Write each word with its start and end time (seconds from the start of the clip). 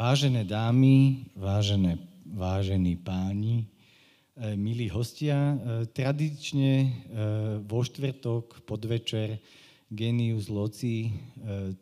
Vážené 0.00 0.48
dámy, 0.48 1.28
vážené, 1.36 2.00
vážení 2.24 2.96
páni, 2.96 3.68
e, 4.32 4.56
milí 4.56 4.88
hostia, 4.88 5.36
e, 5.36 5.84
tradične 5.92 6.72
e, 6.72 6.90
vo 7.60 7.84
štvrtok 7.84 8.64
podvečer 8.64 9.36
Genius 9.92 10.48
Loci 10.48 11.12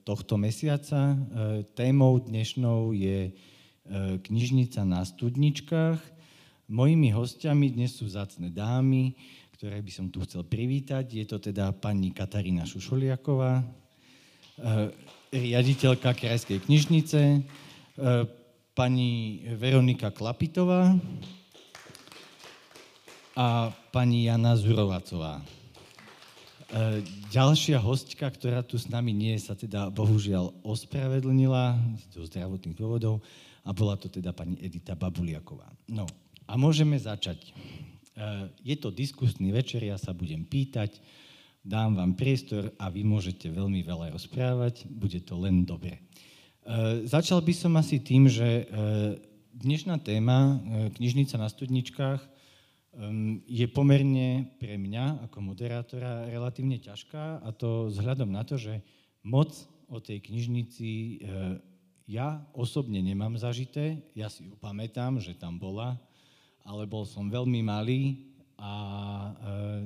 tohto 0.02 0.34
mesiaca. 0.34 1.14
Témou 1.78 2.18
dnešnou 2.18 2.96
je 2.96 3.30
knižnica 4.24 4.80
na 4.82 5.04
studničkách. 5.04 6.00
Mojimi 6.72 7.14
hostiami 7.14 7.70
dnes 7.70 8.00
sú 8.00 8.08
zácne 8.08 8.48
dámy, 8.50 9.14
ktoré 9.60 9.78
by 9.78 9.92
som 9.92 10.06
tu 10.08 10.24
chcel 10.24 10.42
privítať. 10.42 11.04
Je 11.04 11.28
to 11.28 11.36
teda 11.36 11.70
pani 11.76 12.16
Katarína 12.16 12.64
Šušoliaková, 12.64 13.60
riaditeľka 15.28 16.16
Krajskej 16.16 16.64
knižnice, 16.64 17.44
pani 18.78 19.42
Veronika 19.58 20.14
Klapitová 20.14 20.94
a 23.34 23.74
pani 23.90 24.30
Jana 24.30 24.54
Zurovacová. 24.54 25.38
E, 25.38 27.02
ďalšia 27.30 27.78
hostka, 27.78 28.30
ktorá 28.30 28.62
tu 28.66 28.78
s 28.78 28.90
nami 28.90 29.10
nie, 29.10 29.34
sa 29.38 29.58
teda 29.58 29.90
bohužiaľ 29.94 30.52
ospravedlnila 30.66 31.74
zo 32.10 32.22
zdravotných 32.26 32.78
dôvodov 32.78 33.18
a 33.62 33.70
bola 33.74 33.98
to 33.98 34.06
teda 34.06 34.30
pani 34.30 34.58
Edita 34.62 34.98
Babuliaková. 34.98 35.70
No 35.90 36.06
a 36.46 36.54
môžeme 36.54 36.98
začať. 36.98 37.50
E, 37.50 37.50
je 38.62 38.76
to 38.78 38.94
diskusný 38.94 39.50
večer, 39.50 39.86
ja 39.86 39.98
sa 39.98 40.14
budem 40.14 40.46
pýtať, 40.46 40.98
dám 41.66 41.98
vám 41.98 42.14
priestor 42.14 42.74
a 42.78 42.90
vy 42.90 43.02
môžete 43.06 43.50
veľmi 43.50 43.82
veľa 43.82 44.14
rozprávať, 44.14 44.86
bude 44.86 45.22
to 45.22 45.34
len 45.40 45.62
dobre. 45.62 45.98
Eh, 46.68 47.08
začal 47.08 47.40
by 47.40 47.54
som 47.56 47.80
asi 47.80 47.96
tým, 47.96 48.28
že 48.28 48.44
eh, 48.44 48.64
dnešná 49.56 50.04
téma 50.04 50.60
eh, 50.60 50.92
knižnica 50.92 51.40
na 51.40 51.48
studničkách 51.48 52.20
ehm, 52.20 53.40
je 53.48 53.64
pomerne 53.72 54.52
pre 54.60 54.76
mňa 54.76 55.24
ako 55.24 55.48
moderátora 55.48 56.28
relatívne 56.28 56.76
ťažká 56.76 57.40
a 57.40 57.48
to 57.56 57.88
vzhľadom 57.88 58.28
na 58.28 58.44
to, 58.44 58.60
že 58.60 58.84
moc 59.24 59.56
o 59.88 59.96
tej 59.96 60.20
knižnici 60.20 61.24
ja 62.04 62.44
osobne 62.52 63.00
nemám 63.00 63.40
zažité, 63.40 64.04
ja 64.12 64.28
si 64.28 64.44
ju 64.44 64.52
pamätám, 64.60 65.16
že 65.16 65.32
tam 65.32 65.56
bola, 65.56 65.96
ale 66.68 66.84
bol 66.84 67.08
som 67.08 67.32
veľmi 67.32 67.64
malý 67.64 68.28
a 68.60 68.72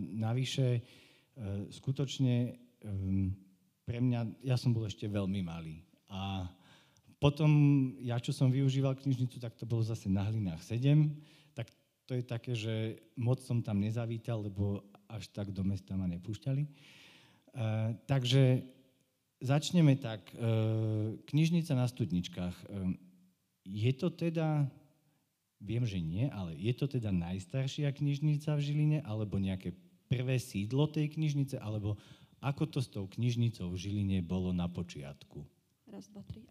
navyše 0.03 0.83
skutočne 1.71 2.59
ehm, 2.83 3.31
pre 3.87 4.03
mňa, 4.03 4.43
ja 4.43 4.59
som 4.59 4.75
bol 4.75 4.91
ešte 4.91 5.07
veľmi 5.07 5.47
malý 5.47 5.87
a 6.11 6.51
potom, 7.23 7.51
ja 8.03 8.19
čo 8.19 8.35
som 8.35 8.51
využíval 8.51 8.99
knižnicu, 8.99 9.39
tak 9.39 9.55
to 9.55 9.63
bolo 9.63 9.87
zase 9.87 10.11
na 10.11 10.27
hlinách 10.27 10.59
7, 10.67 11.07
tak 11.55 11.71
to 12.03 12.19
je 12.19 12.25
také, 12.27 12.53
že 12.59 12.99
moc 13.15 13.39
som 13.47 13.63
tam 13.63 13.79
nezavítal, 13.79 14.43
lebo 14.43 14.83
až 15.07 15.31
tak 15.31 15.55
do 15.55 15.63
mesta 15.63 15.95
ma 15.95 16.11
nepúšťali. 16.11 16.67
E, 16.67 16.71
takže 18.11 18.67
začneme 19.39 19.95
tak. 20.03 20.35
E, 20.35 20.51
knižnica 21.31 21.79
na 21.79 21.87
studničkách. 21.87 22.57
E, 22.59 22.67
je 23.71 23.93
to 23.95 24.11
teda, 24.11 24.67
viem, 25.63 25.87
že 25.87 26.03
nie, 26.03 26.27
ale 26.27 26.59
je 26.59 26.75
to 26.75 26.91
teda 26.91 27.15
najstaršia 27.15 27.95
knižnica 27.95 28.51
v 28.59 28.65
Žiline, 28.67 28.99
alebo 29.07 29.39
nejaké 29.39 29.79
prvé 30.11 30.43
sídlo 30.43 30.91
tej 30.91 31.15
knižnice, 31.15 31.63
alebo 31.63 31.95
ako 32.43 32.67
to 32.67 32.79
s 32.83 32.91
tou 32.91 33.07
knižnicou 33.07 33.71
v 33.71 33.79
Žiline 33.79 34.19
bolo 34.27 34.51
na 34.51 34.67
počiatku? 34.67 35.47
Raz, 35.87 36.11
dva, 36.11 36.27
tri, 36.27 36.43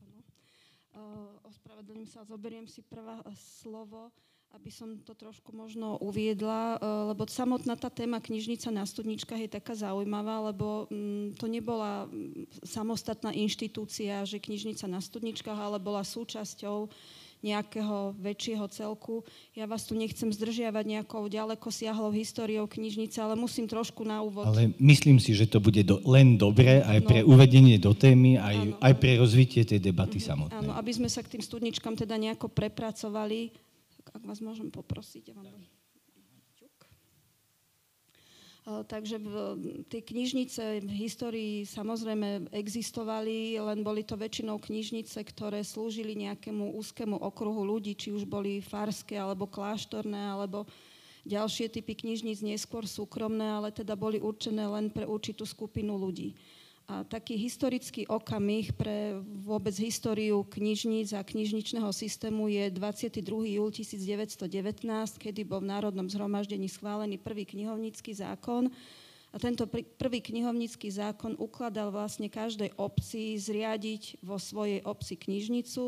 ospravedlním 1.48 2.08
sa, 2.08 2.28
zoberiem 2.28 2.68
si 2.68 2.84
prvá 2.84 3.24
slovo, 3.62 4.12
aby 4.52 4.68
som 4.68 5.00
to 5.00 5.16
trošku 5.16 5.56
možno 5.56 5.96
uviedla, 6.04 6.76
lebo 7.08 7.24
samotná 7.24 7.80
tá 7.80 7.88
téma 7.88 8.20
knižnica 8.20 8.68
na 8.68 8.84
studničkách 8.84 9.48
je 9.48 9.56
taká 9.56 9.72
zaujímavá, 9.80 10.52
lebo 10.52 10.92
mm, 10.92 11.40
to 11.40 11.48
nebola 11.48 12.12
mm, 12.12 12.60
samostatná 12.68 13.32
inštitúcia, 13.32 14.28
že 14.28 14.44
knižnica 14.44 14.92
na 14.92 15.00
studničkách, 15.00 15.56
ale 15.56 15.80
bola 15.80 16.04
súčasťou 16.04 16.92
nejakého 17.42 18.14
väčšieho 18.22 18.66
celku. 18.70 19.26
Ja 19.58 19.66
vás 19.66 19.90
tu 19.90 19.98
nechcem 19.98 20.30
zdržiavať 20.30 20.86
nejakou 20.86 21.26
ďaleko 21.26 21.68
siahlou 21.74 22.14
históriou 22.14 22.70
knižnice, 22.70 23.18
ale 23.18 23.34
musím 23.34 23.66
trošku 23.66 24.06
na 24.06 24.22
úvod. 24.22 24.46
Ale 24.46 24.72
myslím 24.78 25.18
si, 25.18 25.34
že 25.34 25.50
to 25.50 25.58
bude 25.58 25.82
do, 25.82 25.98
len 26.06 26.38
dobré 26.38 26.86
aj 26.86 27.00
no. 27.02 27.08
pre 27.10 27.20
uvedenie 27.26 27.82
do 27.82 27.98
témy, 27.98 28.38
aj, 28.38 28.78
aj 28.78 28.94
pre 29.02 29.18
rozvitie 29.18 29.66
tej 29.66 29.82
debaty 29.82 30.22
mm-hmm. 30.22 30.30
samotnej. 30.30 30.58
Áno, 30.62 30.78
aby 30.78 30.92
sme 30.94 31.10
sa 31.10 31.26
k 31.26 31.38
tým 31.38 31.44
studničkám 31.44 31.98
teda 31.98 32.16
nejako 32.16 32.54
prepracovali. 32.54 33.50
Ak 34.12 34.22
vás 34.22 34.44
môžem 34.44 34.70
poprosiť, 34.70 35.34
ja 35.34 35.34
vám 35.34 35.50
Takže 38.62 39.18
tie 39.90 40.06
knižnice 40.06 40.86
v 40.86 40.92
histórii 41.02 41.66
samozrejme 41.66 42.54
existovali, 42.54 43.58
len 43.58 43.82
boli 43.82 44.06
to 44.06 44.14
väčšinou 44.14 44.62
knižnice, 44.62 45.18
ktoré 45.18 45.66
slúžili 45.66 46.14
nejakému 46.14 46.78
úzkému 46.78 47.18
okruhu 47.26 47.66
ľudí, 47.66 47.98
či 47.98 48.14
už 48.14 48.30
boli 48.30 48.62
farské, 48.62 49.18
alebo 49.18 49.50
kláštorné, 49.50 50.38
alebo 50.38 50.70
ďalšie 51.26 51.74
typy 51.74 52.06
knižníc, 52.06 52.46
neskôr 52.46 52.86
súkromné, 52.86 53.50
ale 53.50 53.74
teda 53.74 53.98
boli 53.98 54.22
určené 54.22 54.70
len 54.70 54.94
pre 54.94 55.10
určitú 55.10 55.42
skupinu 55.42 55.98
ľudí. 55.98 56.38
A 56.90 57.08
taký 57.08 57.38
historický 57.40 58.04
okamih 58.10 58.74
pre 58.76 59.22
vôbec 59.24 59.72
históriu 59.78 60.44
knižníc 60.44 61.16
a 61.16 61.22
knižničného 61.24 61.88
systému 61.94 62.52
je 62.52 62.68
22. 62.74 63.58
júl 63.58 63.70
1919, 63.70 64.42
kedy 65.16 65.42
bol 65.48 65.64
v 65.64 65.72
Národnom 65.72 66.10
zhromaždení 66.10 66.68
schválený 66.68 67.22
prvý 67.22 67.48
knihovnícky 67.48 68.12
zákon. 68.12 68.74
A 69.32 69.40
tento 69.40 69.64
prvý 69.72 70.20
knihovnícky 70.20 70.92
zákon 70.92 71.40
ukladal 71.40 71.88
vlastne 71.88 72.28
každej 72.28 72.76
obci 72.76 73.40
zriadiť 73.40 74.20
vo 74.20 74.36
svojej 74.36 74.84
obci 74.84 75.16
knižnicu, 75.16 75.84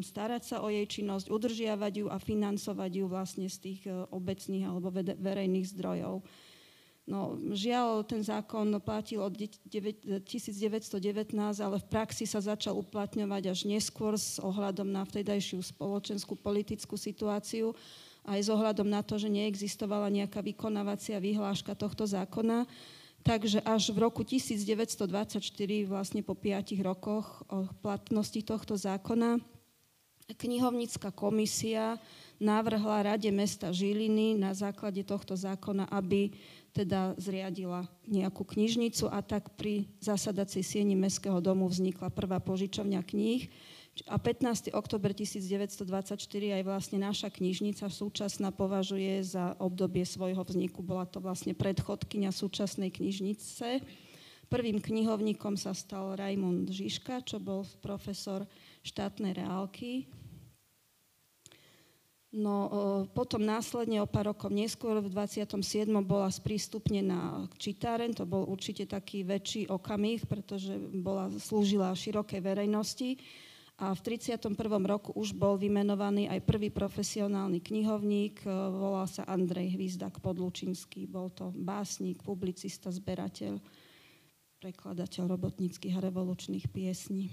starať 0.00 0.42
sa 0.48 0.56
o 0.64 0.72
jej 0.72 0.88
činnosť, 0.88 1.28
udržiavať 1.28 1.92
ju 2.00 2.06
a 2.08 2.16
financovať 2.16 2.92
ju 2.96 3.04
vlastne 3.12 3.44
z 3.52 3.56
tých 3.60 3.80
e, 3.84 4.08
obecných 4.08 4.64
alebo 4.64 4.88
verejných 4.96 5.68
zdrojov. 5.68 6.24
No, 7.02 7.34
žiaľ, 7.50 8.06
ten 8.06 8.22
zákon 8.22 8.78
platil 8.78 9.18
od 9.18 9.34
1919, 9.34 10.06
ale 11.34 11.76
v 11.82 11.86
praxi 11.90 12.30
sa 12.30 12.38
začal 12.38 12.78
uplatňovať 12.78 13.42
až 13.50 13.66
neskôr 13.66 14.14
s 14.14 14.38
ohľadom 14.38 14.86
na 14.86 15.02
vtedajšiu 15.02 15.66
spoločenskú 15.66 16.38
politickú 16.38 16.94
situáciu 16.94 17.74
aj 18.22 18.38
s 18.38 18.48
ohľadom 18.54 18.86
na 18.86 19.02
to, 19.02 19.18
že 19.18 19.26
neexistovala 19.26 20.06
nejaká 20.06 20.46
vykonávacia 20.46 21.18
vyhláška 21.18 21.74
tohto 21.74 22.06
zákona. 22.06 22.70
Takže 23.22 23.62
až 23.62 23.94
v 23.94 23.98
roku 24.02 24.22
1924, 24.22 25.42
vlastne 25.86 26.22
po 26.22 26.34
piatich 26.34 26.82
rokoch 26.82 27.42
platnosti 27.82 28.42
tohto 28.42 28.78
zákona, 28.78 29.38
knihovnícka 30.38 31.10
komisia 31.14 31.98
navrhla 32.42 33.14
Rade 33.14 33.30
mesta 33.30 33.70
Žiliny 33.70 34.38
na 34.38 34.54
základe 34.54 35.02
tohto 35.06 35.38
zákona, 35.38 35.86
aby 35.90 36.34
teda 36.72 37.12
zriadila 37.20 37.84
nejakú 38.08 38.48
knižnicu 38.48 39.12
a 39.12 39.20
tak 39.20 39.52
pri 39.60 39.84
zasadacej 40.00 40.64
sieni 40.64 40.96
Mestského 40.96 41.36
domu 41.44 41.68
vznikla 41.68 42.08
prvá 42.08 42.40
požičovňa 42.40 43.00
kníh. 43.04 43.52
A 44.08 44.16
15. 44.16 44.72
oktober 44.72 45.12
1924 45.12 46.16
aj 46.56 46.62
vlastne 46.64 46.96
naša 46.96 47.28
knižnica 47.28 47.92
súčasná 47.92 48.48
považuje 48.48 49.20
za 49.20 49.52
obdobie 49.60 50.08
svojho 50.08 50.40
vzniku. 50.40 50.80
Bola 50.80 51.04
to 51.04 51.20
vlastne 51.20 51.52
predchodkynia 51.52 52.32
súčasnej 52.32 52.88
knižnice. 52.88 53.84
Prvým 54.48 54.80
knihovníkom 54.80 55.60
sa 55.60 55.76
stal 55.76 56.16
Raimund 56.16 56.72
Žižka, 56.72 57.20
čo 57.28 57.36
bol 57.36 57.68
profesor 57.84 58.48
štátnej 58.80 59.36
reálky 59.36 60.08
No 62.32 62.72
potom 63.12 63.44
následne 63.44 64.00
o 64.00 64.08
pár 64.08 64.32
rokov 64.32 64.48
neskôr 64.48 65.04
v 65.04 65.12
27. 65.12 65.84
bola 66.00 66.32
sprístupnená 66.32 67.44
čitáren, 67.60 68.16
to 68.16 68.24
bol 68.24 68.48
určite 68.48 68.88
taký 68.88 69.20
väčší 69.20 69.68
okamih, 69.68 70.24
pretože 70.24 70.72
bola, 70.96 71.28
slúžila 71.28 71.92
širokej 71.92 72.40
verejnosti 72.40 73.20
a 73.76 73.92
v 73.92 74.00
31. 74.16 74.56
roku 74.88 75.12
už 75.12 75.36
bol 75.36 75.60
vymenovaný 75.60 76.32
aj 76.32 76.40
prvý 76.48 76.72
profesionálny 76.72 77.60
knihovník, 77.60 78.48
volal 78.48 79.04
sa 79.04 79.28
Andrej 79.28 79.76
Hvizdak 79.76 80.16
Podlučinský, 80.24 81.04
bol 81.04 81.28
to 81.36 81.52
básnik, 81.52 82.24
publicista, 82.24 82.88
zberateľ, 82.88 83.60
prekladateľ 84.56 85.22
robotníckých 85.36 86.00
a 86.00 86.04
revolučných 86.08 86.64
piesní. 86.72 87.28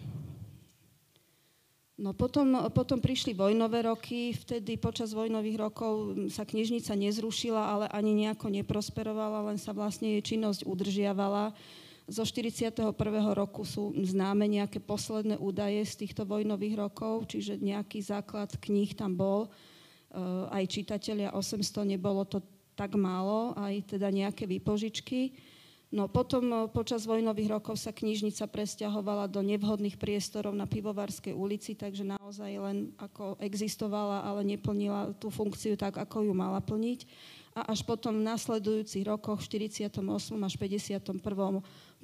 No 1.99 2.15
potom, 2.15 2.71
potom 2.71 3.03
prišli 3.03 3.35
vojnové 3.35 3.83
roky, 3.83 4.31
vtedy 4.31 4.79
počas 4.79 5.11
vojnových 5.11 5.57
rokov 5.59 6.15
sa 6.31 6.47
knižnica 6.47 6.95
nezrušila, 6.95 7.59
ale 7.59 7.85
ani 7.91 8.23
nejako 8.23 8.47
neprosperovala, 8.47 9.51
len 9.51 9.59
sa 9.59 9.75
vlastne 9.75 10.15
jej 10.15 10.23
činnosť 10.23 10.63
udržiavala 10.63 11.51
zo 12.09 12.25
41. 12.25 12.73
roku 13.37 13.61
sú 13.61 13.93
známe 13.93 14.49
nejaké 14.49 14.81
posledné 14.81 15.37
údaje 15.37 15.85
z 15.85 15.93
týchto 16.05 16.25
vojnových 16.25 16.89
rokov, 16.89 17.29
čiže 17.29 17.61
nejaký 17.61 18.01
základ 18.01 18.49
kníh 18.57 18.97
tam 18.97 19.13
bol, 19.13 19.45
e, 19.45 19.49
aj 20.49 20.73
čitatelia 20.73 21.29
800, 21.37 21.85
nebolo 21.85 22.25
to 22.25 22.41
tak 22.73 22.97
málo, 22.97 23.53
aj 23.53 23.93
teda 23.93 24.09
nejaké 24.09 24.49
výpožičky. 24.49 25.37
No 25.89 26.05
potom 26.05 26.45
e, 26.53 26.57
počas 26.69 27.09
vojnových 27.09 27.57
rokov 27.57 27.81
sa 27.81 27.89
knižnica 27.89 28.45
presťahovala 28.45 29.25
do 29.25 29.41
nevhodných 29.41 29.97
priestorov 29.97 30.53
na 30.53 30.69
Pivovarskej 30.69 31.33
ulici, 31.33 31.73
takže 31.73 32.05
naozaj 32.05 32.51
len 32.61 32.93
ako 33.01 33.41
existovala, 33.41 34.21
ale 34.21 34.45
neplnila 34.45 35.17
tú 35.17 35.33
funkciu 35.33 35.73
tak, 35.73 35.97
ako 35.97 36.29
ju 36.29 36.33
mala 36.37 36.61
plniť 36.61 37.09
a 37.57 37.73
až 37.73 37.81
potom 37.81 38.21
v 38.21 38.27
nasledujúcich 38.29 39.03
rokoch, 39.09 39.41
v 39.41 39.65
48. 39.65 39.97
až 40.45 40.53
51. 40.55 41.01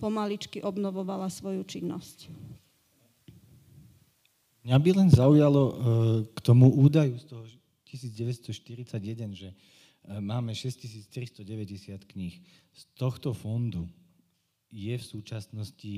pomaličky 0.02 0.66
obnovovala 0.66 1.30
svoju 1.30 1.62
činnosť. 1.62 2.34
Mňa 4.66 4.78
by 4.82 4.92
len 4.98 5.10
zaujalo 5.14 5.62
e, 5.62 5.74
k 6.34 6.40
tomu 6.42 6.74
údaju 6.74 7.22
z 7.22 7.26
toho 7.30 7.44
1941, 7.86 9.30
že 9.38 9.54
máme 10.08 10.56
6390 10.56 12.06
kníh. 12.06 12.36
Z 12.74 12.82
tohto 12.94 13.34
fondu 13.34 13.90
je 14.70 14.96
v 14.98 15.06
súčasnosti 15.06 15.96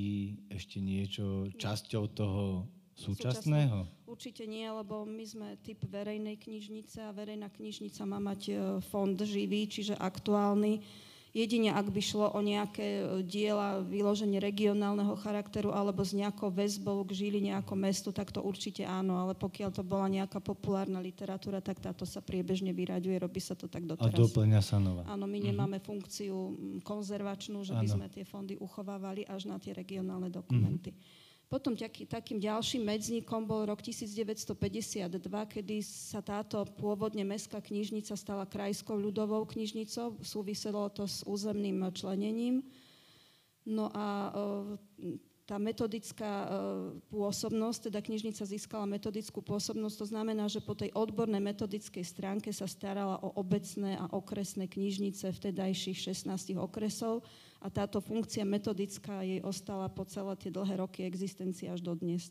ešte 0.48 0.78
niečo 0.78 1.50
časťou 1.58 2.04
toho 2.14 2.68
Súčasného? 2.98 3.86
Určite 4.10 4.42
nie, 4.50 4.66
lebo 4.66 5.06
my 5.06 5.22
sme 5.22 5.48
typ 5.62 5.86
verejnej 5.86 6.34
knižnice 6.34 7.06
a 7.06 7.14
verejná 7.14 7.46
knižnica 7.46 8.02
má 8.02 8.18
mať 8.18 8.40
e, 8.50 8.54
fond 8.82 9.14
živý, 9.14 9.70
čiže 9.70 9.94
aktuálny. 9.94 10.82
Jedine 11.38 11.70
ak 11.70 11.94
by 11.94 12.02
šlo 12.02 12.34
o 12.34 12.40
nejaké 12.42 12.82
e, 12.82 13.02
diela 13.22 13.78
vyloženie 13.86 14.42
regionálneho 14.42 15.14
charakteru 15.22 15.70
alebo 15.70 16.02
s 16.02 16.10
nejakou 16.10 16.50
väzbou 16.50 17.06
k 17.06 17.14
Žiline 17.14 17.54
ako 17.62 17.78
mestu, 17.78 18.10
tak 18.10 18.34
to 18.34 18.42
určite 18.42 18.82
áno, 18.82 19.22
ale 19.22 19.38
pokiaľ 19.38 19.70
to 19.70 19.86
bola 19.86 20.10
nejaká 20.10 20.42
populárna 20.42 20.98
literatúra, 20.98 21.62
tak 21.62 21.78
táto 21.78 22.02
sa 22.02 22.18
priebežne 22.18 22.74
vyraďuje, 22.74 23.22
robí 23.22 23.38
sa 23.38 23.54
to 23.54 23.70
tak 23.70 23.86
doteraz. 23.86 24.10
A 24.10 24.18
doplňa 24.18 24.60
sa 24.66 24.82
nová. 24.82 25.06
Áno, 25.06 25.30
my 25.30 25.38
mhm. 25.38 25.46
nemáme 25.54 25.78
funkciu 25.78 26.58
konzervačnú, 26.82 27.62
že 27.62 27.78
by 27.78 27.86
sme 27.86 28.06
tie 28.10 28.26
fondy 28.26 28.58
uchovávali 28.58 29.22
až 29.30 29.46
na 29.46 29.62
tie 29.62 29.70
regionálne 29.70 30.26
dokumenty. 30.34 30.90
Mm-hmm. 30.90 31.27
Potom 31.48 31.72
taký, 31.72 32.04
takým 32.04 32.36
ďalším 32.36 32.84
medzníkom 32.84 33.48
bol 33.48 33.64
rok 33.64 33.80
1952, 33.80 35.08
kedy 35.48 35.80
sa 35.80 36.20
táto 36.20 36.60
pôvodne 36.76 37.24
mestská 37.24 37.64
knižnica 37.64 38.12
stala 38.20 38.44
krajskou 38.44 38.92
ľudovou 38.92 39.48
knižnicou. 39.48 40.20
Súviselo 40.20 40.92
to 40.92 41.08
s 41.08 41.24
územným 41.24 41.88
členením. 41.96 42.60
No 43.64 43.88
a 43.96 44.28
tá 45.48 45.56
metodická 45.56 46.44
e, 46.44 46.46
pôsobnosť, 47.08 47.88
teda 47.88 48.04
knižnica 48.04 48.44
získala 48.44 48.84
metodickú 48.84 49.40
pôsobnosť, 49.40 49.96
to 49.96 50.06
znamená, 50.12 50.44
že 50.44 50.60
po 50.60 50.76
tej 50.76 50.92
odbornej 50.92 51.40
metodickej 51.40 52.04
stránke 52.04 52.52
sa 52.52 52.68
starala 52.68 53.16
o 53.24 53.32
obecné 53.40 53.96
a 53.96 54.12
okresné 54.12 54.68
knižnice 54.68 55.32
vtedajších 55.32 56.12
16 56.12 56.52
okresov 56.60 57.24
a 57.58 57.66
táto 57.66 57.98
funkcia 57.98 58.46
metodická 58.46 59.26
jej 59.26 59.42
ostala 59.42 59.90
po 59.90 60.06
celé 60.06 60.38
tie 60.38 60.54
dlhé 60.54 60.78
roky 60.78 61.02
existencie 61.02 61.66
až 61.66 61.82
do 61.82 61.94
dnes. 61.98 62.30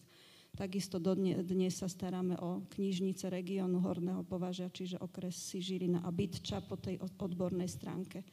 Takisto 0.55 0.97
do 0.97 1.13
dnes 1.19 1.77
sa 1.77 1.91
staráme 1.91 2.39
o 2.39 2.65
knižnice 2.73 3.29
regiónu 3.29 3.83
Horného 3.83 4.23
považia, 4.25 4.71
čiže 4.71 4.97
okres 4.97 5.35
Žilina 5.53 6.01
a 6.01 6.09
Bytča 6.09 6.63
po 6.65 6.79
tej 6.79 6.97
odbornej 7.03 7.67
stránke. 7.67 8.23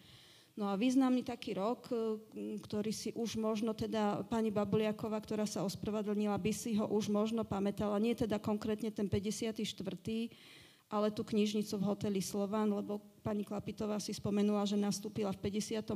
No 0.54 0.70
a 0.70 0.78
významný 0.78 1.26
taký 1.26 1.58
rok, 1.58 1.90
e, 1.90 2.62
ktorý 2.62 2.94
si 2.94 3.10
už 3.18 3.34
možno 3.42 3.74
teda 3.74 4.22
pani 4.30 4.54
Babuliaková, 4.54 5.18
ktorá 5.18 5.50
sa 5.50 5.66
ospravedlnila, 5.66 6.38
by 6.38 6.52
si 6.54 6.78
ho 6.78 6.86
už 6.86 7.10
možno 7.10 7.42
pamätala, 7.42 7.98
nie 7.98 8.14
teda 8.14 8.38
konkrétne 8.38 8.94
ten 8.94 9.10
54., 9.10 9.50
ale 10.94 11.10
tú 11.10 11.26
knižnicu 11.26 11.74
v 11.74 11.86
hoteli 11.90 12.22
Slovan, 12.22 12.70
lebo 12.70 13.02
pani 13.24 13.40
Klapitová 13.40 13.96
si 13.96 14.12
spomenula, 14.12 14.68
že 14.68 14.76
nastúpila 14.76 15.32
v 15.32 15.48
58., 15.48 15.88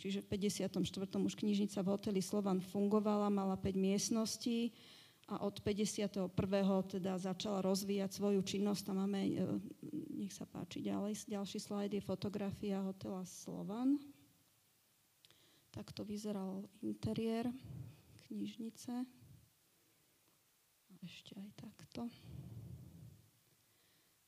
čiže 0.00 0.24
v 0.24 0.26
54. 0.32 0.80
už 1.20 1.34
knižnica 1.36 1.78
v 1.84 1.88
hoteli 1.92 2.24
Slovan 2.24 2.64
fungovala, 2.64 3.28
mala 3.28 3.60
5 3.60 3.76
miestností 3.76 4.72
a 5.28 5.44
od 5.44 5.60
51. 5.60 6.32
teda 6.88 7.20
začala 7.20 7.60
rozvíjať 7.60 8.16
svoju 8.16 8.40
činnosť. 8.40 8.82
Tam 8.88 9.04
máme, 9.04 9.20
e, 9.20 9.44
nech 10.16 10.32
sa 10.32 10.48
páči 10.48 10.80
ďalej, 10.80 11.28
ďalší 11.28 11.60
slajd 11.60 12.00
je 12.00 12.02
fotografia 12.02 12.80
hotela 12.80 13.28
Slovan. 13.28 14.00
Takto 15.68 16.08
vyzeral 16.08 16.64
interiér 16.80 17.52
knižnice. 18.24 19.04
A 20.88 20.92
ešte 21.04 21.36
aj 21.36 21.50
takto. 21.60 22.08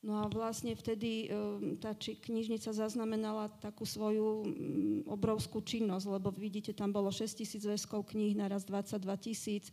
No 0.00 0.24
a 0.24 0.32
vlastne 0.32 0.72
vtedy 0.72 1.28
e, 1.28 1.76
tá 1.76 1.92
či, 1.92 2.16
knižnica 2.16 2.72
zaznamenala 2.72 3.52
takú 3.60 3.84
svoju 3.84 4.48
obrovskú 5.04 5.60
činnosť, 5.60 6.06
lebo 6.08 6.32
vidíte, 6.32 6.72
tam 6.72 6.88
bolo 6.88 7.12
6 7.12 7.44
tisíc 7.44 7.60
väzkov 7.68 8.08
kníh, 8.08 8.32
naraz 8.32 8.64
22 8.64 8.96
tisíc, 9.20 9.68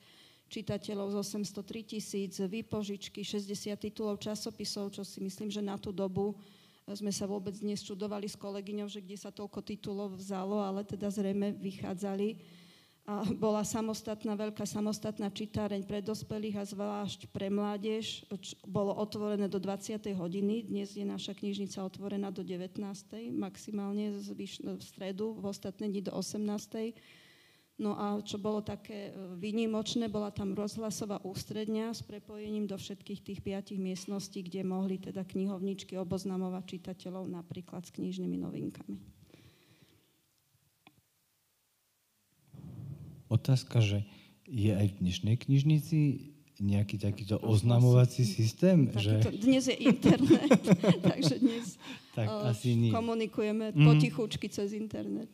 čitateľov 0.52 1.16
z 1.16 1.40
803 1.40 1.96
tisíc, 1.96 2.34
výpožičky, 2.44 3.24
60 3.24 3.72
titulov 3.80 4.20
časopisov, 4.20 4.92
čo 4.92 5.08
si 5.08 5.24
myslím, 5.24 5.48
že 5.48 5.64
na 5.64 5.80
tú 5.80 5.96
dobu 5.96 6.36
e, 6.36 6.92
sme 6.92 7.16
sa 7.16 7.24
vôbec 7.24 7.56
dnes 7.56 7.80
čudovali 7.80 8.28
s 8.28 8.36
kolegyňou, 8.36 8.92
že 8.92 9.00
kde 9.00 9.16
sa 9.16 9.32
toľko 9.32 9.64
titulov 9.64 10.20
vzalo, 10.20 10.60
ale 10.60 10.84
teda 10.84 11.08
zrejme 11.08 11.56
vychádzali. 11.56 12.36
A 13.08 13.24
bola 13.40 13.64
samostatná, 13.64 14.36
veľká 14.36 14.68
samostatná 14.68 15.32
čitáreň 15.32 15.88
pre 15.88 16.04
dospelých 16.04 16.60
a 16.60 16.68
zvlášť 16.68 17.32
pre 17.32 17.48
mládež. 17.48 18.28
Bolo 18.68 18.92
otvorené 18.92 19.48
do 19.48 19.64
20. 19.64 20.12
hodiny, 20.12 20.68
dnes 20.68 20.92
je 20.92 21.08
naša 21.08 21.32
knižnica 21.32 21.88
otvorená 21.88 22.36
do 22.36 22.44
19. 22.44 22.84
maximálne 23.32 24.12
v 24.12 24.84
stredu, 24.84 25.40
v 25.40 25.46
ostatné 25.48 25.88
dni 25.88 26.04
do 26.04 26.12
18. 26.12 27.00
No 27.80 27.96
a 27.96 28.20
čo 28.26 28.42
bolo 28.42 28.60
také 28.60 29.14
e, 29.14 29.40
výnimočné, 29.40 30.10
bola 30.10 30.34
tam 30.34 30.58
rozhlasová 30.58 31.22
ústredňa 31.22 31.94
s 31.94 32.02
prepojením 32.02 32.66
do 32.66 32.74
všetkých 32.74 33.22
tých 33.22 33.40
piatich 33.40 33.78
miestností, 33.78 34.42
kde 34.42 34.66
mohli 34.66 34.98
teda 34.98 35.22
knihovničky 35.24 35.94
oboznamovať 35.96 36.64
čitateľov 36.76 37.30
napríklad 37.30 37.86
s 37.86 37.94
knižnými 37.94 38.36
novinkami. 38.42 38.98
Otázka, 43.28 43.84
že 43.84 44.08
je 44.48 44.72
aj 44.72 44.88
v 44.96 44.98
dnešnej 45.04 45.36
knižnici 45.36 46.00
nejaký 46.58 46.98
takýto 46.98 47.38
oznamovací 47.44 48.26
systém? 48.26 48.90
Takýto, 48.90 49.30
že... 49.30 49.40
Dnes 49.44 49.64
je 49.68 49.76
internet, 49.78 50.62
takže 51.12 51.36
dnes 51.38 51.78
tak, 52.18 52.28
uh, 52.32 52.50
asi 52.50 52.90
komunikujeme 52.90 53.76
mm. 53.76 53.86
potichučky 53.86 54.50
cez 54.50 54.74
internet. 54.74 55.30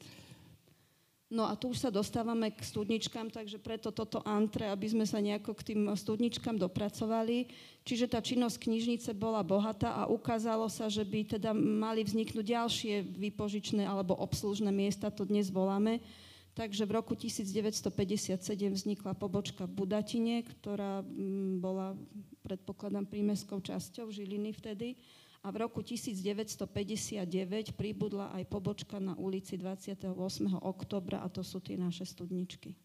No 1.34 1.50
a 1.50 1.58
tu 1.58 1.74
už 1.74 1.82
sa 1.82 1.90
dostávame 1.90 2.54
k 2.54 2.62
studničkám, 2.62 3.34
takže 3.34 3.58
preto 3.58 3.90
toto 3.90 4.22
antre, 4.22 4.70
aby 4.70 4.86
sme 4.86 5.02
sa 5.02 5.18
nejako 5.18 5.58
k 5.58 5.74
tým 5.74 5.90
studničkám 5.90 6.62
dopracovali. 6.62 7.50
Čiže 7.82 8.06
tá 8.06 8.22
činnosť 8.22 8.62
knižnice 8.62 9.18
bola 9.18 9.42
bohatá 9.42 9.98
a 9.98 10.06
ukázalo 10.06 10.70
sa, 10.70 10.94
že 10.94 11.02
by 11.02 11.34
teda 11.34 11.50
mali 11.58 12.06
vzniknúť 12.06 12.46
ďalšie 12.46 12.94
výpožičné 13.18 13.82
alebo 13.82 14.14
obslužné 14.14 14.70
miesta, 14.70 15.10
to 15.10 15.26
dnes 15.26 15.50
voláme. 15.50 16.06
Takže 16.54 16.86
v 16.86 16.92
roku 16.94 17.18
1957 17.18 18.38
vznikla 18.70 19.18
pobočka 19.18 19.66
v 19.66 19.74
Budatine, 19.74 20.46
ktorá 20.46 21.02
mm, 21.02 21.58
bola, 21.58 21.98
predpokladám, 22.46 23.10
prímeskou 23.10 23.58
časťou 23.58 24.14
Žiliny 24.14 24.54
vtedy 24.54 24.94
a 25.42 25.50
v 25.50 25.66
roku 25.66 25.82
1959 25.82 27.74
pribudla 27.74 28.30
aj 28.38 28.44
pobočka 28.54 29.02
na 29.02 29.18
ulici 29.18 29.58
28. 29.58 30.14
oktobra 30.62 31.26
a 31.26 31.28
to 31.28 31.42
sú 31.42 31.58
tie 31.58 31.74
naše 31.74 32.06
studničky. 32.06 32.78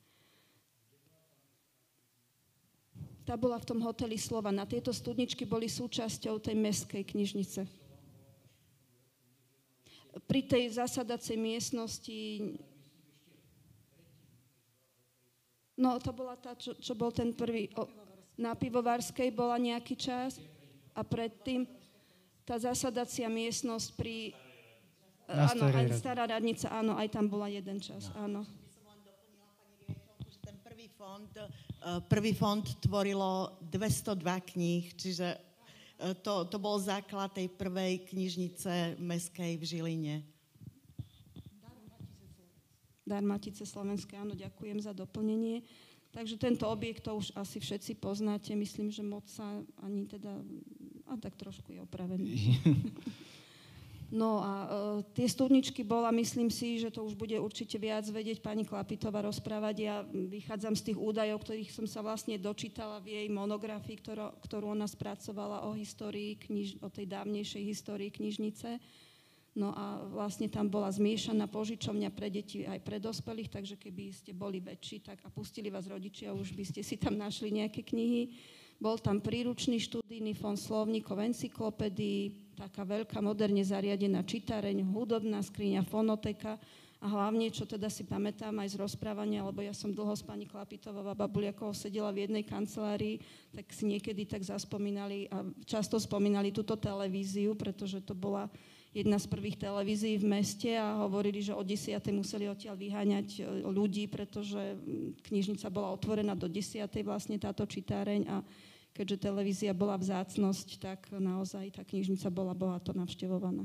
Tá 3.28 3.36
bola 3.36 3.60
v 3.60 3.68
tom 3.68 3.84
hoteli 3.84 4.16
Slova. 4.16 4.48
Na 4.48 4.64
tieto 4.64 4.88
studničky 4.88 5.44
boli 5.44 5.68
súčasťou 5.68 6.40
tej 6.40 6.56
meskej 6.56 7.04
knižnice. 7.04 7.68
Pri 10.24 10.40
tej 10.48 10.72
zasadacej 10.72 11.36
miestnosti 11.36 12.16
No, 15.78 15.94
to 16.02 16.10
bola 16.10 16.34
tá, 16.34 16.58
čo, 16.58 16.74
čo 16.74 16.98
bol 16.98 17.14
ten 17.14 17.30
prvý... 17.30 17.70
O, 17.78 17.86
na 18.34 18.58
Pivovarskej 18.58 19.30
bola 19.30 19.54
nejaký 19.62 19.94
čas 19.94 20.42
a 20.90 21.06
predtým 21.06 21.70
tá 22.42 22.58
zasadacia 22.58 23.30
miestnosť 23.30 23.88
pri... 23.94 24.34
Na 25.30 25.54
áno, 25.54 25.68
aj 25.70 25.86
stará 25.94 26.24
radnica, 26.26 26.66
áno, 26.72 26.98
aj 26.98 27.08
tam 27.14 27.30
bola 27.30 27.46
jeden 27.46 27.78
čas, 27.78 28.10
áno. 28.16 28.42
Ten 30.40 30.56
prvý 30.64 30.88
fond, 30.88 31.28
e, 31.28 31.46
prvý 32.08 32.32
fond 32.32 32.64
tvorilo 32.80 33.60
202 33.68 34.24
kníh, 34.56 34.88
čiže 34.96 35.36
e, 35.36 35.38
to, 36.24 36.48
to 36.48 36.56
bol 36.56 36.80
základ 36.80 37.28
tej 37.36 37.52
prvej 37.52 38.08
knižnice 38.08 38.96
meskej 38.96 39.60
v 39.60 39.64
Žiline. 39.68 40.16
Darmatice 43.08 43.64
Slovenské, 43.64 44.20
áno, 44.20 44.36
ďakujem 44.36 44.78
za 44.84 44.92
doplnenie. 44.92 45.64
Takže 46.12 46.40
tento 46.40 46.64
objekt 46.68 47.04
to 47.04 47.16
už 47.16 47.32
asi 47.36 47.60
všetci 47.60 48.00
poznáte, 48.00 48.52
myslím, 48.56 48.88
že 48.88 49.04
moc 49.04 49.28
sa 49.28 49.60
ani 49.84 50.08
teda, 50.08 50.40
a 51.08 51.16
tak 51.20 51.36
trošku 51.36 51.72
je 51.72 51.80
opravený. 51.84 52.32
No 54.08 54.40
a 54.40 54.52
e, 54.64 54.68
tie 55.12 55.28
studničky 55.28 55.84
bola, 55.84 56.08
myslím 56.16 56.48
si, 56.48 56.80
že 56.80 56.88
to 56.88 57.04
už 57.04 57.12
bude 57.12 57.36
určite 57.36 57.76
viac 57.76 58.08
vedieť 58.08 58.40
pani 58.40 58.64
Klapitová 58.64 59.20
rozprávať. 59.20 59.76
Ja 59.84 60.00
vychádzam 60.08 60.72
z 60.72 60.92
tých 60.92 60.98
údajov, 60.98 61.44
ktorých 61.44 61.68
som 61.68 61.84
sa 61.84 62.00
vlastne 62.00 62.40
dočítala 62.40 63.04
v 63.04 63.12
jej 63.20 63.28
monografii, 63.28 64.00
ktorú, 64.00 64.32
ktorú 64.48 64.72
ona 64.72 64.88
spracovala 64.88 65.68
o 65.68 65.76
histórii, 65.76 66.40
kniž, 66.40 66.80
o 66.80 66.88
tej 66.88 67.04
dávnejšej 67.04 67.62
histórii 67.68 68.08
knižnice. 68.08 68.80
No 69.58 69.74
a 69.74 70.06
vlastne 70.06 70.46
tam 70.46 70.70
bola 70.70 70.86
zmiešaná 70.86 71.50
požičovňa 71.50 72.14
pre 72.14 72.30
deti 72.30 72.62
aj 72.62 72.78
pre 72.78 73.02
dospelých, 73.02 73.50
takže 73.50 73.74
keby 73.74 74.14
ste 74.14 74.30
boli 74.30 74.62
väčší 74.62 75.02
tak 75.02 75.18
a 75.26 75.34
pustili 75.34 75.66
vás 75.66 75.90
rodičia, 75.90 76.30
už 76.30 76.54
by 76.54 76.62
ste 76.62 76.86
si 76.86 76.94
tam 76.94 77.18
našli 77.18 77.50
nejaké 77.50 77.82
knihy. 77.82 78.38
Bol 78.78 79.02
tam 79.02 79.18
príručný 79.18 79.82
študijný 79.82 80.38
fond 80.38 80.54
slovníkov, 80.54 81.18
encyklopédií, 81.18 82.54
taká 82.54 82.86
veľká 82.86 83.18
moderne 83.18 83.66
zariadená 83.66 84.22
čitareň, 84.22 84.86
hudobná 84.86 85.42
skriňa, 85.42 85.82
fonoteka 85.82 86.54
a 87.02 87.06
hlavne, 87.10 87.50
čo 87.50 87.66
teda 87.66 87.90
si 87.90 88.06
pamätám 88.06 88.54
aj 88.62 88.74
z 88.74 88.76
rozprávania, 88.78 89.42
lebo 89.42 89.66
ja 89.66 89.74
som 89.74 89.90
dlho 89.90 90.14
s 90.14 90.22
pani 90.22 90.46
Klapitovou 90.46 91.02
a 91.10 91.18
Babuliakovou 91.18 91.74
sedela 91.74 92.14
v 92.14 92.30
jednej 92.30 92.46
kancelárii, 92.46 93.18
tak 93.50 93.66
si 93.74 93.90
niekedy 93.90 94.22
tak 94.22 94.46
zaspomínali 94.46 95.26
a 95.26 95.42
často 95.66 95.98
spomínali 95.98 96.54
túto 96.54 96.78
televíziu, 96.78 97.58
pretože 97.58 97.98
to 98.02 98.14
bola 98.14 98.46
jedna 98.98 99.18
z 99.22 99.26
prvých 99.30 99.56
televízií 99.62 100.18
v 100.18 100.26
meste 100.26 100.70
a 100.74 100.98
hovorili, 101.06 101.38
že 101.38 101.54
o 101.54 101.62
10. 101.62 101.94
museli 102.10 102.50
odtiaľ 102.50 102.74
vyháňať 102.74 103.28
e, 103.38 103.40
ľudí, 103.70 104.10
pretože 104.10 104.74
knižnica 105.30 105.66
bola 105.70 105.94
otvorená 105.94 106.34
do 106.34 106.50
10. 106.50 106.90
vlastne 107.06 107.38
táto 107.38 107.62
čitáreň 107.62 108.26
a 108.26 108.36
keďže 108.90 109.30
televízia 109.30 109.70
bola 109.70 109.94
vzácnosť, 109.94 110.68
tak 110.82 111.00
naozaj 111.14 111.78
tá 111.78 111.86
knižnica 111.86 112.26
bola 112.34 112.50
bohato 112.50 112.90
navštevovaná. 112.90 113.62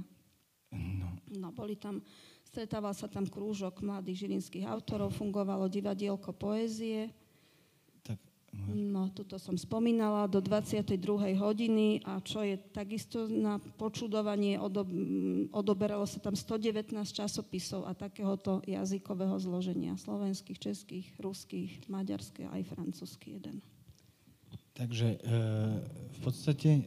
No. 0.74 1.10
no 1.34 1.50
boli 1.54 1.78
tam, 1.78 2.02
stretával 2.46 2.94
sa 2.94 3.10
tam 3.10 3.26
krúžok 3.26 3.82
mladých 3.82 4.30
žilinských 4.30 4.70
autorov, 4.70 5.18
fungovalo 5.18 5.66
divadielko 5.70 6.34
poézie. 6.38 7.10
No, 8.74 9.10
tuto 9.10 9.42
som 9.42 9.58
spomínala, 9.58 10.30
do 10.30 10.38
22. 10.38 11.36
hodiny 11.36 12.06
a 12.06 12.22
čo 12.22 12.46
je 12.46 12.56
takisto 12.72 13.26
na 13.26 13.58
počudovanie, 13.58 14.62
odob, 14.62 14.88
odoberalo 15.50 16.06
sa 16.06 16.22
tam 16.22 16.38
119 16.38 16.94
časopisov 16.94 17.90
a 17.90 17.98
takéhoto 17.98 18.62
jazykového 18.70 19.36
zloženia, 19.42 19.98
slovenských, 19.98 20.62
českých, 20.62 21.08
ruských, 21.18 21.90
maďarských 21.90 22.50
aj 22.54 22.62
francúzsky 22.70 23.42
jeden. 23.42 23.58
Takže 24.74 25.18
e, 25.18 25.38
v 26.14 26.20
podstate 26.22 26.70
e, 26.70 26.82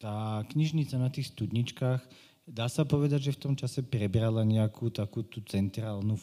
tá 0.00 0.44
knižnica 0.48 0.96
na 1.00 1.08
tých 1.08 1.32
studničkách, 1.32 2.00
dá 2.48 2.68
sa 2.68 2.84
povedať, 2.84 3.32
že 3.32 3.36
v 3.36 3.42
tom 3.48 3.54
čase 3.56 3.80
prebrala 3.80 4.44
nejakú 4.44 4.92
takú 4.92 5.24
tú 5.24 5.40
centrálnu, 5.44 6.16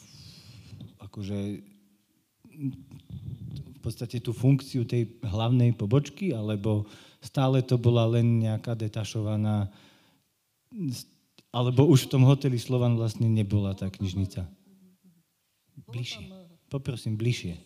akože 1.02 1.71
v 2.52 3.80
podstate 3.82 4.22
tú 4.22 4.36
funkciu 4.36 4.86
tej 4.86 5.18
hlavnej 5.26 5.74
pobočky, 5.74 6.36
alebo 6.36 6.86
stále 7.18 7.66
to 7.66 7.82
bola 7.82 8.06
len 8.06 8.44
nejaká 8.46 8.78
detašovaná, 8.78 9.72
alebo 11.50 11.90
už 11.90 12.08
v 12.08 12.12
tom 12.14 12.24
hoteli 12.30 12.62
Slovan 12.62 12.96
vlastne 12.96 13.26
nebola 13.26 13.74
tá 13.74 13.90
knižnica. 13.90 14.46
Bližšie. 15.90 16.30
Poprosím, 16.72 17.20
bližšie. 17.20 17.58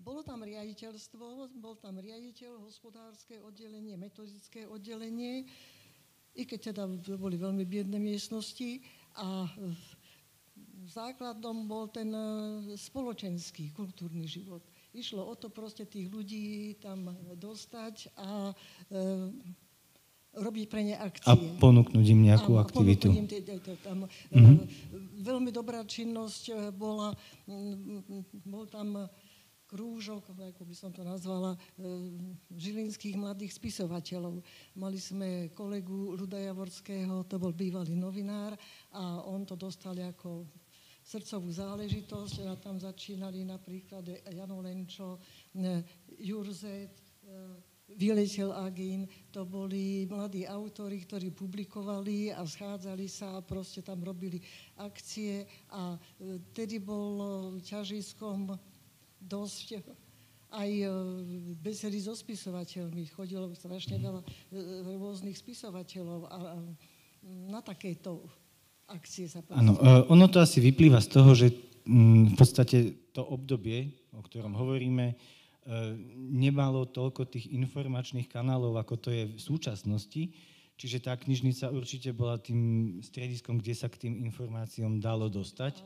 Bolo 0.00 0.26
tam 0.26 0.42
riaditeľstvo, 0.42 1.24
bol 1.62 1.78
tam 1.78 1.96
riaditeľ, 2.02 2.66
hospodárske 2.66 3.38
oddelenie, 3.38 3.94
metodické 3.94 4.66
oddelenie, 4.66 5.46
i 6.34 6.42
keď 6.42 6.74
teda 6.74 6.84
boli 7.14 7.38
veľmi 7.38 7.62
biedné 7.62 7.96
miestnosti 7.96 8.82
a 9.16 9.46
základom 10.90 11.70
bol 11.70 11.86
ten 11.86 12.10
e, 12.10 12.22
spoločenský, 12.74 13.70
kultúrny 13.70 14.26
život. 14.26 14.60
Išlo 14.90 15.22
o 15.22 15.34
to 15.38 15.46
proste 15.48 15.86
tých 15.86 16.10
ľudí 16.10 16.74
tam 16.82 17.14
dostať 17.38 18.10
a 18.18 18.50
e, 18.50 18.54
robiť 20.34 20.66
pre 20.66 20.82
ne 20.86 20.94
akcie. 20.98 21.30
A 21.30 21.38
ponúknuť 21.62 22.06
im 22.10 22.20
nejakú 22.26 22.58
Áno, 22.58 22.62
aktivitu. 22.66 23.10
Im 23.10 23.30
tie, 23.30 23.42
tie, 23.42 23.58
tam, 23.82 24.06
mm-hmm. 24.06 24.58
Veľmi 25.22 25.50
dobrá 25.54 25.82
činnosť 25.86 26.74
bola, 26.74 27.14
bol 28.46 28.66
tam 28.70 29.10
krúžok, 29.70 30.34
ako 30.34 30.62
by 30.66 30.74
som 30.74 30.90
to 30.90 31.06
nazvala, 31.06 31.54
e, 31.54 31.58
žilinských 32.58 33.14
mladých 33.14 33.54
spisovateľov. 33.54 34.42
Mali 34.74 34.98
sme 34.98 35.54
kolegu 35.54 36.18
Luda 36.18 36.42
Javorského, 36.42 37.22
to 37.30 37.38
bol 37.38 37.54
bývalý 37.54 37.94
novinár 37.94 38.58
a 38.90 39.22
on 39.22 39.46
to 39.46 39.54
dostal 39.54 39.94
ako 39.94 40.50
srdcovú 41.10 41.50
záležitosť. 41.50 42.46
A 42.46 42.54
tam 42.54 42.78
začínali 42.78 43.42
napríklad 43.42 44.06
Jano 44.30 44.62
Lenčo, 44.62 45.18
e, 45.58 45.82
Jurzet, 46.22 46.94
e, 47.26 47.70
Vyletel 47.90 48.54
Agín, 48.54 49.10
to 49.34 49.42
boli 49.42 50.06
mladí 50.06 50.46
autori, 50.46 51.02
ktorí 51.02 51.34
publikovali 51.34 52.30
a 52.30 52.46
schádzali 52.46 53.10
sa 53.10 53.34
a 53.34 53.42
proste 53.42 53.82
tam 53.82 53.98
robili 54.06 54.38
akcie. 54.78 55.42
A 55.74 55.98
tedy 56.54 56.78
bol 56.78 57.58
ťažiskom 57.58 58.54
dosť 59.18 59.82
aj 60.50 60.70
e, 60.70 60.86
besedy 61.58 62.02
so 62.02 62.14
spisovateľmi. 62.14 63.06
Chodilo 63.10 63.50
strašne 63.54 64.02
veľa 64.02 64.22
e, 64.22 64.26
rôznych 64.98 65.38
spisovateľov 65.38 66.20
a 66.26 66.38
na 67.22 67.60
takéto 67.62 68.26
akcie 68.90 69.30
sa 69.30 69.40
Áno, 69.54 69.78
e, 69.78 70.04
ono 70.10 70.26
to 70.26 70.42
asi 70.42 70.58
vyplýva 70.58 70.98
z 71.00 71.08
toho, 71.08 71.30
že 71.32 71.54
mm, 71.86 72.34
v 72.34 72.36
podstate 72.36 72.76
to 73.14 73.22
obdobie, 73.22 73.90
o 74.14 74.22
ktorom 74.22 74.54
hovoríme, 74.54 75.14
nemalo 76.16 76.88
toľko 76.88 77.28
tých 77.28 77.52
informačných 77.52 78.26
kanálov, 78.26 78.80
ako 78.80 78.94
to 78.96 79.08
je 79.12 79.24
v 79.28 79.40
súčasnosti. 79.40 80.22
Čiže 80.80 81.04
tá 81.04 81.12
knižnica 81.12 81.68
určite 81.68 82.16
bola 82.16 82.40
tým 82.40 82.96
strediskom, 83.04 83.60
kde 83.60 83.74
sa 83.76 83.92
k 83.92 84.08
tým 84.08 84.14
informáciám 84.24 84.96
dalo 84.96 85.28
dostať. 85.28 85.84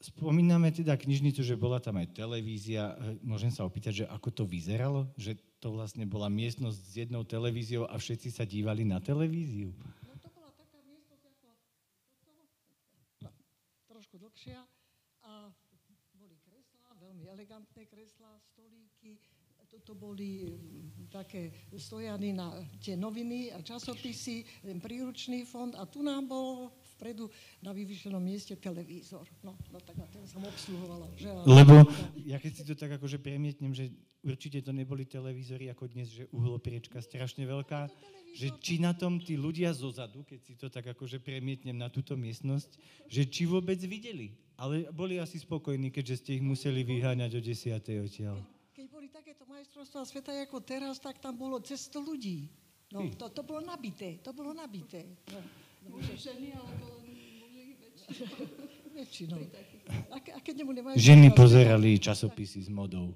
Spomíname 0.00 0.70
teda 0.70 0.94
knižnicu, 0.94 1.42
že 1.42 1.58
bola 1.58 1.82
tam 1.82 1.98
aj 1.98 2.14
televízia. 2.14 2.94
Môžem 3.26 3.50
sa 3.50 3.66
opýtať, 3.66 3.92
že 3.92 4.04
ako 4.06 4.30
to 4.30 4.44
vyzeralo? 4.46 5.10
Že 5.18 5.36
to 5.58 5.74
vlastne 5.74 6.06
bola 6.06 6.30
miestnosť 6.30 6.78
s 6.78 6.92
jednou 7.04 7.26
televíziou 7.26 7.84
a 7.90 7.98
všetci 7.98 8.30
sa 8.32 8.46
dívali 8.46 8.86
na 8.86 9.02
televíziu? 9.02 9.74
No 10.06 10.14
to 10.22 10.30
bola 10.32 10.54
taká 10.56 10.80
miestnosť 10.86 11.24
ako 11.28 11.48
no, 13.26 13.30
trošku 13.92 14.16
dlhšia 14.40 14.64
a 15.28 15.52
boli 16.16 16.32
kreslá, 16.40 16.96
veľmi 16.96 17.28
elegantné 17.28 17.84
kreslá, 17.84 18.40
stolíky. 18.48 19.20
Toto 19.68 19.92
boli 19.92 20.48
mm, 20.48 21.12
také 21.12 21.52
stojany 21.76 22.32
na 22.32 22.56
tie 22.80 22.96
noviny 22.96 23.52
a 23.52 23.60
časopisy, 23.60 24.42
ten 24.64 24.80
príručný 24.80 25.44
fond 25.44 25.76
a 25.76 25.84
tu 25.84 26.00
nám 26.00 26.24
bol 26.26 26.72
vpredu 26.96 27.28
na 27.60 27.70
vyvyšenom 27.76 28.18
mieste 28.18 28.56
televízor. 28.56 29.28
No, 29.44 29.54
no 29.70 29.78
tak 29.78 30.00
na 30.00 30.08
ten 30.08 30.24
som 30.24 30.42
obsluhovala. 30.42 31.06
Že 31.14 31.28
Lebo 31.44 31.86
ja 32.24 32.40
keď 32.40 32.52
si 32.56 32.62
to 32.64 32.74
tak 32.74 32.96
akože 32.96 33.20
premietnem, 33.20 33.76
že 33.76 33.92
určite 34.24 34.64
to 34.64 34.72
neboli 34.72 35.04
televízory 35.04 35.68
ako 35.68 35.86
dnes, 35.92 36.10
že 36.10 36.26
uhlopriečka 36.32 36.98
strašne 36.98 37.44
veľká, 37.44 37.92
že 38.34 38.48
či 38.62 38.78
na 38.78 38.94
tom 38.94 39.18
tí 39.18 39.34
ľudia 39.34 39.74
zozadu, 39.74 40.22
keď 40.22 40.40
si 40.42 40.54
to 40.54 40.70
tak 40.70 40.86
akože 40.90 41.18
premietnem 41.18 41.76
na 41.76 41.90
túto 41.90 42.14
miestnosť, 42.14 42.78
že 43.10 43.26
či 43.26 43.46
vôbec 43.46 43.78
videli. 43.82 44.34
Ale 44.60 44.92
boli 44.92 45.16
asi 45.16 45.40
spokojní, 45.40 45.88
keďže 45.88 46.16
ste 46.20 46.30
ich 46.36 46.44
museli 46.44 46.84
vyháňať 46.84 47.30
o 47.36 47.40
10. 47.40 47.80
odtiaľ. 48.04 48.36
Keď 48.76 48.86
boli 48.92 49.08
takéto 49.08 49.48
majstrovstvá 49.48 50.04
sveta 50.04 50.30
ako 50.36 50.60
teraz, 50.60 51.00
tak 51.00 51.16
tam 51.18 51.34
bolo 51.36 51.58
cez 51.64 51.88
100 51.88 52.00
ľudí. 52.04 52.52
No, 52.90 53.06
to, 53.14 53.30
to 53.30 53.46
bolo 53.46 53.62
nabité, 53.62 54.18
to 54.20 54.34
bolo 54.34 54.50
nabité. 54.50 55.06
No. 55.30 55.40
Muži, 55.94 56.18
ženy, 56.18 56.52
alebo 56.58 57.00
muži 57.06 57.30
väčšinou. 59.00 59.40
A, 60.12 60.16
a 60.18 60.38
keď 60.42 60.54
nemajú 60.66 60.94
Ženy 60.98 61.28
pozerali 61.32 61.96
časopisy 61.96 62.66
s 62.66 62.70
modou. 62.70 63.14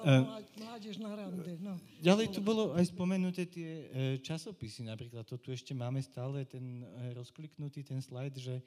Mládež 0.00 0.96
na 0.98 1.12
rande, 1.12 1.52
no. 1.60 1.76
Ďalej 2.00 2.32
tu 2.32 2.40
bolo 2.40 2.72
aj 2.72 2.88
spomenuté 2.88 3.44
tie 3.44 3.70
e, 3.70 3.84
časopisy, 4.24 4.88
napríklad 4.88 5.28
to 5.28 5.36
tu 5.36 5.52
ešte 5.52 5.76
máme 5.76 6.00
stále 6.00 6.44
ten 6.48 6.84
e, 6.84 7.12
rozkliknutý 7.12 7.84
ten 7.84 8.00
slajd, 8.00 8.34
že 8.36 8.54
e, 8.58 8.62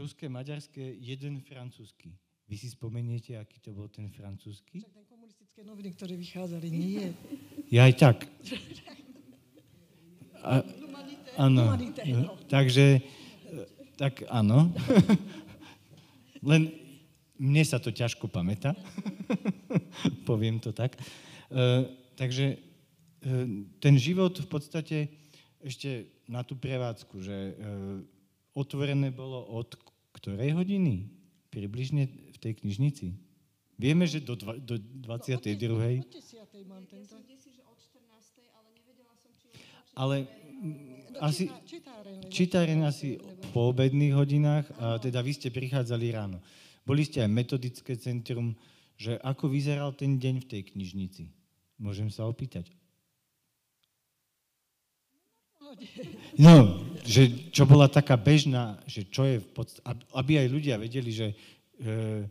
ruské, 0.00 0.28
maďarské, 0.32 0.80
jeden 0.96 1.44
francúzsky. 1.44 2.16
Vy 2.48 2.56
si 2.58 2.68
spomeniete, 2.72 3.36
aký 3.36 3.60
to 3.60 3.72
bol 3.72 3.88
ten 3.88 4.08
francúzsky? 4.12 4.80
Však 4.84 4.92
ten 4.92 5.06
komunistické 5.08 5.60
noviny, 5.64 5.88
ktoré 5.96 6.14
vychádzali, 6.16 6.68
nie. 6.68 7.06
Ja 7.72 7.88
aj 7.88 7.94
tak. 7.96 8.16
Áno. 11.38 11.64
humanitného. 11.70 12.36
Takže, 12.50 12.98
e, 12.98 13.02
tak 13.96 14.24
áno. 14.28 14.68
Len 16.50 16.81
mne 17.42 17.62
sa 17.66 17.82
to 17.82 17.90
ťažko 17.90 18.30
pamätá. 18.30 18.78
Poviem 20.30 20.62
to 20.62 20.70
tak. 20.70 20.94
E, 20.94 21.02
takže 22.14 22.54
e, 22.54 22.56
ten 23.82 23.94
život 23.98 24.30
v 24.38 24.46
podstate 24.46 24.98
ešte 25.58 26.06
na 26.30 26.46
tú 26.46 26.54
prevádzku, 26.54 27.18
že 27.18 27.34
e, 27.34 27.52
otvorené 28.54 29.10
bolo 29.10 29.42
od 29.58 29.74
ktorej 30.14 30.54
hodiny? 30.54 31.10
Približne 31.50 32.06
v 32.30 32.38
tej 32.38 32.62
knižnici. 32.62 33.18
Vieme, 33.74 34.06
že 34.06 34.22
do, 34.22 34.38
dva, 34.38 34.54
do 34.62 34.78
22. 34.78 36.06
Od 36.06 36.14
10. 36.14 36.70
mám 36.70 36.86
tento. 36.86 37.18
Ale 39.92 40.24
asi 41.20 41.52
čítareň 42.32 42.88
asi 42.88 43.20
po 43.52 43.68
obedných 43.68 44.16
hodinách 44.16 44.64
a 44.80 44.96
teda 44.96 45.20
vy 45.20 45.32
ste 45.36 45.52
prichádzali 45.52 46.06
ráno. 46.08 46.40
Boli 46.82 47.06
ste 47.06 47.22
aj 47.22 47.30
metodické 47.30 47.94
centrum, 47.94 48.58
že 48.98 49.18
ako 49.22 49.50
vyzeral 49.50 49.94
ten 49.94 50.18
deň 50.18 50.34
v 50.42 50.48
tej 50.48 50.62
knižnici? 50.74 51.24
Môžem 51.78 52.10
sa 52.10 52.26
opýtať? 52.26 52.70
No, 56.36 56.84
že 57.04 57.50
čo 57.52 57.64
bola 57.64 57.88
taká 57.88 58.16
bežná, 58.20 58.76
že 58.84 59.08
čo 59.08 59.24
je 59.24 59.40
v 59.40 59.48
podstate, 59.52 59.84
aby 60.12 60.32
aj 60.44 60.48
ľudia 60.52 60.76
vedeli, 60.76 61.10
že, 61.12 61.32
e, 61.80 62.28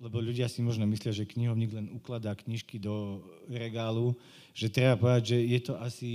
lebo 0.00 0.16
ľudia 0.20 0.48
si 0.48 0.64
možno 0.64 0.88
myslia, 0.88 1.12
že 1.12 1.28
knihovník 1.28 1.76
len 1.76 1.92
ukladá 1.92 2.32
knižky 2.32 2.80
do 2.80 3.20
regálu, 3.52 4.16
že 4.56 4.72
treba 4.72 4.96
povedať, 4.96 5.36
že 5.36 5.38
je 5.44 5.60
to 5.60 5.74
asi 5.76 6.12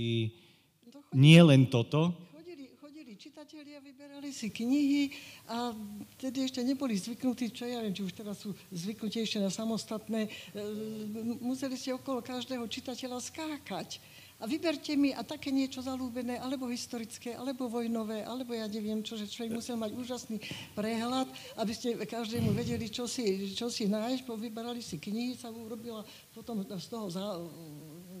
nie 1.14 1.38
len 1.38 1.70
toto, 1.70 2.14
čitatelia, 3.46 3.78
vyberali 3.78 4.34
si 4.34 4.50
knihy 4.50 5.14
a 5.46 5.70
tedy 6.18 6.50
ešte 6.50 6.66
neboli 6.66 6.98
zvyknutí, 6.98 7.54
čo 7.54 7.62
ja 7.62 7.78
viem, 7.78 7.94
či 7.94 8.02
už 8.02 8.10
teraz 8.10 8.42
sú 8.42 8.50
zvyknutejšie 8.74 9.38
na 9.38 9.54
samostatné, 9.54 10.26
e, 10.26 10.30
museli 11.38 11.78
ste 11.78 11.94
okolo 11.94 12.26
každého 12.26 12.66
čitateľa 12.66 13.22
skákať. 13.22 14.02
A 14.42 14.50
vyberte 14.50 14.98
mi 14.98 15.14
a 15.14 15.22
také 15.22 15.54
niečo 15.54 15.78
zalúbené, 15.78 16.42
alebo 16.42 16.66
historické, 16.66 17.38
alebo 17.38 17.70
vojnové, 17.70 18.26
alebo 18.26 18.50
ja 18.50 18.66
neviem 18.66 18.98
čo, 19.06 19.14
že 19.14 19.30
človek 19.30 19.54
musel 19.54 19.78
mať 19.78 19.94
úžasný 19.94 20.42
prehľad, 20.74 21.30
aby 21.62 21.70
ste 21.70 21.94
každému 22.02 22.50
vedeli, 22.50 22.90
čo 22.90 23.06
si, 23.06 23.54
čo 23.54 23.70
si 23.70 23.86
nájsť, 23.86 24.26
vyberali 24.26 24.82
si 24.82 24.98
knihy, 24.98 25.38
sa 25.38 25.54
urobila 25.54 26.02
potom 26.34 26.66
z 26.66 26.86
toho 26.90 27.06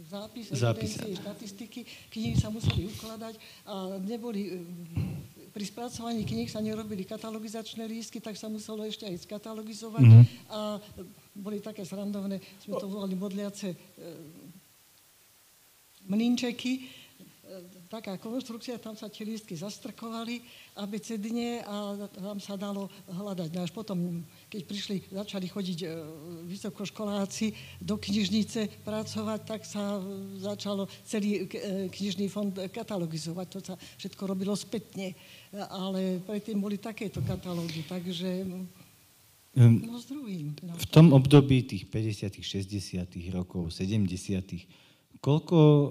zápis, 0.06 0.46
Zápis. 0.54 0.94
evidencie, 0.94 1.22
štatistiky, 1.22 1.80
knihy 2.14 2.34
sa 2.38 2.48
museli 2.48 2.86
ukladať 2.86 3.34
a 3.66 3.74
neboli 4.02 4.42
e, 4.46 4.50
pri 5.50 5.64
spracovaní 5.64 6.20
kníh 6.28 6.52
sa 6.52 6.60
nerobili 6.60 7.08
katalogizačné 7.08 7.88
lístky, 7.88 8.20
tak 8.20 8.36
sa 8.36 8.46
muselo 8.52 8.84
ešte 8.84 9.08
aj 9.08 9.24
skatalogizovať. 9.24 10.04
Mhm. 10.04 10.22
A 10.52 10.76
boli 11.32 11.64
také 11.64 11.80
srandovné, 11.82 12.40
sme 12.60 12.76
to 12.76 12.86
volali 12.86 13.16
modliace 13.16 13.72
e, 13.72 13.76
mlinčeky, 16.06 16.72
e, 16.76 16.82
taká 17.88 18.20
konštrukcia, 18.20 18.76
tam 18.76 19.00
sa 19.00 19.08
tie 19.08 19.24
lístky 19.24 19.56
zastrkovali 19.56 20.44
abecedne 20.76 21.64
a 21.64 22.04
tam 22.12 22.38
sa 22.38 22.60
dalo 22.60 22.92
hľadať. 23.08 23.48
No 23.56 23.64
až 23.64 23.72
potom, 23.72 24.22
keď 24.46 24.62
prišli, 24.62 24.96
začali 25.10 25.46
chodiť 25.50 25.78
e, 25.82 25.86
vysokoškoláci 26.46 27.52
do 27.82 27.98
knižnice 27.98 28.86
pracovať, 28.86 29.40
tak 29.42 29.60
sa 29.66 29.98
e, 29.98 30.38
začalo 30.38 30.86
celý 31.02 31.50
e, 31.50 31.90
knižný 31.90 32.30
fond 32.30 32.54
katalogizovať. 32.54 33.46
To 33.52 33.60
sa 33.62 33.74
všetko 33.98 34.22
robilo 34.26 34.54
spätne. 34.54 35.18
Ale 35.56 36.20
predtým 36.22 36.60
boli 36.60 36.76
takéto 36.76 37.24
katalógy, 37.24 37.86
takže 37.88 38.44
Ehm, 39.56 39.80
no 39.88 39.96
druhým. 40.04 40.52
No. 40.60 40.76
V 40.76 40.86
tom 40.92 41.16
období 41.16 41.64
tých 41.64 41.88
50., 41.88 42.44
60. 42.44 43.32
rokov, 43.32 43.72
70. 43.72 44.04
koľko 45.24 45.56
e, 45.56 45.88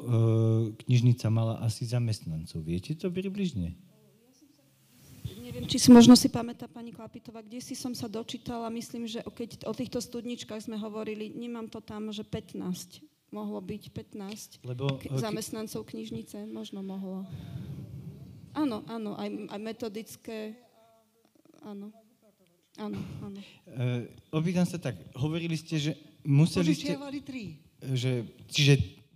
knižnica 0.86 1.26
mala 1.34 1.58
asi 1.66 1.90
zamestnancov? 1.90 2.62
Viete 2.62 2.94
to 2.94 3.10
približne? 3.10 3.74
Neviem, 5.56 5.72
či 5.72 5.80
si 5.80 5.88
možno 5.88 6.20
si 6.20 6.28
pamätá 6.28 6.68
pani 6.68 6.92
Klapitová, 6.92 7.40
kde 7.40 7.64
si 7.64 7.80
som 7.80 7.96
sa 7.96 8.12
dočítala, 8.12 8.68
myslím, 8.76 9.08
že 9.08 9.24
keď 9.24 9.64
o 9.64 9.72
týchto 9.72 10.04
studničkách 10.04 10.68
sme 10.68 10.76
hovorili, 10.76 11.32
nemám 11.32 11.72
to 11.72 11.80
tam, 11.80 12.12
že 12.12 12.28
15. 12.28 12.60
Mohlo 13.32 13.64
byť 13.64 13.84
15 13.88 14.68
Lebo 14.68 15.00
k- 15.00 15.16
zamestnancov 15.16 15.88
knižnice, 15.88 16.44
možno 16.52 16.84
mohlo. 16.84 17.24
Áno, 18.52 18.84
áno, 18.92 19.16
aj, 19.16 19.32
aj 19.48 19.60
metodické. 19.64 20.60
Áno. 21.64 21.96
Áno, 22.76 23.00
áno. 23.24 23.40
e, 23.72 24.12
opýtam 24.36 24.68
sa 24.68 24.76
tak, 24.76 25.00
hovorili 25.16 25.56
ste, 25.56 25.80
že 25.80 25.92
museli 26.28 26.76
ste... 26.76 27.00
Požičiavali 27.00 27.20
tri. 27.24 27.44
Že, 27.80 28.12
čiže 28.52 28.74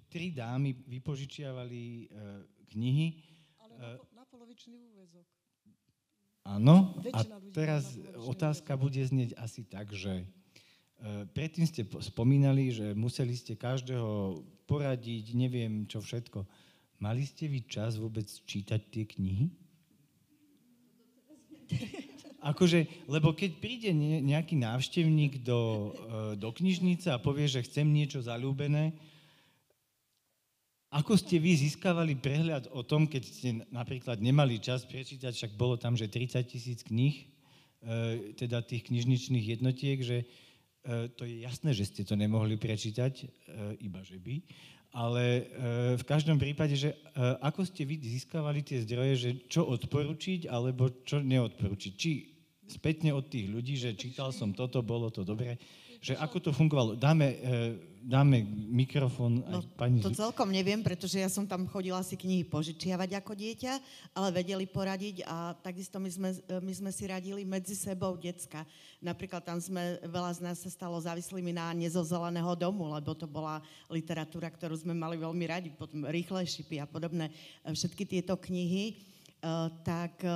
tri 0.07 0.31
dámy 0.31 0.71
vypožičiavali 0.87 1.83
e, 1.83 2.03
knihy. 2.71 3.07
Ale 3.59 3.73
na, 3.75 3.87
po- 3.99 4.07
na 4.15 4.23
polovičný 4.23 4.79
úvezok. 4.95 5.27
Áno. 6.49 6.97
A 7.13 7.21
teraz 7.53 7.93
otázka 8.17 8.73
bude 8.73 8.97
znieť 8.97 9.37
asi 9.37 9.61
tak, 9.61 9.93
že 9.93 10.21
e, 10.21 10.25
predtým 11.29 11.69
ste 11.69 11.85
po- 11.85 12.01
spomínali, 12.01 12.73
že 12.73 12.97
museli 12.97 13.37
ste 13.37 13.53
každého 13.53 14.41
poradiť, 14.65 15.37
neviem 15.37 15.85
čo 15.85 16.01
všetko. 16.01 16.41
Mali 16.97 17.23
ste 17.29 17.45
vy 17.45 17.69
čas 17.69 18.01
vôbec 18.01 18.25
čítať 18.25 18.81
tie 18.89 19.05
knihy? 19.05 19.53
Akože, 22.49 22.87
lebo 23.05 23.35
keď 23.35 23.51
príde 23.61 23.91
ne- 23.93 24.23
nejaký 24.23 24.57
návštevník 24.57 25.45
do, 25.45 25.93
e, 25.93 26.39
do 26.39 26.49
knižnice 26.49 27.13
a 27.13 27.21
povie, 27.21 27.45
že 27.45 27.61
chcem 27.61 27.85
niečo 27.85 28.25
zalúbené, 28.25 28.97
ako 30.89 31.21
ste 31.21 31.37
vy 31.37 31.53
získavali 31.53 32.17
prehľad 32.17 32.73
o 32.73 32.81
tom, 32.81 33.05
keď 33.05 33.21
ste 33.21 33.49
napríklad 33.69 34.17
nemali 34.17 34.57
čas 34.57 34.89
prečítať, 34.89 35.37
však 35.37 35.51
bolo 35.53 35.77
tam, 35.77 35.93
že 35.93 36.09
30 36.09 36.41
tisíc 36.49 36.81
kníh, 36.81 37.13
e, 37.13 37.25
teda 38.33 38.65
tých 38.65 38.89
knižničných 38.89 39.53
jednotiek, 39.53 40.01
že 40.01 40.25
e, 40.25 40.25
to 41.13 41.29
je 41.29 41.45
jasné, 41.45 41.77
že 41.77 41.93
ste 41.93 42.01
to 42.01 42.17
nemohli 42.17 42.57
prečítať, 42.57 43.13
e, 43.21 43.25
iba 43.85 44.01
že 44.01 44.17
by, 44.17 44.41
ale 44.89 45.45
v 46.01 46.01
každom 46.01 46.41
prípade, 46.41 46.73
že 46.73 46.97
ako 47.45 47.61
ste 47.61 47.85
vy 47.85 48.01
získavali 48.01 48.65
tie 48.65 48.81
zdroje, 48.81 49.13
že 49.21 49.29
čo 49.45 49.69
odporučiť, 49.69 50.49
alebo 50.49 50.89
čo 51.05 51.21
neodporučiť. 51.21 51.93
Či 51.93 52.11
spätne 52.65 53.13
od 53.13 53.29
tých 53.29 53.53
ľudí, 53.53 53.77
že 53.77 53.93
čítal 53.93 54.33
som 54.33 54.49
toto, 54.49 54.81
bolo 54.81 55.13
to 55.13 55.21
dobré, 55.21 55.61
že 55.99 56.15
ako 56.15 56.37
to 56.39 56.51
fungovalo. 56.55 56.95
Dáme, 56.95 57.27
e, 57.35 57.75
dáme 57.99 58.39
mikrofón 58.71 59.43
aj 59.43 59.53
No, 59.53 59.59
pani... 59.75 59.99
to 59.99 60.15
celkom 60.15 60.47
neviem, 60.47 60.79
pretože 60.79 61.19
ja 61.19 61.27
som 61.27 61.43
tam 61.43 61.67
chodila 61.67 61.99
si 61.99 62.15
knihy 62.15 62.47
požičiavať 62.47 63.19
ako 63.19 63.35
dieťa, 63.35 63.73
ale 64.15 64.27
vedeli 64.31 64.63
poradiť 64.63 65.27
a 65.27 65.51
takisto 65.59 65.99
my 65.99 66.07
sme, 66.07 66.29
my 66.63 66.73
sme 66.73 66.91
si 66.95 67.03
radili 67.03 67.43
medzi 67.43 67.75
sebou 67.75 68.15
decka. 68.15 68.63
Napríklad 69.03 69.43
tam 69.43 69.59
sme, 69.59 69.99
veľa 70.07 70.31
z 70.35 70.39
nás 70.39 70.57
sa 70.63 70.71
stalo 70.71 70.95
závislými 70.95 71.51
na 71.51 71.75
nezozeleného 71.75 72.55
domu, 72.55 72.87
lebo 72.87 73.11
to 73.11 73.27
bola 73.27 73.59
literatúra, 73.91 74.47
ktorú 74.47 74.79
sme 74.79 74.95
mali 74.95 75.19
veľmi 75.19 75.45
radi, 75.47 75.69
potom 75.75 76.07
rýchle 76.07 76.47
šipy 76.47 76.79
a 76.79 76.87
podobné. 76.87 77.27
e, 77.67 77.75
Všetky 77.75 78.07
tieto 78.07 78.39
knihy, 78.39 78.95
e, 78.95 78.95
tak 79.83 80.23
e, 80.23 80.31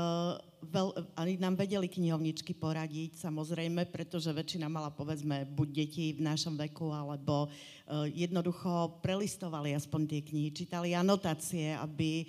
veľ, 0.63 0.87
ani 1.19 1.35
nám 1.39 1.59
vedeli 1.59 1.87
knihovničky 1.89 2.53
poradiť, 2.53 3.19
samozrejme, 3.19 3.87
pretože 3.87 4.29
väčšina 4.29 4.67
mala, 4.67 4.91
povedzme, 4.91 5.47
buď 5.47 5.67
deti 5.71 6.05
v 6.13 6.21
našom 6.21 6.59
veku, 6.59 6.91
alebo 6.91 7.47
uh, 7.47 8.05
jednoducho 8.11 8.99
prelistovali 8.99 9.71
aspoň 9.73 10.01
tie 10.07 10.21
knihy, 10.21 10.49
čítali 10.51 10.93
anotácie, 10.93 11.73
aby 11.79 12.27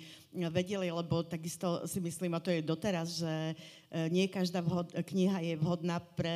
vedeli, 0.51 0.91
lebo 0.91 1.23
takisto 1.23 1.87
si 1.87 2.03
myslím, 2.03 2.35
a 2.35 2.43
to 2.43 2.51
je 2.51 2.59
doteraz, 2.59 3.21
že 3.21 3.35
uh, 3.55 4.07
nie 4.11 4.25
každá 4.27 4.59
vhod, 4.59 4.91
kniha 4.91 5.39
je 5.45 5.55
vhodná 5.61 6.01
pre 6.01 6.35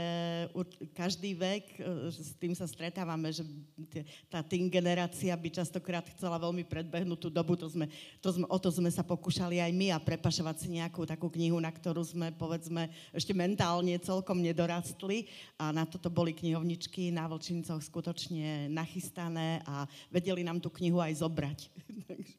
ur- 0.56 0.72
každý 0.96 1.36
vek, 1.36 1.84
uh, 1.84 2.08
s 2.14 2.32
tým 2.40 2.54
sa 2.56 2.70
stretávame, 2.70 3.34
že 3.34 3.44
tie- 3.90 4.06
tá 4.30 4.46
teen 4.46 4.70
generácia 4.70 5.34
by 5.36 5.50
častokrát 5.52 6.06
chcela 6.14 6.40
veľmi 6.40 6.64
predbehnúť 6.64 7.20
tú 7.20 7.30
dobu, 7.34 7.58
to 7.58 7.66
sme, 7.66 7.90
to 8.22 8.30
sme, 8.30 8.46
o 8.46 8.58
to 8.62 8.70
sme 8.70 8.88
sa 8.94 9.04
pokúšali 9.04 9.58
aj 9.60 9.72
my 9.74 9.88
a 9.92 10.00
prepašovať 10.00 10.56
si 10.62 10.68
nejakú 10.78 11.10
takú 11.10 11.28
knihu, 11.34 11.58
na 11.58 11.74
ktorú 11.74 11.89
sme, 12.06 12.30
povedzme, 12.36 12.94
ešte 13.10 13.34
mentálne 13.34 13.98
celkom 13.98 14.38
nedorastli 14.38 15.26
a 15.58 15.74
na 15.74 15.90
toto 15.90 16.14
boli 16.14 16.38
knihovničky 16.38 17.10
na 17.10 17.26
Vlčincoch 17.26 17.82
skutočne 17.82 18.70
nachystané 18.70 19.66
a 19.66 19.90
vedeli 20.14 20.46
nám 20.46 20.62
tú 20.62 20.70
knihu 20.70 21.02
aj 21.02 21.26
zobrať. 21.26 21.60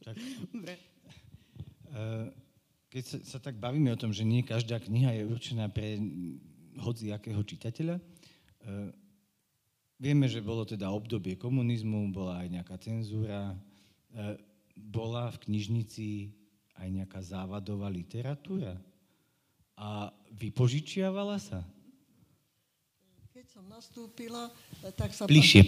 Tak. 0.00 0.16
Dobre. 0.48 0.74
Eh, 1.90 2.26
Keď 2.90 3.04
sa, 3.06 3.18
sa 3.22 3.38
tak 3.38 3.54
bavíme 3.60 3.94
o 3.94 4.00
tom, 4.00 4.10
že 4.10 4.26
nie 4.26 4.42
každá 4.42 4.82
kniha 4.82 5.14
je 5.14 5.28
určená 5.30 5.70
pre 5.70 5.94
hoci 6.82 7.14
akého 7.14 7.38
čitateľa, 7.46 8.00
eh, 8.00 8.90
vieme, 10.00 10.26
že 10.26 10.42
bolo 10.42 10.66
teda 10.66 10.90
obdobie 10.90 11.38
komunizmu, 11.38 12.10
bola 12.10 12.42
aj 12.42 12.48
nejaká 12.50 12.76
cenzúra, 12.82 13.54
eh, 14.16 14.34
bola 14.74 15.30
v 15.30 15.38
knižnici 15.46 16.34
aj 16.80 16.88
nejaká 16.88 17.20
závadová 17.20 17.92
literatúra? 17.92 18.74
A 19.80 20.12
vypožičiavala 20.36 21.40
sa? 21.40 21.64
Keď 23.32 23.46
som 23.48 23.64
nastúpila, 23.64 24.52
tak 24.92 25.16
sa... 25.16 25.24
Bližšie, 25.24 25.64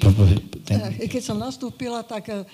Keď 1.08 1.22
som 1.24 1.40
nastúpila, 1.40 2.04
tak 2.04 2.28
eh, 2.28 2.44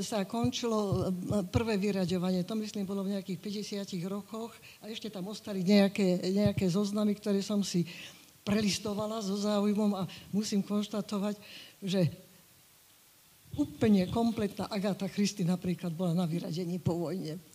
sa 0.00 0.24
končilo 0.24 0.78
eh, 0.80 1.44
prvé 1.52 1.76
vyraďovanie. 1.76 2.48
To 2.48 2.56
myslím 2.56 2.88
bolo 2.88 3.04
v 3.04 3.20
nejakých 3.20 3.68
50 3.84 4.08
rokoch 4.08 4.56
a 4.80 4.88
ešte 4.88 5.12
tam 5.12 5.28
ostali 5.28 5.60
nejaké, 5.60 6.32
nejaké 6.32 6.64
zoznamy, 6.72 7.12
ktoré 7.20 7.44
som 7.44 7.60
si 7.60 7.84
prelistovala 8.42 9.20
so 9.20 9.36
záujmom 9.36 9.92
a 9.92 10.08
musím 10.32 10.64
konštatovať, 10.64 11.36
že 11.84 12.08
úplne 13.60 14.08
kompletná 14.08 14.66
Agáta 14.72 15.06
Christy 15.12 15.44
napríklad 15.44 15.92
bola 15.92 16.16
na 16.16 16.24
vyradení 16.24 16.80
po 16.80 16.96
vojne. 16.96 17.51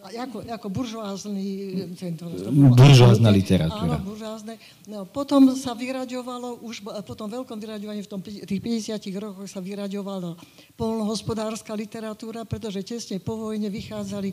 Ako, 0.00 0.40
ako 0.48 0.68
buržoázny 0.72 1.44
centrum. 1.92 2.32
Buržoázna 2.72 3.28
literatúra. 3.28 4.00
Áno, 4.00 4.00
buržoázne. 4.00 4.56
No, 4.88 5.04
potom 5.04 5.52
sa 5.52 5.76
vyraďovalo, 5.76 6.64
už 6.64 6.80
po 7.04 7.12
tom 7.12 7.28
veľkom 7.28 7.60
vyraďovaní 7.60 8.00
v 8.00 8.08
tom, 8.08 8.24
tých 8.24 8.48
50 8.48 8.96
rokoch 9.20 9.44
sa 9.44 9.60
vyraďovalo 9.60 10.40
polnohospodárska 10.80 11.76
literatúra, 11.76 12.48
pretože 12.48 12.80
tesne 12.80 13.20
po 13.20 13.36
vojne 13.36 13.68
vychádzali 13.68 14.32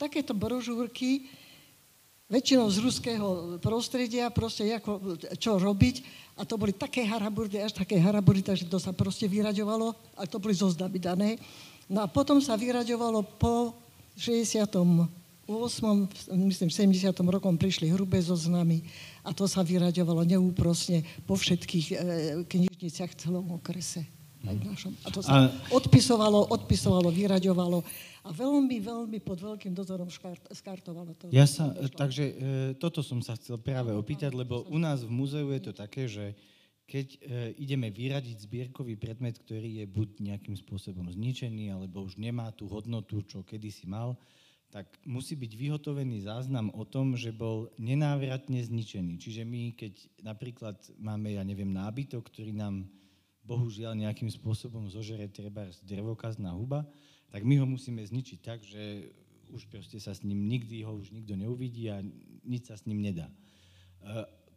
takéto 0.00 0.32
brožúrky, 0.32 1.28
väčšinou 2.32 2.72
z 2.72 2.80
ruského 2.80 3.28
prostredia, 3.60 4.32
proste 4.32 4.64
ako, 4.72 5.20
čo 5.36 5.60
robiť. 5.60 6.24
A 6.40 6.48
to 6.48 6.56
boli 6.56 6.72
také 6.72 7.04
haraburdy, 7.04 7.60
až 7.60 7.76
také 7.76 8.00
haraburdy, 8.00 8.40
takže 8.40 8.64
to 8.64 8.80
sa 8.80 8.96
proste 8.96 9.28
vyraďovalo 9.28 9.92
a 10.16 10.24
to 10.24 10.40
boli 10.40 10.56
zoznamy 10.56 10.96
dané. 10.96 11.36
No 11.92 12.00
a 12.00 12.08
potom 12.08 12.40
sa 12.40 12.56
vyraďovalo 12.56 13.20
po 13.36 13.76
68. 14.16 15.48
myslím, 16.48 16.68
v 16.68 16.74
70. 16.96 17.12
rokom 17.28 17.54
prišli 17.58 17.92
hrubé 17.92 18.20
zoznamy 18.22 18.84
a 19.24 19.30
to 19.34 19.46
sa 19.46 19.62
vyraďovalo 19.62 20.24
neúprosne 20.26 21.02
po 21.26 21.36
všetkých 21.36 21.86
e, 21.92 21.94
knižniciach 22.46 23.10
v 23.12 23.18
celom 23.18 23.46
okrese. 23.56 24.06
Aj 24.42 24.58
v 24.58 24.64
našom. 24.66 24.92
A 25.06 25.08
to 25.14 25.22
sa 25.22 25.30
a... 25.30 25.54
odpisovalo, 25.70 26.50
odpisovalo, 26.50 27.14
vyraďovalo 27.14 27.78
a 28.26 28.28
veľmi, 28.34 28.78
veľmi 28.82 29.18
pod 29.22 29.38
veľkým 29.38 29.70
dozorom 29.70 30.10
škart, 30.10 30.50
skartovalo 30.50 31.14
to. 31.14 31.30
Ja 31.30 31.46
sa, 31.46 31.70
takže 31.94 32.24
e, 32.26 32.34
toto 32.78 33.02
som 33.06 33.22
sa 33.22 33.38
chcel 33.38 33.58
práve 33.58 33.94
opýtať, 33.94 34.34
lebo 34.34 34.66
u 34.66 34.78
nás 34.82 35.06
v 35.06 35.10
múzeu 35.14 35.46
je 35.54 35.62
to 35.62 35.72
také, 35.74 36.10
že 36.10 36.34
keď 36.92 37.08
e, 37.08 37.18
ideme 37.56 37.88
vyradiť 37.88 38.44
zbierkový 38.44 39.00
predmet, 39.00 39.40
ktorý 39.40 39.80
je 39.80 39.86
buď 39.88 40.20
nejakým 40.20 40.52
spôsobom 40.60 41.08
zničený, 41.08 41.72
alebo 41.72 42.04
už 42.04 42.20
nemá 42.20 42.52
tú 42.52 42.68
hodnotu, 42.68 43.24
čo 43.24 43.40
kedysi 43.40 43.88
mal, 43.88 44.20
tak 44.68 44.92
musí 45.08 45.32
byť 45.32 45.52
vyhotovený 45.56 46.28
záznam 46.28 46.68
o 46.76 46.84
tom, 46.84 47.16
že 47.16 47.32
bol 47.32 47.72
nenávratne 47.80 48.60
zničený. 48.60 49.16
Čiže 49.16 49.48
my, 49.48 49.72
keď 49.72 49.94
napríklad 50.20 50.76
máme, 51.00 51.32
ja 51.32 51.40
neviem, 51.44 51.72
nábytok, 51.72 52.28
ktorý 52.28 52.52
nám 52.52 52.84
bohužiaľ 53.48 53.96
nejakým 53.96 54.28
spôsobom 54.28 54.92
zožere 54.92 55.32
treba 55.32 55.72
drevokazná 55.88 56.52
huba, 56.52 56.84
tak 57.32 57.48
my 57.48 57.56
ho 57.56 57.64
musíme 57.64 58.04
zničiť 58.04 58.38
tak, 58.44 58.60
že 58.60 59.08
už 59.48 59.64
proste 59.72 59.96
sa 59.96 60.12
s 60.12 60.24
ním 60.24 60.44
nikdy 60.44 60.84
ho 60.84 60.92
už 60.92 61.12
nikto 61.12 61.36
neuvidí 61.40 61.88
a 61.88 62.04
nič 62.44 62.68
sa 62.68 62.76
s 62.76 62.84
ním 62.84 63.00
nedá. 63.00 63.28
E, 63.28 63.32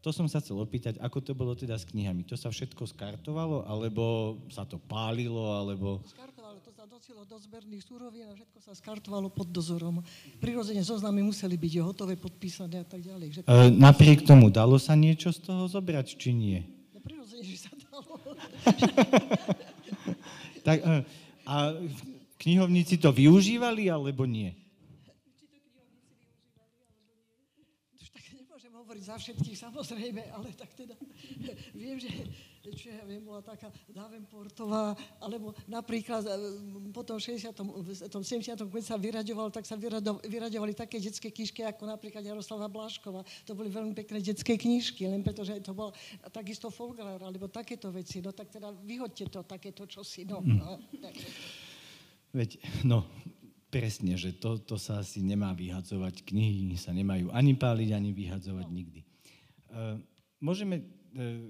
to 0.06 0.14
som 0.14 0.30
sa 0.30 0.38
chcel 0.38 0.62
opýtať, 0.62 1.02
ako 1.02 1.18
to 1.18 1.34
bolo 1.34 1.58
teda 1.58 1.74
s 1.82 1.90
knihami. 1.90 2.22
To 2.30 2.38
sa 2.38 2.54
všetko 2.54 2.86
skartovalo, 2.94 3.66
alebo 3.66 4.38
sa 4.54 4.62
to 4.62 4.78
pálilo, 4.78 5.50
alebo... 5.50 5.98
Skartovalo, 6.06 6.62
to 6.62 6.70
sa 6.70 6.86
docilo 6.86 7.26
do 7.26 7.34
zberných 7.42 7.82
súrovín 7.82 8.30
a 8.30 8.38
všetko 8.38 8.62
sa 8.62 8.78
skartovalo 8.78 9.34
pod 9.34 9.50
dozorom. 9.50 10.06
Prirodzene 10.38 10.86
zoznamy 10.86 11.26
museli 11.26 11.58
byť 11.58 11.74
hotové, 11.82 12.14
podpísané 12.22 12.86
a 12.86 12.88
tak 12.88 13.02
ďalej. 13.02 13.28
Že... 13.34 13.40
E, 13.50 13.74
napriek 13.74 14.22
tomu, 14.22 14.54
dalo 14.54 14.78
sa 14.78 14.94
niečo 14.94 15.34
z 15.34 15.42
toho 15.42 15.66
zobrať, 15.66 16.14
či 16.14 16.38
nie? 16.38 16.62
No 16.94 17.02
prirodzene, 17.02 17.42
že 17.42 17.66
sa 17.66 17.74
dalo. 17.74 18.22
tak, 20.70 20.86
e, 20.86 21.02
a 21.50 21.74
knihovníci 22.38 23.02
to 23.02 23.10
využívali, 23.10 23.90
alebo 23.90 24.30
nie? 24.30 24.54
Hovoriť 28.96 29.12
za 29.12 29.20
všetkých, 29.20 29.58
samozrejme, 29.60 30.24
ale 30.32 30.56
tak 30.56 30.72
teda 30.72 30.96
viem, 31.76 32.00
že 32.00 32.08
čo 32.64 32.90
ja 32.90 33.04
viem, 33.04 33.20
bola 33.22 33.44
taká 33.44 33.68
Davenportová, 33.92 34.96
alebo 35.20 35.52
napríklad 35.68 36.24
e, 36.24 36.32
po 36.96 37.04
tom 37.04 37.20
60. 37.20 37.52
tom 38.08 38.24
70. 38.24 38.56
keď 38.56 38.84
sa 38.88 38.96
vyraďoval, 38.96 39.52
tak 39.52 39.68
sa 39.68 39.76
vyraďovali 40.24 40.74
také 40.74 40.98
detské 40.98 41.30
knižky, 41.30 41.62
ako 41.68 41.86
napríklad 41.86 42.24
Jaroslava 42.24 42.72
Blášková. 42.72 43.22
To 43.46 43.52
boli 43.54 43.68
veľmi 43.70 43.92
pekné 43.94 44.24
detské 44.24 44.56
knižky, 44.58 45.06
len 45.12 45.22
preto, 45.22 45.44
že 45.44 45.60
to 45.62 45.76
bol 45.76 45.92
takisto 46.32 46.72
folklár, 46.72 47.20
alebo 47.20 47.52
takéto 47.52 47.92
veci. 47.92 48.24
No 48.24 48.32
tak 48.32 48.50
teda 48.50 48.72
vyhoďte 48.72 49.30
to, 49.30 49.44
takéto 49.46 49.86
čosi. 49.86 50.24
No, 50.26 50.40
no, 50.42 50.80
Veď, 52.34 52.58
no, 52.82 53.06
presne, 53.76 54.16
že 54.16 54.32
to, 54.40 54.56
to 54.64 54.80
sa 54.80 55.04
asi 55.04 55.20
nemá 55.20 55.52
vyhadzovať. 55.52 56.24
Knihy 56.24 56.80
sa 56.80 56.96
nemajú 56.96 57.28
ani 57.36 57.60
páliť, 57.60 57.92
ani 57.92 58.16
vyhadzovať 58.16 58.68
nikdy. 58.72 59.04
Uh, 59.68 60.00
môžeme 60.40 60.80
uh, 60.80 61.44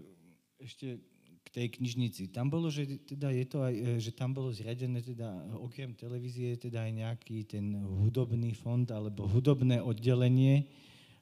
ešte 0.58 0.98
k 1.46 1.48
tej 1.54 1.68
knižnici. 1.78 2.34
Tam 2.34 2.50
bolo, 2.50 2.74
že 2.74 3.06
teda 3.06 3.30
je 3.30 3.46
to 3.46 3.62
aj, 3.62 3.74
e, 3.78 4.02
že 4.02 4.18
tam 4.18 4.34
bolo 4.34 4.50
zriadené 4.50 4.98
teda 5.06 5.30
okrem 5.62 5.94
televízie 5.94 6.58
teda 6.58 6.90
aj 6.90 6.92
nejaký 7.06 7.46
ten 7.46 7.78
hudobný 7.86 8.58
fond 8.58 8.90
alebo 8.90 9.30
hudobné 9.30 9.78
oddelenie. 9.78 10.66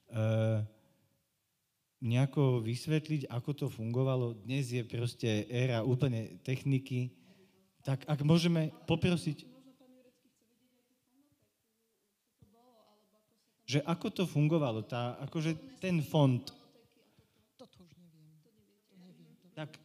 Uh, 0.08 0.64
nejako 2.00 2.64
vysvetliť, 2.64 3.28
ako 3.28 3.52
to 3.52 3.68
fungovalo. 3.68 4.40
Dnes 4.48 4.72
je 4.72 4.84
proste 4.88 5.28
éra 5.52 5.84
úplne 5.84 6.40
techniky. 6.48 7.12
Tak 7.84 8.08
ak 8.08 8.24
môžeme 8.24 8.72
poprosiť 8.88 9.53
že 13.64 13.80
ako 13.88 14.08
to 14.12 14.24
fungovalo, 14.28 14.84
tá, 14.84 15.16
akože 15.24 15.56
ten 15.80 16.04
fond. 16.04 16.44
Tak 19.54 19.78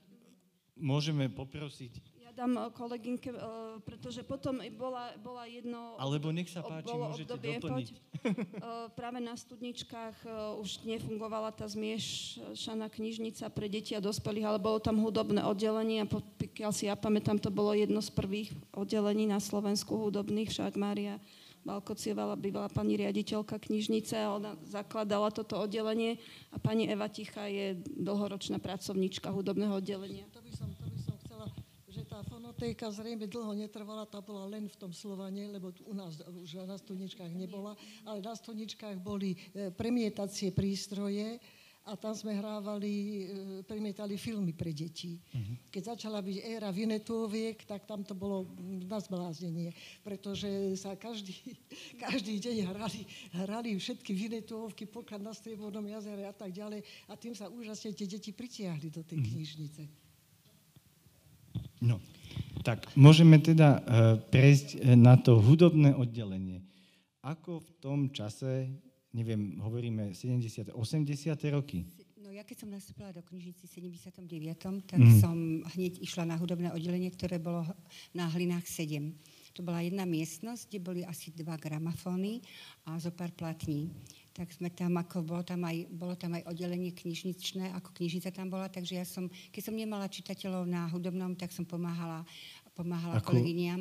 môžeme 0.80 1.28
poprosiť. 1.28 1.92
Ja 2.24 2.32
dám 2.32 2.56
eh, 2.56 2.70
kolegynke, 2.72 3.30
eh, 3.30 3.38
pretože 3.84 4.24
potom 4.24 4.64
bola, 4.74 5.12
bola 5.20 5.44
jedno... 5.44 5.94
Alebo 6.00 6.32
nech 6.32 6.48
sa 6.48 6.64
páči, 6.64 6.90
môžete 6.94 7.36
obdobie, 7.36 7.60
doplniť. 7.60 7.88
Poď, 7.92 7.98
eh, 8.24 8.86
práve 8.96 9.18
na 9.20 9.34
studničkách 9.36 10.16
už 10.58 10.88
nefungovala 10.88 11.52
tá 11.52 11.68
zmiešaná 11.68 12.88
knižnica 12.88 13.44
pre 13.52 13.68
deti 13.68 13.92
a 13.92 14.00
dospelých, 14.00 14.48
ale 14.48 14.58
bolo 14.58 14.80
tam 14.80 14.98
hudobné 14.98 15.44
oddelenie 15.44 16.02
a 16.02 16.10
pokiaľ 16.10 16.72
si 16.72 16.88
ja 16.88 16.96
pamätám, 16.96 17.36
to 17.38 17.52
bolo 17.52 17.76
jedno 17.76 18.00
z 18.00 18.10
prvých 18.10 18.50
oddelení 18.72 19.28
na 19.28 19.38
Slovensku 19.38 19.94
hudobných, 19.94 20.48
však 20.48 20.74
Mária 20.80 21.20
Balkocievala 21.66 22.38
bývala 22.38 22.70
pani 22.70 22.96
riaditeľka 22.96 23.58
knižnice 23.58 24.14
a 24.18 24.34
ona 24.34 24.52
zakladala 24.64 25.28
toto 25.34 25.58
oddelenie 25.58 26.16
a 26.54 26.56
pani 26.56 26.86
Eva 26.88 27.10
Ticha 27.10 27.44
je 27.50 27.76
dlhoročná 27.98 28.62
pracovníčka 28.62 29.28
hudobného 29.34 29.76
oddelenia. 29.76 30.24
To 30.32 30.40
by 30.40 30.52
som, 30.54 30.68
to 30.78 30.86
by 30.88 30.98
som 31.02 31.14
chcela, 31.26 31.46
že 31.90 32.02
tá 32.06 32.22
fonotéka 32.24 32.88
zrejme 32.88 33.26
dlho 33.26 33.52
netrvala, 33.52 34.08
tá 34.08 34.22
bola 34.22 34.48
len 34.48 34.70
v 34.70 34.76
tom 34.78 34.94
Slovane, 34.94 35.50
lebo 35.50 35.74
u 35.84 35.94
nás 35.94 36.22
už 36.24 36.64
na 36.64 36.78
studničkách 36.78 37.32
nebola, 37.36 37.76
ale 38.06 38.22
na 38.24 38.32
studničkách 38.32 38.96
boli 39.02 39.36
e, 39.52 39.68
premietacie 39.74 40.54
prístroje, 40.54 41.42
a 41.88 41.96
tam 41.96 42.12
sme 42.12 42.36
hrávali, 42.36 42.92
e, 42.92 43.22
premietali 43.64 44.20
filmy 44.20 44.52
pre 44.52 44.76
deti. 44.76 45.16
Uh-huh. 45.16 45.56
Keď 45.72 45.96
začala 45.96 46.20
byť 46.20 46.36
éra 46.44 46.68
Vinetuoviek, 46.68 47.64
tak 47.64 47.88
tam 47.88 48.04
to 48.04 48.12
bolo 48.12 48.44
na 48.60 49.00
zbláznenie, 49.00 49.72
pretože 50.04 50.76
sa 50.76 50.92
každý, 51.00 51.32
každý 52.04 52.36
deň 52.44 52.56
hrali, 52.68 53.02
hrali 53.32 53.70
všetky 53.80 54.12
Vinetuovky, 54.12 54.84
poklad 54.84 55.24
na 55.24 55.32
Striebornom 55.32 55.88
jazere 55.88 56.28
a 56.28 56.34
tak 56.36 56.52
ďalej 56.52 56.84
a 57.08 57.16
tým 57.16 57.32
sa 57.32 57.48
úžasne 57.48 57.96
tie 57.96 58.04
deti 58.04 58.36
pritiahli 58.36 58.92
do 58.92 59.00
tej 59.00 59.24
uh-huh. 59.24 59.32
knižnice. 59.32 59.82
No, 61.80 62.02
tak 62.66 62.84
môžeme 62.98 63.38
teda 63.40 63.78
uh, 63.78 63.80
prejsť 64.18 64.68
e, 64.76 64.98
na 64.98 65.14
to 65.16 65.38
hudobné 65.38 65.94
oddelenie. 65.94 66.66
Ako 67.22 67.62
v 67.62 67.70
tom 67.78 67.98
čase 68.10 68.66
neviem, 69.12 69.56
hovoríme 69.60 70.12
70. 70.12 70.72
80. 70.72 71.54
roky. 71.54 71.84
No 72.18 72.28
ja 72.34 72.44
keď 72.44 72.66
som 72.66 72.68
nastúpila 72.68 73.08
do 73.14 73.24
knižnici 73.24 73.64
v 73.64 73.96
79. 73.96 74.84
tak 74.84 75.00
mm. 75.00 75.16
som 75.22 75.64
hneď 75.76 76.02
išla 76.04 76.28
na 76.28 76.36
hudobné 76.36 76.68
oddelenie, 76.74 77.08
ktoré 77.08 77.40
bolo 77.40 77.64
na 78.12 78.28
Hlinách 78.28 78.68
7. 78.68 79.16
To 79.56 79.64
bola 79.64 79.82
jedna 79.82 80.06
miestnosť, 80.06 80.70
kde 80.70 80.78
boli 80.78 81.00
asi 81.02 81.34
dva 81.34 81.58
gramafóny 81.58 82.44
a 82.86 83.00
zo 83.00 83.10
pár 83.10 83.34
platní. 83.34 83.90
Tak 84.36 84.54
sme 84.54 84.70
tam, 84.70 84.94
ako 85.00 85.26
bolo 85.26 85.42
tam 85.42 85.66
aj, 85.66 85.88
bolo 85.90 86.14
tam 86.14 86.38
aj 86.38 86.46
oddelenie 86.46 86.94
knižničné, 86.94 87.74
ako 87.74 87.90
knižnica 87.90 88.30
tam 88.30 88.54
bola, 88.54 88.70
takže 88.70 89.02
ja 89.02 89.02
som, 89.02 89.26
keď 89.50 89.62
som 89.66 89.74
nemala 89.74 90.06
čitateľov 90.06 90.62
na 90.62 90.86
hudobnom, 90.86 91.34
tak 91.34 91.50
som 91.50 91.66
pomáhala 91.66 92.22
pomáhala 92.78 93.18
Ako- 93.18 93.34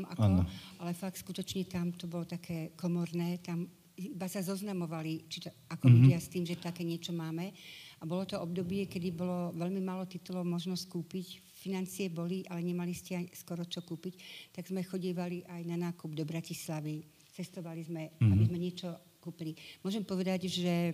ako, 0.09 0.25
áno. 0.25 0.41
ale 0.81 0.97
fakt 0.97 1.21
skutočne 1.21 1.69
tam 1.69 1.93
to 1.93 2.09
bolo 2.09 2.25
také 2.25 2.73
komorné, 2.73 3.37
tam 3.45 3.69
iba 3.97 4.25
sa 4.25 4.39
zoznamovali 4.39 5.25
či 5.25 5.41
to, 5.41 5.49
ako 5.67 5.85
Mhm. 5.85 5.93
ľudia 5.95 6.17
s 6.17 6.29
tým, 6.29 6.45
že 6.45 6.55
také 6.55 6.81
niečo 6.81 7.09
máme. 7.11 7.49
A 7.97 8.05
bolo 8.05 8.23
to 8.23 8.37
obdobie, 8.37 8.85
kedy 8.85 9.09
bolo 9.09 9.49
veľmi 9.51 9.81
málo 9.81 10.05
titulov 10.05 10.45
možnosť 10.45 10.85
kúpiť. 10.85 11.27
Financie 11.57 12.07
boli, 12.07 12.45
ale 12.45 12.61
nemali 12.61 12.93
ste 12.93 13.17
aj 13.17 13.33
skoro 13.33 13.65
čo 13.65 13.81
kúpiť. 13.81 14.13
Tak 14.53 14.69
sme 14.69 14.85
chodívali 14.85 15.41
aj 15.43 15.61
na 15.65 15.89
nákup 15.89 16.13
do 16.13 16.21
Bratislavy. 16.21 17.01
Cestovali 17.33 17.81
sme, 17.81 18.13
Mhm. 18.21 18.31
aby 18.31 18.43
sme 18.45 18.57
niečo 18.59 18.89
kúpili. 19.17 19.57
Môžem 19.81 20.05
povedať, 20.05 20.45
že 20.45 20.93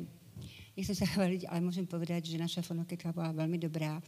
nechcem 0.73 0.95
sa 0.95 1.03
chváliť, 1.13 1.45
ale 1.45 1.59
môžem 1.59 1.83
povedať, 1.83 2.31
že 2.31 2.39
naša 2.39 2.63
fonoketa 2.63 3.11
bola 3.11 3.35
veľmi 3.35 3.59
dobrá 3.59 3.99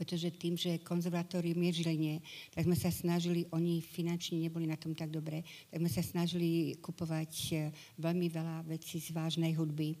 pretože 0.00 0.32
tým, 0.32 0.56
že 0.56 0.80
konzervatórium 0.80 1.60
je 1.60 1.70
v 1.76 1.78
Žiline, 1.84 2.14
tak 2.56 2.64
sme 2.64 2.72
sa 2.72 2.88
snažili, 2.88 3.44
oni 3.52 3.84
finančne 3.84 4.40
neboli 4.40 4.64
na 4.64 4.80
tom 4.80 4.96
tak 4.96 5.12
dobre, 5.12 5.44
tak 5.68 5.76
sme 5.76 5.92
sa 5.92 6.00
snažili 6.00 6.80
kupovať 6.80 7.32
eh, 7.52 7.68
veľmi 8.00 8.32
veľa 8.32 8.64
vecí 8.64 8.96
z 8.96 9.12
vážnej 9.12 9.52
hudby. 9.52 10.00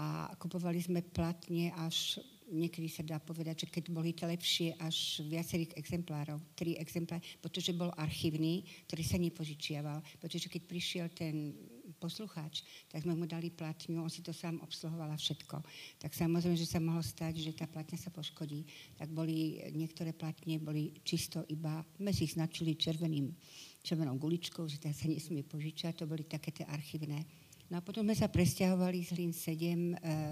A 0.00 0.32
kupovali 0.40 0.80
sme 0.80 1.04
platne 1.04 1.76
až, 1.76 2.24
niekedy 2.48 2.88
sa 2.88 3.04
dá 3.04 3.20
povedať, 3.20 3.66
že 3.66 3.68
keď 3.68 3.84
boli 3.92 4.16
to 4.16 4.24
lepšie, 4.24 4.72
až 4.80 5.20
viacerých 5.28 5.76
exemplárov, 5.76 6.40
tri 6.56 6.80
exempláre, 6.80 7.20
pretože 7.44 7.76
bol 7.76 7.92
archívny, 8.00 8.64
ktorý 8.88 9.02
sa 9.04 9.20
nepožičiaval. 9.20 10.00
Pretože 10.22 10.48
keď 10.48 10.62
prišiel 10.64 11.06
ten 11.12 11.52
poslucháč, 11.98 12.62
tak 12.86 13.02
sme 13.02 13.18
mu 13.18 13.26
dali 13.26 13.50
platňu, 13.50 14.06
on 14.06 14.08
si 14.08 14.22
to 14.22 14.30
sám 14.30 14.62
obsluhoval 14.62 15.10
a 15.10 15.18
všetko. 15.18 15.58
Tak 15.98 16.14
samozrejme, 16.14 16.54
že 16.54 16.70
sa 16.70 16.78
mohlo 16.78 17.02
stať, 17.02 17.42
že 17.42 17.52
tá 17.52 17.66
platňa 17.66 17.98
sa 17.98 18.14
poškodí. 18.14 18.62
Tak 18.96 19.10
boli, 19.10 19.58
niektoré 19.74 20.14
platne 20.14 20.62
boli 20.62 20.94
čisto 21.02 21.42
iba, 21.50 21.82
sme 21.98 22.14
si 22.14 22.30
ich 22.30 22.38
značili 22.38 22.78
červeným, 22.78 23.34
červenou 23.82 24.14
guličkou, 24.14 24.64
že 24.70 24.78
tak 24.78 24.94
sa 24.94 25.10
nesmie 25.10 25.42
požičať, 25.42 25.98
to 25.98 26.06
boli 26.06 26.22
také 26.22 26.54
tie 26.54 26.64
archívne. 26.70 27.26
No 27.68 27.78
a 27.78 27.84
potom 27.84 28.06
sme 28.06 28.16
sa 28.16 28.32
presťahovali 28.32 29.04
z 29.04 29.10
Hlín 29.12 29.32
7 29.36 29.52
e, 29.52 29.76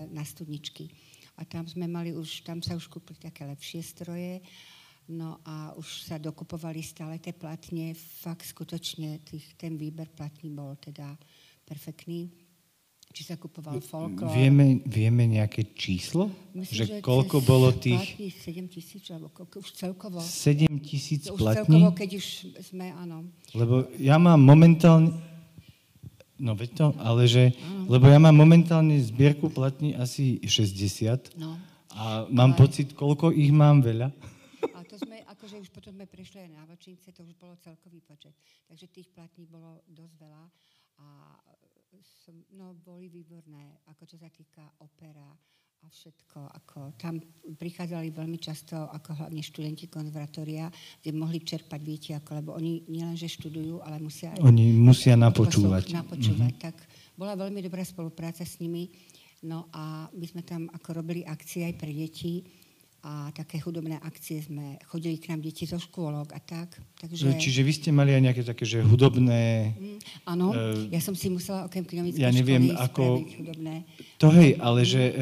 na 0.09 0.25
studničky. 0.25 0.89
A 1.37 1.45
tam 1.45 1.69
sme 1.69 1.85
mali 1.85 2.17
už, 2.17 2.41
tam 2.49 2.65
sa 2.65 2.73
už 2.73 2.89
kúpili 2.89 3.21
také 3.21 3.45
lepšie 3.45 3.85
stroje, 3.85 4.41
No 5.07 5.39
a 5.47 5.71
už 5.79 6.03
sa 6.03 6.19
dokupovali 6.19 6.83
stále 6.83 7.23
tie 7.23 7.31
platne. 7.31 7.95
Fakt 7.95 8.43
skutočne 8.43 9.23
tých, 9.23 9.55
ten 9.55 9.79
výber 9.79 10.11
platní 10.11 10.51
bol 10.51 10.75
teda 10.83 11.15
perfektný. 11.67 12.31
Či 13.09 13.23
sa 13.25 13.37
kupoval 13.37 13.81
folklór. 13.81 14.29
Vieme, 14.29 14.85
vieme 14.85 15.25
nejaké 15.25 15.73
číslo? 15.73 16.29
že 16.55 17.01
koľko 17.01 17.41
cez 17.41 17.49
bolo 17.49 17.69
tých 17.73 18.03
Platní 18.13 18.29
7 18.29 18.69
tisíc, 18.69 19.05
alebo 19.09 19.29
koľko 19.31 19.57
už 19.59 19.69
celkovo. 19.73 20.19
7 20.21 20.69
tisíc 20.79 21.23
Už 21.27 21.39
platní? 21.39 21.81
celkovo, 21.81 21.97
keď 21.97 22.11
už 22.13 22.27
sme, 22.61 22.93
áno. 22.93 23.25
Lebo 23.53 23.89
ja 23.97 24.17
mám 24.17 24.37
momentálne... 24.37 25.17
No 26.37 26.53
veď 26.53 26.71
to, 26.75 26.87
ale 27.01 27.25
že... 27.25 27.57
Lebo 27.89 28.05
ja 28.05 28.21
mám 28.21 28.37
momentálne 28.37 29.01
zbierku 29.01 29.49
platní 29.49 29.97
asi 29.97 30.37
60 30.43 31.41
No. 31.41 31.57
a 31.91 32.29
mám 32.29 32.53
Ale- 32.53 32.61
pocit, 32.61 32.93
koľko 32.93 33.33
ich 33.33 33.49
mám 33.49 33.81
veľa. 33.81 34.13
A 34.77 34.85
to 34.85 35.01
sme, 35.01 35.25
akože 35.25 35.57
už 35.57 35.73
potom 35.73 35.89
sme 35.91 36.05
prešli 36.05 36.45
aj 36.45 36.51
na 36.53 36.69
Vačince, 36.69 37.09
to 37.09 37.25
už 37.25 37.33
bolo 37.35 37.57
celkový 37.57 38.05
počet. 38.05 38.37
Takže 38.69 38.85
tých 38.91 39.09
platní 39.09 39.49
bolo 39.49 39.81
dosť 39.89 40.15
veľa 40.21 40.43
a 41.01 41.37
som, 42.27 42.35
no, 42.59 42.75
boli 42.75 43.07
výborné, 43.07 43.79
ako 43.87 44.03
čo 44.07 44.17
sa 44.19 44.27
týka 44.31 44.63
opera 44.83 45.27
a 45.83 45.87
všetko. 45.87 46.39
Ako, 46.63 46.79
tam 46.99 47.23
prichádzali 47.55 48.11
veľmi 48.11 48.39
často, 48.43 48.75
ako 48.75 49.15
hlavne 49.23 49.43
študenti 49.45 49.87
konzervatória, 49.87 50.67
kde 50.99 51.11
mohli 51.15 51.45
čerpať, 51.47 51.81
viete, 51.87 52.11
ako, 52.19 52.31
lebo 52.43 52.51
oni 52.59 52.83
nielenže 52.91 53.31
študujú, 53.31 53.79
ale 53.85 54.03
musia 54.03 54.35
Oni 54.43 54.75
musia 54.75 55.15
napočúvať. 55.15 55.95
Napočúvať. 55.95 56.53
Mm-hmm. 56.59 56.67
Tak 56.67 56.77
bola 57.15 57.39
veľmi 57.39 57.63
dobrá 57.63 57.87
spolupráca 57.87 58.43
s 58.43 58.59
nimi. 58.59 58.91
No 59.47 59.71
a 59.71 60.11
my 60.11 60.27
sme 60.27 60.43
tam 60.43 60.67
ako 60.73 61.05
robili 61.05 61.23
akcie 61.23 61.69
aj 61.69 61.75
pre 61.79 61.93
deti 61.93 62.43
a 63.07 63.31
také 63.31 63.63
hudobné 63.63 64.03
akcie 64.03 64.43
sme, 64.43 64.83
chodili 64.91 65.15
k 65.23 65.31
nám 65.31 65.39
deti 65.39 65.63
zo 65.63 65.79
škôlok 65.79 66.35
a 66.35 66.43
tak. 66.43 66.75
Takže, 66.99 67.39
Čiže 67.39 67.63
vy 67.63 67.73
ste 67.73 67.91
mali 67.95 68.11
aj 68.11 68.23
nejaké 68.27 68.43
také, 68.43 68.67
že 68.67 68.83
hudobné... 68.83 69.71
Mm, 69.79 69.99
áno, 70.27 70.47
Eh, 70.51 70.91
ja 70.91 70.99
som 70.99 71.15
si 71.15 71.31
musela 71.31 71.71
okrem 71.71 71.87
kinovickej 71.87 72.19
ja 72.19 72.35
neviem, 72.35 72.75
ako- 72.75 73.23
hudobné. 73.23 73.87
To 74.19 74.27
hej, 74.35 74.59
ale 74.59 74.83
že 74.83 75.03
e, 75.07 75.15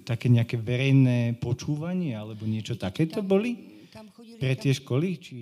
také 0.00 0.32
nejaké 0.32 0.56
verejné 0.56 1.36
počúvanie 1.36 2.16
alebo 2.16 2.48
niečo 2.48 2.72
takéto 2.72 3.20
Tam- 3.20 3.28
boli 3.28 3.50
Tam 3.92 4.08
chodili, 4.08 4.40
pre 4.40 4.56
tam- 4.56 4.62
tie 4.64 4.72
školy? 4.72 5.08
Či 5.20 5.36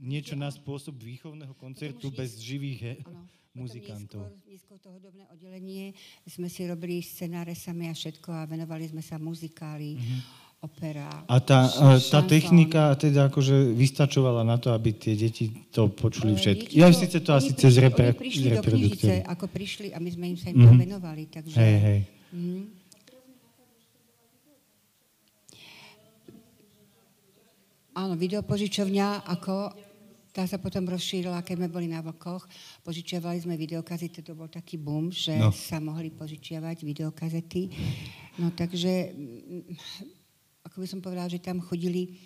niečo 0.00 0.32
na 0.32 0.48
spôsob 0.48 0.96
výchovného 0.96 1.52
koncertu 1.60 2.08
bez 2.08 2.40
živých 2.40 2.78
he. 2.80 2.94
Potom 3.04 3.28
muzikantov? 3.52 4.32
Neskôr, 4.32 4.48
neskôr 4.48 4.78
to 4.80 4.88
hudobné 4.88 5.28
oddelenie 5.28 5.92
sme 6.24 6.48
si 6.48 6.64
robili 6.64 7.04
scenáre 7.04 7.52
sami 7.52 7.84
a 7.84 7.92
všetko 7.92 8.32
a 8.32 8.48
venovali 8.48 8.88
sme 8.88 9.04
sa 9.04 9.20
muzikáli, 9.20 10.00
opera. 10.62 11.10
A 11.26 11.36
tá, 11.38 11.66
tá 12.00 12.20
technika 12.22 12.94
teda 12.94 13.26
akože 13.26 13.72
vystačovala 13.72 14.40
na 14.42 14.56
to, 14.56 14.70
aby 14.70 14.92
tie 14.92 15.12
deti 15.12 15.50
to 15.68 15.90
počuli 15.90 16.32
všetky. 16.32 16.72
Ja 16.72 16.86
síce 16.88 17.18
to 17.18 17.34
asi 17.34 17.50
prišli- 17.50 17.60
cez 17.60 17.74
repre, 17.76 18.06
Oni 18.08 18.16
prišli 18.16 18.42
do 18.44 18.50
reproduktory. 18.54 19.18
ako 19.26 19.44
prišli 19.46 19.88
a 19.90 19.98
my 19.98 20.08
sme 20.08 20.24
im 20.28 20.36
sa 20.36 20.48
im 20.48 20.56
Mhm. 20.56 20.64
to 20.64 20.70
venovali, 20.76 21.22
takže... 21.28 21.56
Hej, 21.56 21.76
hej. 21.80 21.98
Mhm. 22.30 22.60
Áno, 27.92 28.16
videopožičovňa, 28.16 29.28
ako 29.28 29.76
tá 30.32 30.48
sa 30.48 30.56
potom 30.56 30.88
rozšírila, 30.88 31.44
keď 31.44 31.54
sme 31.58 31.68
boli 31.68 31.84
na 31.86 32.00
vlkoch. 32.00 32.48
Požičiavali 32.80 33.36
sme 33.38 33.52
videokazety, 33.54 34.24
to 34.24 34.32
bol 34.32 34.48
taký 34.48 34.80
boom, 34.80 35.12
že 35.12 35.36
No. 35.36 35.52
sa 35.52 35.76
mohli 35.76 36.08
požičiavať 36.08 36.80
videokazety. 36.80 37.68
No 38.38 38.48
takže, 38.48 39.12
mm, 39.12 39.76
ako 40.72 40.80
by 40.80 40.88
som 40.88 41.04
povedala, 41.04 41.28
že 41.28 41.36
tam 41.36 41.60
chodili, 41.60 42.16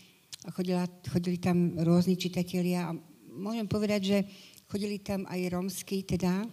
chodila, 0.54 0.86
chodili 1.10 1.34
tam 1.34 1.74
rôzni 1.82 2.14
čitatelia 2.14 2.86
a 2.86 2.94
môžem 3.34 3.66
povedať, 3.66 4.00
že 4.06 4.18
chodili 4.70 5.02
tam 5.02 5.26
aj 5.26 5.50
rómsky, 5.50 6.06
teda, 6.06 6.46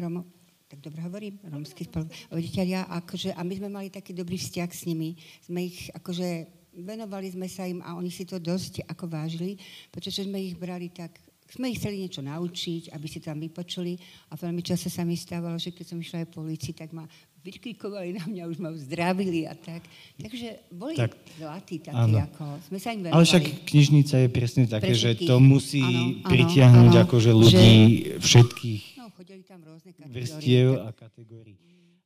Romo, 0.00 0.24
tak 0.64 0.80
dobre 0.80 1.04
hovorím, 1.04 1.36
rómsky 1.44 1.84
spoluvoditeľia, 1.84 2.88
akože, 3.04 3.36
a 3.36 3.44
my 3.44 3.52
sme 3.52 3.68
mali 3.68 3.92
taký 3.92 4.16
dobrý 4.16 4.40
vzťah 4.40 4.70
s 4.72 4.88
nimi. 4.88 5.12
Sme 5.44 5.68
ich, 5.68 5.92
akože, 5.92 6.48
venovali 6.88 7.28
sme 7.28 7.52
sa 7.52 7.68
im 7.68 7.84
a 7.84 8.00
oni 8.00 8.08
si 8.08 8.24
to 8.24 8.40
dosť 8.40 8.88
ako 8.88 9.04
vážili, 9.04 9.60
pretože 9.92 10.24
sme 10.24 10.40
ich 10.40 10.56
brali 10.56 10.88
tak, 10.88 11.20
sme 11.50 11.66
ich 11.66 11.76
chceli 11.76 11.98
niečo 11.98 12.20
naučiť, 12.20 12.90
aby 12.90 13.06
si 13.06 13.18
tam 13.18 13.36
vypočuli 13.36 13.98
a 14.28 14.34
veľmi 14.34 14.60
často 14.60 14.86
sa 14.86 15.02
mi 15.02 15.14
stávalo, 15.14 15.56
že 15.56 15.70
keď 15.70 15.86
som 15.86 15.98
išla 15.98 16.22
aj 16.22 16.28
po 16.28 16.40
ulici, 16.40 16.70
tak 16.70 16.90
ma 16.90 17.04
vykrikovali 17.40 18.14
na 18.14 18.24
mňa, 18.24 18.42
už 18.46 18.58
ma 18.58 18.68
zdravili 18.70 19.44
a 19.44 19.54
tak. 19.54 19.80
Takže 20.14 20.70
boli 20.70 20.92
Tak, 20.94 21.10
zlatí 21.34 21.80
takí, 21.80 21.96
áno. 21.96 22.20
ako 22.20 22.44
sme 22.62 22.76
sa 22.76 22.88
im 22.90 23.00
venovali. 23.00 23.16
Ale 23.16 23.24
však 23.24 23.44
knižnica 23.64 24.14
je 24.18 24.28
presne 24.28 24.64
také, 24.66 24.92
že 24.92 25.16
to 25.16 25.36
musí 25.38 25.80
Áno, 25.80 26.20
pritiahnuť 26.22 26.92
áno. 26.92 27.02
akože 27.02 27.30
ľudí 27.32 27.72
všetkých 28.20 28.82
No, 28.94 29.08
chodili 29.10 29.40
tam 29.42 29.60
rôzne 29.62 29.90
kategórie. 29.90 30.14
vrstiev 30.14 30.68
tak- 30.70 30.84
a 30.84 30.90
kategórií. 31.02 31.56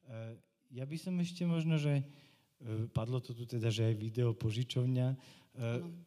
Eh, 0.07 0.35
Ja 0.73 0.83
by 0.83 0.97
som 0.97 1.15
ešte 1.17 1.43
možno, 1.45 1.77
že 1.77 2.01
eh, 2.01 2.05
padlo 2.89 3.19
to 3.19 3.31
tu 3.31 3.45
teda, 3.45 3.69
že 3.69 3.85
aj 3.85 3.95
video 3.97 4.31
požičovňa, 4.33 5.19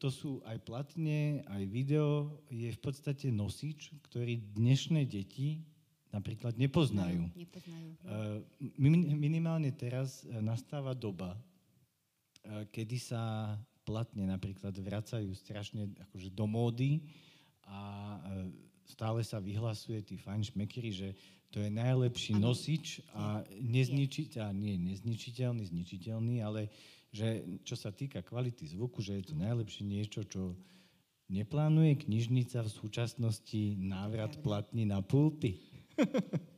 to 0.03 0.11
sú 0.11 0.43
aj 0.43 0.59
platne, 0.67 1.39
aj 1.47 1.63
video, 1.71 2.35
je 2.51 2.67
v 2.67 2.79
podstate 2.83 3.31
nosič, 3.31 3.95
ktorý 4.11 4.43
dnešné 4.59 5.07
deti 5.07 5.63
napríklad 6.11 6.59
nepoznajú. 6.59 7.31
Nepoznajú. 7.31 7.89
Min- 8.75 9.15
Minimálne 9.15 9.71
teraz 9.71 10.27
eh, 10.27 10.39
nastáva 10.43 10.91
doba, 10.91 11.35
kedy 12.71 12.95
sa 12.95 13.55
platne 13.83 14.23
napríklad 14.23 14.71
vracajú 14.71 15.27
strašne 15.35 15.91
akože 16.07 16.31
do 16.31 16.47
módy 16.47 17.03
a 17.67 17.79
stále 18.87 19.19
sa 19.23 19.43
vyhlasuje 19.43 19.99
tí 20.03 20.15
fajn 20.15 20.55
šmekery, 20.55 20.91
že 20.95 21.09
to 21.51 21.59
je 21.63 21.71
najlepší 21.71 22.39
Áno. 22.39 22.51
nosič 22.51 23.03
a 23.15 23.43
nezničiteľ, 23.59 24.51
nie 24.51 24.95
zničiteľný, 24.95 25.63
zničiteľný, 25.67 26.43
ale 26.43 26.71
že 27.17 27.29
čo 27.65 27.73
sa 27.73 27.89
týka 27.89 28.21
kvality 28.21 28.69
zvuku, 28.77 29.01
že 29.01 29.17
je 29.17 29.33
to 29.33 29.35
najlepšie 29.35 29.81
niečo, 29.81 30.21
čo 30.21 30.53
neplánuje 31.33 32.05
knižnica 32.05 32.61
v 32.61 32.71
súčasnosti 32.71 33.61
návrat 33.81 34.37
platní 34.45 34.85
na 34.85 35.01
pulty. 35.01 35.57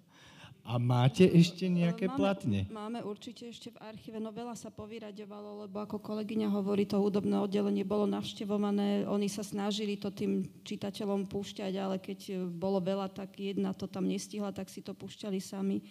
A 0.70 0.78
máte 0.78 1.26
ešte 1.26 1.66
nejaké 1.66 2.06
máme, 2.06 2.20
platne? 2.20 2.60
Máme 2.70 3.02
určite 3.02 3.50
ešte 3.50 3.74
v 3.74 3.82
archíve, 3.82 4.22
no 4.22 4.30
veľa 4.30 4.54
sa 4.54 4.70
povyraďovalo, 4.70 5.66
lebo 5.66 5.82
ako 5.82 5.98
kolegyňa 5.98 6.46
hovorí, 6.46 6.86
to 6.86 7.02
hudobné 7.02 7.42
oddelenie 7.42 7.82
bolo 7.82 8.06
navštevované, 8.06 9.10
oni 9.10 9.26
sa 9.26 9.42
snažili 9.42 9.98
to 9.98 10.14
tým 10.14 10.46
čitateľom 10.62 11.26
púšťať, 11.26 11.74
ale 11.74 11.98
keď 11.98 12.20
e, 12.30 12.34
bolo 12.46 12.78
veľa, 12.78 13.10
tak 13.10 13.34
jedna 13.42 13.74
to 13.74 13.90
tam 13.90 14.06
nestihla, 14.06 14.54
tak 14.54 14.70
si 14.70 14.86
to 14.86 14.94
púšťali 14.94 15.42
sami. 15.42 15.82
E, 15.82 15.84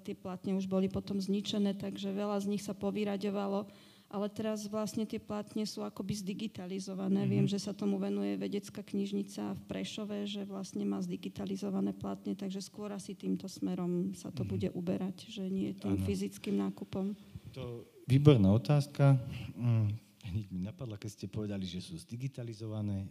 Tie 0.00 0.16
platne 0.16 0.56
už 0.56 0.64
boli 0.64 0.88
potom 0.88 1.20
zničené, 1.20 1.76
takže 1.76 2.08
veľa 2.08 2.40
z 2.40 2.48
nich 2.48 2.64
sa 2.64 2.72
povyraďovalo. 2.72 3.68
Ale 4.08 4.32
teraz 4.32 4.64
vlastne 4.72 5.04
tie 5.04 5.20
platne 5.20 5.68
sú 5.68 5.84
akoby 5.84 6.16
zdigitalizované. 6.16 7.28
Mm-hmm. 7.28 7.34
Viem, 7.36 7.46
že 7.46 7.60
sa 7.60 7.76
tomu 7.76 8.00
venuje 8.00 8.40
vedecká 8.40 8.80
knižnica 8.80 9.52
v 9.52 9.62
Prešove, 9.68 10.24
že 10.24 10.48
vlastne 10.48 10.88
má 10.88 10.96
zdigitalizované 11.04 11.92
platne, 11.92 12.32
takže 12.32 12.64
skôr 12.64 12.88
asi 12.88 13.12
týmto 13.12 13.44
smerom 13.52 14.16
sa 14.16 14.32
to 14.32 14.42
mm-hmm. 14.42 14.52
bude 14.52 14.68
uberať, 14.72 15.28
že 15.28 15.44
nie 15.52 15.76
tým 15.76 16.00
ano. 16.00 16.04
fyzickým 16.08 16.56
nákupom. 16.56 17.12
To 17.52 17.84
výborná 18.08 18.48
otázka. 18.48 19.20
Mm, 19.52 19.92
hneď 20.24 20.46
mi 20.48 20.60
napadla, 20.64 20.96
keď 20.96 21.10
ste 21.12 21.26
povedali, 21.28 21.68
že 21.68 21.84
sú 21.84 22.00
zdigitalizované. 22.00 23.04
E, 23.04 23.06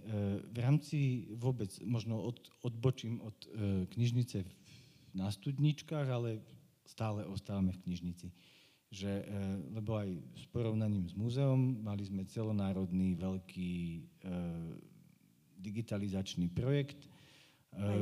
v 0.49 0.57
rámci 0.57 1.29
vôbec, 1.37 1.69
možno 1.85 2.17
od, 2.25 2.41
odbočím 2.65 3.21
od 3.21 3.37
e, 3.45 3.47
knižnice 3.93 4.41
na 5.13 5.29
studničkách, 5.29 6.09
ale 6.09 6.41
stále 6.89 7.21
ostávame 7.29 7.69
v 7.77 7.85
knižnici 7.85 8.33
že, 8.87 9.11
e, 9.11 9.23
lebo 9.75 9.99
aj 9.99 10.09
s 10.35 10.45
porovnaním 10.47 11.03
s 11.07 11.15
múzeom 11.15 11.83
mali 11.83 12.07
sme 12.07 12.23
celonárodný 12.23 13.19
veľký 13.19 13.73
e, 13.75 13.99
digitalizačný 15.59 16.47
projekt. 16.55 17.03
E, 17.03 17.09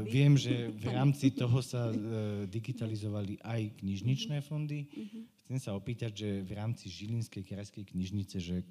viem, 0.06 0.38
že 0.38 0.70
v 0.70 0.86
rámci 0.98 1.34
toho 1.34 1.58
sa 1.66 1.90
digitalizovali 2.46 3.42
aj 3.42 3.82
knižničné 3.82 4.46
fondy. 4.46 4.86
Mhm. 4.86 5.20
Chcem 5.46 5.58
sa 5.62 5.78
opýtať, 5.78 6.12
že 6.14 6.30
v 6.42 6.52
rámci 6.58 6.90
Žilinskej 6.90 7.46
krajskej 7.46 7.86
knižnice, 7.94 8.38
že 8.42 8.66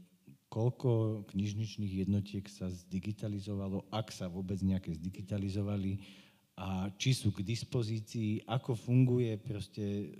koľko 0.51 1.23
knižničných 1.35 2.07
jednotiek 2.07 2.47
sa 2.47 2.71
zdigitalizovalo, 2.71 3.91
ak 3.91 4.15
sa 4.15 4.31
vôbec 4.31 4.59
nejaké 4.63 4.95
zdigitalizovali 4.95 5.99
a 6.55 6.87
či 6.95 7.11
sú 7.11 7.35
k 7.35 7.43
dispozícii, 7.43 8.47
ako 8.47 8.79
funguje 8.79 9.35
proste 9.43 10.15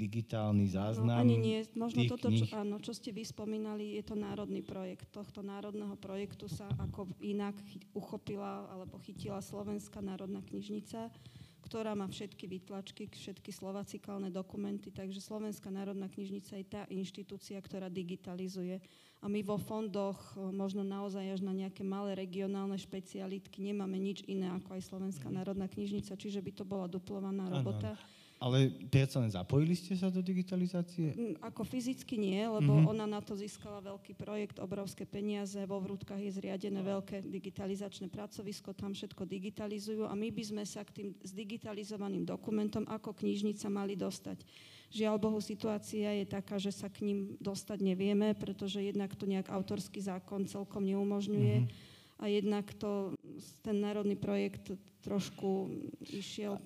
digitálny 0.00 0.64
záznam? 0.72 1.12
No, 1.12 1.20
ani 1.20 1.36
nie. 1.36 1.60
Možno 1.76 2.08
toto, 2.08 2.32
čo, 2.32 2.48
áno, 2.56 2.80
čo 2.80 2.96
ste 2.96 3.12
vy 3.12 3.28
spomínali, 3.28 4.00
je 4.00 4.04
to 4.08 4.16
národný 4.16 4.64
projekt. 4.64 5.12
Tohto 5.12 5.44
národného 5.44 5.92
projektu 6.00 6.48
sa 6.48 6.72
ako 6.80 7.12
inak 7.20 7.52
uchopila 7.92 8.64
alebo 8.72 8.96
chytila 9.04 9.44
Slovenská 9.44 10.00
národná 10.00 10.40
knižnica, 10.40 11.12
ktorá 11.60 11.92
má 11.92 12.08
všetky 12.08 12.48
výtlačky, 12.48 13.06
všetky 13.12 13.52
slovacikálne 13.52 14.32
dokumenty, 14.32 14.88
takže 14.88 15.20
Slovenská 15.20 15.68
národná 15.68 16.08
knižnica 16.08 16.56
je 16.56 16.66
tá 16.66 16.82
inštitúcia, 16.88 17.60
ktorá 17.60 17.92
digitalizuje. 17.92 18.80
A 19.20 19.28
my 19.28 19.44
vo 19.44 19.60
fondoch, 19.60 20.16
možno 20.34 20.80
naozaj 20.80 21.36
až 21.36 21.40
na 21.44 21.52
nejaké 21.52 21.84
malé 21.84 22.16
regionálne 22.16 22.80
špecialitky, 22.80 23.60
nemáme 23.60 24.00
nič 24.00 24.24
iné 24.24 24.48
ako 24.48 24.80
aj 24.80 24.82
Slovenská 24.88 25.28
mhm. 25.28 25.36
národná 25.36 25.68
knižnica, 25.68 26.16
čiže 26.16 26.40
by 26.40 26.52
to 26.56 26.64
bola 26.64 26.88
duplovaná 26.88 27.46
robota. 27.52 27.94
Ano. 27.94 28.19
Ale 28.40 28.72
predsa 28.88 29.20
len 29.20 29.28
zapojili 29.28 29.76
ste 29.76 29.92
sa 29.92 30.08
do 30.08 30.24
digitalizácie? 30.24 31.12
Mm, 31.12 31.36
ako 31.44 31.60
fyzicky 31.60 32.16
nie, 32.16 32.40
lebo 32.40 32.72
mm-hmm. 32.72 32.88
ona 32.88 33.04
na 33.04 33.20
to 33.20 33.36
získala 33.36 33.84
veľký 33.84 34.16
projekt, 34.16 34.56
obrovské 34.56 35.04
peniaze, 35.04 35.60
vo 35.68 35.76
Vrútkach 35.76 36.16
je 36.16 36.32
zriadené 36.32 36.80
veľké 36.80 37.28
digitalizačné 37.28 38.08
pracovisko, 38.08 38.72
tam 38.72 38.96
všetko 38.96 39.28
digitalizujú 39.28 40.08
a 40.08 40.16
my 40.16 40.32
by 40.32 40.40
sme 40.40 40.64
sa 40.64 40.80
k 40.88 40.90
tým 40.96 41.08
zdigitalizovaným 41.20 42.24
dokumentom 42.24 42.88
ako 42.88 43.12
knižnica 43.12 43.68
mali 43.68 43.92
dostať. 43.92 44.40
Žiaľ 44.88 45.16
Bohu, 45.20 45.38
situácia 45.44 46.08
je 46.16 46.24
taká, 46.24 46.56
že 46.56 46.72
sa 46.72 46.88
k 46.88 47.04
ním 47.04 47.36
dostať 47.44 47.76
nevieme, 47.84 48.32
pretože 48.32 48.80
jednak 48.80 49.12
to 49.20 49.28
nejak 49.28 49.52
autorský 49.52 50.00
zákon 50.00 50.48
celkom 50.48 50.88
neumožňuje. 50.88 51.56
Mm-hmm 51.68 51.88
a 52.20 52.28
jednak 52.28 52.68
to, 52.76 53.16
ten 53.64 53.80
národný 53.80 54.12
projekt 54.12 54.76
trošku 55.00 55.72
išiel... 56.04 56.60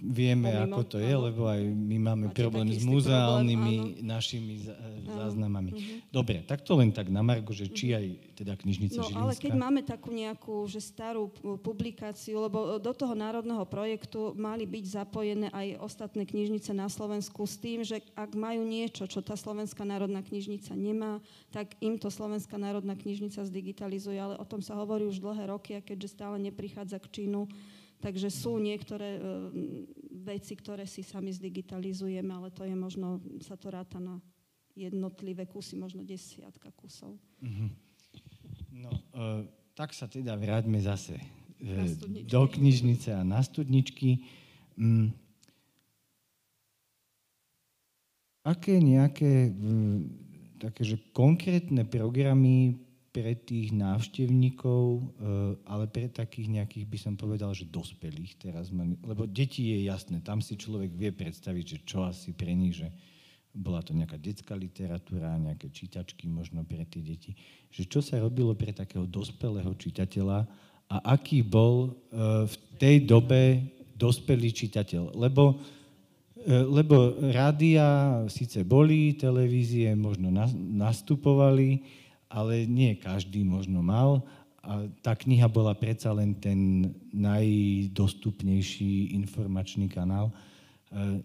Vieme, 0.00 0.48
pomimo, 0.48 0.80
ako 0.80 0.82
to 0.96 0.98
je, 0.98 1.12
lebo 1.12 1.44
aj 1.44 1.60
my 1.60 1.96
máme 2.00 2.26
Máte 2.32 2.40
problém 2.40 2.72
s 2.72 2.80
muzeálnymi 2.88 3.74
problém, 3.76 4.00
našimi 4.00 4.54
záznamami. 5.04 5.70
Uh-huh. 5.76 5.98
Dobre, 6.08 6.40
tak 6.48 6.64
to 6.64 6.72
len 6.80 6.88
tak 6.88 7.12
na 7.12 7.20
Margo, 7.20 7.52
že 7.52 7.68
či 7.68 7.92
aj 7.92 8.06
teda 8.36 8.56
knižnica 8.56 8.96
no, 8.96 9.08
Žilinská. 9.08 9.20
ale 9.20 9.32
keď 9.36 9.52
máme 9.56 9.80
takú 9.84 10.08
nejakú, 10.12 10.64
že 10.68 10.80
starú 10.80 11.28
publikáciu, 11.60 12.40
lebo 12.48 12.80
do 12.80 12.92
toho 12.96 13.12
národného 13.12 13.64
projektu 13.68 14.32
mali 14.36 14.64
byť 14.64 14.84
zapojené 15.04 15.48
aj 15.52 15.76
ostatné 15.84 16.24
knižnice 16.24 16.72
na 16.72 16.88
Slovensku 16.88 17.44
s 17.44 17.60
tým, 17.60 17.84
že 17.84 18.00
ak 18.16 18.32
majú 18.32 18.64
niečo, 18.64 19.04
čo 19.04 19.20
tá 19.20 19.36
Slovenská 19.36 19.84
národná 19.84 20.24
knižnica 20.24 20.72
nemá, 20.72 21.20
tak 21.52 21.76
im 21.84 22.00
to 22.00 22.08
Slovenská 22.08 22.56
národná 22.56 22.96
knižnica 22.96 23.44
zdigitalizuje, 23.44 24.16
ale 24.16 24.34
o 24.40 24.48
tom 24.48 24.64
sa 24.64 24.76
hovorí 24.80 25.04
už 25.04 25.20
dlhé 25.20 25.52
roky 25.52 25.76
a 25.76 25.84
keďže 25.84 26.16
stále 26.16 26.40
neprichádza 26.40 26.96
k 27.00 27.22
činu, 27.22 27.48
Takže 28.06 28.30
sú 28.30 28.62
niektoré 28.62 29.18
e, 29.18 29.20
veci, 30.22 30.54
ktoré 30.54 30.86
si 30.86 31.02
sami 31.02 31.34
zdigitalizujeme, 31.34 32.30
ale 32.30 32.54
to 32.54 32.62
je 32.62 32.70
možno, 32.78 33.18
sa 33.42 33.58
to 33.58 33.66
ráta 33.66 33.98
na 33.98 34.22
jednotlivé 34.78 35.42
kusy, 35.50 35.74
možno 35.74 36.06
desiatka 36.06 36.70
kusov. 36.78 37.18
Mm-hmm. 37.42 37.70
No, 38.78 38.90
e, 38.94 39.50
tak 39.74 39.90
sa 39.90 40.06
teda 40.06 40.38
vráťme 40.38 40.78
zase 40.78 41.18
e, 41.58 41.98
do 42.30 42.46
knižnice 42.46 43.10
a 43.10 43.26
na 43.26 43.42
studničky. 43.42 44.22
Mm. 44.78 45.10
Aké 48.46 48.78
nejaké 48.78 49.50
mm, 49.50 49.98
také, 50.62 50.94
že 50.94 51.02
konkrétne 51.10 51.82
programy 51.82 52.85
pre 53.16 53.32
tých 53.32 53.72
návštevníkov, 53.72 54.84
eh, 54.92 55.04
ale 55.64 55.88
pre 55.88 56.12
takých 56.12 56.60
nejakých, 56.60 56.84
by 56.84 56.98
som 57.00 57.14
povedal, 57.16 57.56
že 57.56 57.64
dospelých 57.64 58.36
teraz, 58.36 58.68
lebo 59.08 59.24
deti 59.24 59.72
je 59.72 59.88
jasné, 59.88 60.20
tam 60.20 60.44
si 60.44 60.60
človek 60.60 60.92
vie 60.92 61.16
predstaviť, 61.16 61.64
že 61.64 61.78
čo 61.88 62.04
asi 62.04 62.36
pre 62.36 62.52
nich, 62.52 62.76
že 62.76 62.92
bola 63.56 63.80
to 63.80 63.96
nejaká 63.96 64.20
detská 64.20 64.52
literatúra, 64.52 65.40
nejaké 65.40 65.72
čítačky 65.72 66.28
možno 66.28 66.60
pre 66.68 66.84
tie 66.84 67.00
deti, 67.00 67.32
že 67.72 67.88
čo 67.88 68.04
sa 68.04 68.20
robilo 68.20 68.52
pre 68.52 68.76
takého 68.76 69.08
dospelého 69.08 69.72
čitateľa 69.80 70.44
a 70.92 70.96
aký 71.16 71.40
bol 71.40 71.96
eh, 72.12 72.44
v 72.44 72.54
tej 72.76 73.08
dobe 73.08 73.64
dospelý 73.96 74.52
čitateľ. 74.52 75.16
Lebo, 75.16 75.56
eh, 76.44 76.60
lebo 76.68 77.16
rádia 77.32 78.20
síce 78.28 78.60
boli, 78.60 79.16
televízie 79.16 79.96
možno 79.96 80.28
nastupovali, 80.52 82.04
ale 82.36 82.68
nie 82.68 82.92
každý 83.00 83.48
možno 83.48 83.80
mal. 83.80 84.20
A 84.60 84.84
tá 85.00 85.16
kniha 85.16 85.48
bola 85.48 85.72
predsa 85.72 86.12
len 86.12 86.36
ten 86.36 86.92
najdostupnejší 87.16 89.16
informačný 89.16 89.88
kanál. 89.88 90.28
E, 90.28 90.34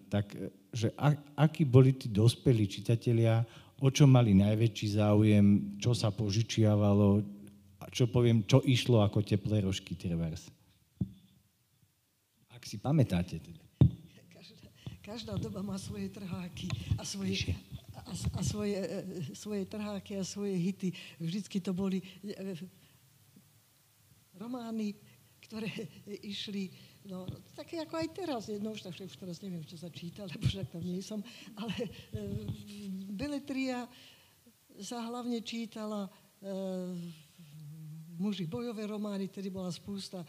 tak, 0.08 0.32
že 0.72 0.96
a, 0.96 1.12
akí 1.36 1.68
boli 1.68 1.92
tí 1.92 2.08
dospelí 2.08 2.72
čitatelia, 2.72 3.44
o 3.82 3.90
čo 3.92 4.08
mali 4.08 4.32
najväčší 4.38 4.88
záujem, 4.96 5.76
čo 5.82 5.92
sa 5.92 6.14
požičiavalo, 6.16 7.42
a 7.82 7.90
čo 7.90 8.06
poviem, 8.08 8.46
čo 8.46 8.62
išlo 8.62 9.02
ako 9.02 9.26
teplé 9.26 9.66
rožky 9.66 9.98
trebárs. 9.98 10.48
Ak 12.54 12.62
si 12.64 12.78
pamätáte 12.78 13.42
teda. 13.42 13.64
Každá, 14.30 14.70
každá 15.02 15.34
doba 15.42 15.66
má 15.66 15.82
svoje 15.82 16.14
trháky 16.14 16.70
a 16.94 17.02
svoje, 17.02 17.58
a, 18.12 18.14
a 18.14 18.42
svoje, 18.44 18.76
e, 18.76 19.00
svoje 19.32 19.64
trháky 19.64 20.20
a 20.20 20.28
svoje 20.28 20.60
hity. 20.60 20.92
Vždycky 21.16 21.64
to 21.64 21.72
boli 21.72 22.04
e, 22.28 22.60
romány, 24.36 25.00
ktoré 25.48 25.72
išli, 26.32 26.68
no, 27.08 27.24
také 27.56 27.80
ako 27.80 27.96
aj 27.96 28.08
teraz, 28.12 28.42
no 28.60 28.76
už, 28.76 28.84
tak, 28.84 29.00
už 29.00 29.16
teraz 29.16 29.40
neviem, 29.40 29.64
čo 29.64 29.80
sa 29.80 29.88
číta, 29.88 30.28
lebo 30.28 30.44
však 30.44 30.68
tam 30.76 30.84
nie 30.84 31.00
som, 31.00 31.24
ale 31.56 31.76
e, 31.80 31.90
beletria 33.16 33.88
sa 34.82 35.04
hlavne 35.08 35.40
čítala 35.44 36.08
e, 36.08 36.10
muži 38.22 38.46
bojové 38.46 38.86
romány, 38.86 39.34
tedy 39.34 39.50
bola 39.50 39.74
spústa, 39.74 40.22
e, 40.22 40.28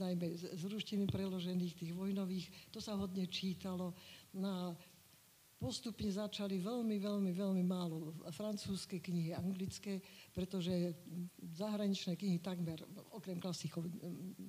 najmä 0.00 0.32
z, 0.32 0.56
z 0.56 0.62
ruštiny 0.64 1.04
preložených, 1.10 1.76
tých 1.76 1.92
vojnových, 1.92 2.46
to 2.72 2.80
sa 2.80 2.96
hodne 2.96 3.28
čítalo. 3.28 3.92
Na 4.34 4.74
postupne 5.64 6.12
začali 6.12 6.60
veľmi, 6.60 7.00
veľmi, 7.00 7.32
veľmi 7.32 7.64
málo 7.64 8.12
francúzske 8.36 9.00
knihy, 9.00 9.32
anglické, 9.32 10.04
pretože 10.36 10.92
zahraničné 11.56 12.20
knihy 12.20 12.36
takmer, 12.36 12.84
okrem 13.16 13.40
klasikov, 13.40 13.88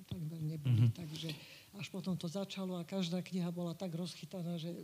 takmer 0.04 0.44
neboli. 0.44 0.92
Mm-hmm. 0.92 1.00
Takže 1.00 1.32
až 1.80 1.86
potom 1.88 2.20
to 2.20 2.28
začalo 2.28 2.76
a 2.76 2.84
každá 2.84 3.24
kniha 3.24 3.48
bola 3.48 3.72
tak 3.72 3.96
rozchytaná, 3.96 4.60
že 4.60 4.76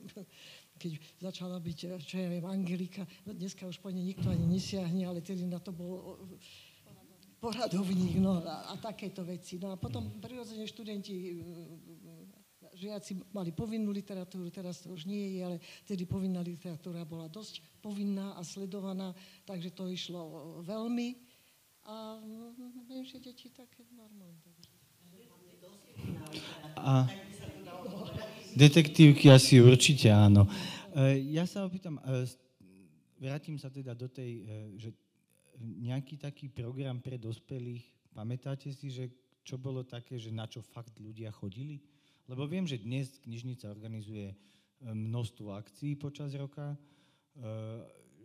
keď 0.80 0.97
začala 1.20 1.61
byť, 1.61 2.01
čo 2.01 2.16
ja 2.16 2.33
viem, 2.33 2.49
Angelika, 2.49 3.05
no 3.28 3.37
dneska 3.37 3.68
už 3.68 3.76
po 3.85 3.93
nej 3.93 4.01
nikto 4.01 4.33
ani 4.33 4.49
nesiahne, 4.49 5.05
ale 5.05 5.20
tedy 5.20 5.45
na 5.45 5.61
to 5.61 5.68
bol 5.76 6.16
poradovník, 7.43 8.22
no 8.22 8.39
a, 8.41 8.72
a 8.72 8.74
takéto 8.78 9.26
veci. 9.26 9.59
No 9.59 9.74
a 9.74 9.76
potom 9.76 10.22
prirodzene 10.22 10.62
študenti 10.64 11.43
žiaci 12.83 13.22
mali 13.30 13.55
povinnú 13.55 13.95
literatúru, 13.95 14.51
teraz 14.51 14.83
to 14.83 14.91
už 14.91 15.07
nie 15.07 15.39
je, 15.39 15.41
ale 15.47 15.57
tedy 15.87 16.03
povinná 16.03 16.43
literatúra 16.43 17.07
bola 17.07 17.30
dosť 17.30 17.62
povinná 17.78 18.35
a 18.35 18.43
sledovaná, 18.43 19.14
takže 19.47 19.70
to 19.70 19.87
išlo 19.87 20.59
veľmi. 20.66 21.14
A 21.87 22.18
menšie 22.87 23.18
deti 23.18 23.51
také 23.51 23.83
normálne. 23.95 24.39
A 26.78 27.07
detektívky 28.55 29.30
asi 29.30 29.62
určite 29.62 30.11
áno. 30.11 30.47
E, 30.95 31.22
ja 31.35 31.47
sa 31.47 31.66
opýtam, 31.66 31.99
e, 32.03 32.26
vrátim 33.18 33.59
sa 33.59 33.70
teda 33.70 33.95
do 33.95 34.07
tej, 34.11 34.30
e, 34.30 34.43
že 34.78 34.91
nejaký 35.62 36.18
taký 36.18 36.51
program 36.51 36.99
pre 36.99 37.18
dospelých, 37.18 37.87
pamätáte 38.14 38.70
si, 38.74 38.91
že 38.91 39.11
čo 39.43 39.59
bolo 39.59 39.83
také, 39.83 40.18
že 40.18 40.30
na 40.30 40.47
čo 40.47 40.62
fakt 40.62 40.95
ľudia 41.03 41.30
chodili? 41.35 41.83
Lebo 42.33 42.49
viem, 42.49 42.64
že 42.64 42.80
dnes 42.80 43.20
knižnica 43.20 43.68
organizuje 43.68 44.33
e, 44.33 44.37
množstvo 44.89 45.53
akcií 45.53 46.01
počas 46.01 46.33
roka, 46.33 46.72
e, 46.72 46.76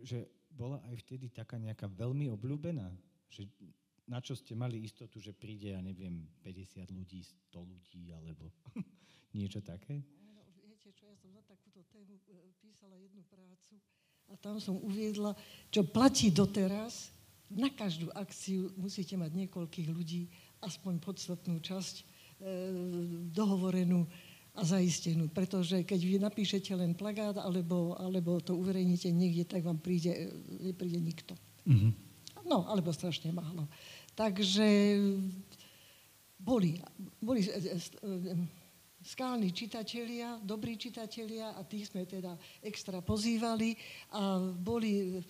že 0.00 0.24
bola 0.48 0.80
aj 0.88 0.96
vtedy 1.04 1.28
taká 1.28 1.60
nejaká 1.60 1.84
veľmi 1.92 2.32
obľúbená, 2.32 2.88
že 3.28 3.44
na 4.08 4.24
čo 4.24 4.32
ste 4.32 4.56
mali 4.56 4.80
istotu, 4.80 5.20
že 5.20 5.36
príde, 5.36 5.76
ja 5.76 5.84
neviem, 5.84 6.24
50 6.40 6.88
ľudí, 6.88 7.20
100 7.52 7.60
ľudí, 7.60 8.08
alebo 8.16 8.48
niečo 9.36 9.60
také? 9.60 10.00
Viete 10.64 10.88
čo, 10.96 11.04
ja 11.04 11.12
som 11.20 11.28
na 11.36 11.44
takúto 11.44 11.84
tému 11.92 12.16
písala 12.64 12.96
jednu 12.96 13.20
prácu 13.28 13.76
a 14.28 14.36
tam 14.40 14.56
som 14.56 14.80
uviedla, 14.80 15.36
čo 15.68 15.84
platí 15.84 16.32
doteraz, 16.32 17.12
na 17.48 17.72
každú 17.72 18.12
akciu 18.12 18.72
musíte 18.76 19.16
mať 19.16 19.32
niekoľkých 19.32 19.88
ľudí, 19.88 20.28
aspoň 20.60 21.00
podstatnú 21.00 21.60
časť 21.64 21.96
e, 21.96 22.04
dohovorenú 23.34 24.06
a 24.58 24.62
zaistenú. 24.66 25.30
Pretože 25.30 25.86
keď 25.86 26.00
vy 26.02 26.16
napíšete 26.18 26.74
len 26.74 26.94
plagát 26.98 27.38
alebo, 27.38 27.94
alebo 27.98 28.42
to 28.42 28.58
uverejníte 28.58 29.10
niekde, 29.14 29.46
tak 29.46 29.62
vám 29.62 29.78
príde, 29.78 30.34
nepríde 30.62 30.98
nikto. 30.98 31.34
Mm-hmm. 31.66 31.92
No, 32.48 32.64
alebo 32.66 32.90
strašne 32.90 33.30
málo. 33.30 33.68
Takže 34.18 34.98
boli, 36.38 36.78
boli 37.22 37.44
e, 37.44 37.50
e, 37.50 37.76
e, 37.76 38.34
skálni 39.04 39.54
čitatelia, 39.54 40.38
dobrí 40.42 40.74
čitatelia 40.74 41.54
a 41.54 41.62
tých 41.62 41.90
sme 41.92 42.08
teda 42.08 42.34
extra 42.64 42.98
pozývali 42.98 43.78
a 44.14 44.42
boli 44.42 45.22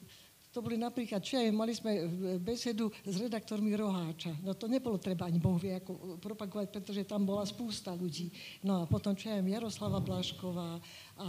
to 0.59 0.67
boli 0.67 0.75
napríklad, 0.75 1.23
čo 1.23 1.39
aj, 1.39 1.55
mali 1.55 1.71
sme 1.71 2.11
besedu 2.43 2.91
s 3.07 3.15
redaktormi 3.15 3.79
Roháča. 3.79 4.35
No 4.43 4.59
to 4.59 4.67
nebolo 4.67 4.99
treba 4.99 5.31
ani 5.31 5.39
Boh 5.39 5.55
vie 5.55 5.79
ako 5.79 6.19
propagovať, 6.19 6.75
pretože 6.75 7.07
tam 7.07 7.23
bola 7.23 7.47
spústa 7.47 7.95
ľudí. 7.95 8.35
No 8.67 8.83
a 8.83 8.91
potom, 8.91 9.15
čo 9.15 9.31
aj, 9.31 9.47
Jaroslava 9.47 10.03
Blašková 10.03 10.83
a 11.15 11.27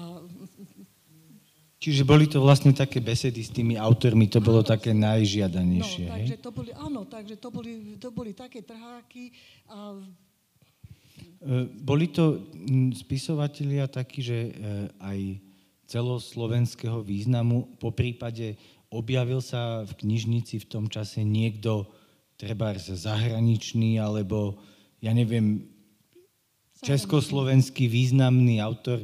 Čiže 1.80 2.04
boli 2.04 2.26
to 2.28 2.42
vlastne 2.42 2.74
také 2.74 3.00
besedy 3.00 3.40
s 3.40 3.54
tými 3.54 3.78
autormi, 3.78 4.28
to 4.28 4.44
bolo 4.44 4.66
také 4.66 4.92
najžiadanejšie, 4.92 6.12
no, 6.12 6.16
takže 6.18 6.36
to 6.44 6.50
boli, 6.52 6.72
áno, 6.76 7.08
takže 7.08 7.40
to 7.40 7.48
boli, 7.56 7.96
to 7.96 8.10
boli 8.12 8.36
také 8.36 8.68
trháky 8.68 9.32
a 9.72 9.96
e, 11.40 11.72
boli 11.80 12.12
to 12.12 12.52
spisovatelia 13.00 13.88
takí, 13.88 14.20
že 14.20 14.52
aj 15.00 15.40
celoslovenského 15.88 17.00
významu, 17.00 17.80
po 17.82 17.90
prípade 17.90 18.60
objavil 18.90 19.42
sa 19.42 19.86
v 19.86 19.94
knižnici 20.06 20.62
v 20.62 20.70
tom 20.70 20.86
čase 20.90 21.22
niekto, 21.22 21.86
treba 22.40 22.74
zahraničný, 22.78 24.00
alebo 24.00 24.58
ja 25.04 25.12
neviem, 25.12 25.68
československý 26.82 27.92
významný 27.92 28.64
autor? 28.64 29.04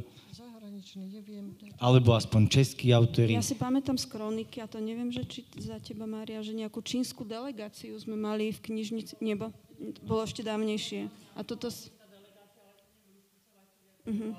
Neviem. 0.95 1.51
Alebo 1.75 2.15
aspoň 2.15 2.47
český 2.47 2.95
autori? 2.95 3.35
Ja 3.35 3.43
si 3.43 3.59
pamätám 3.59 3.99
z 3.99 4.07
kroniky, 4.07 4.63
a 4.63 4.67
to 4.71 4.79
neviem, 4.79 5.11
že 5.11 5.27
či 5.27 5.43
za 5.59 5.75
teba, 5.83 6.07
Mária, 6.07 6.39
že 6.39 6.55
nejakú 6.55 6.79
čínsku 6.79 7.27
delegáciu 7.27 7.99
sme 7.99 8.15
mali 8.15 8.55
v 8.55 8.63
knižnici, 8.63 9.19
nebo 9.19 9.51
bolo 10.07 10.23
ešte 10.23 10.39
dávnejšie. 10.39 11.11
A 11.35 11.43
toto... 11.43 11.67
Uh-huh. 14.07 14.31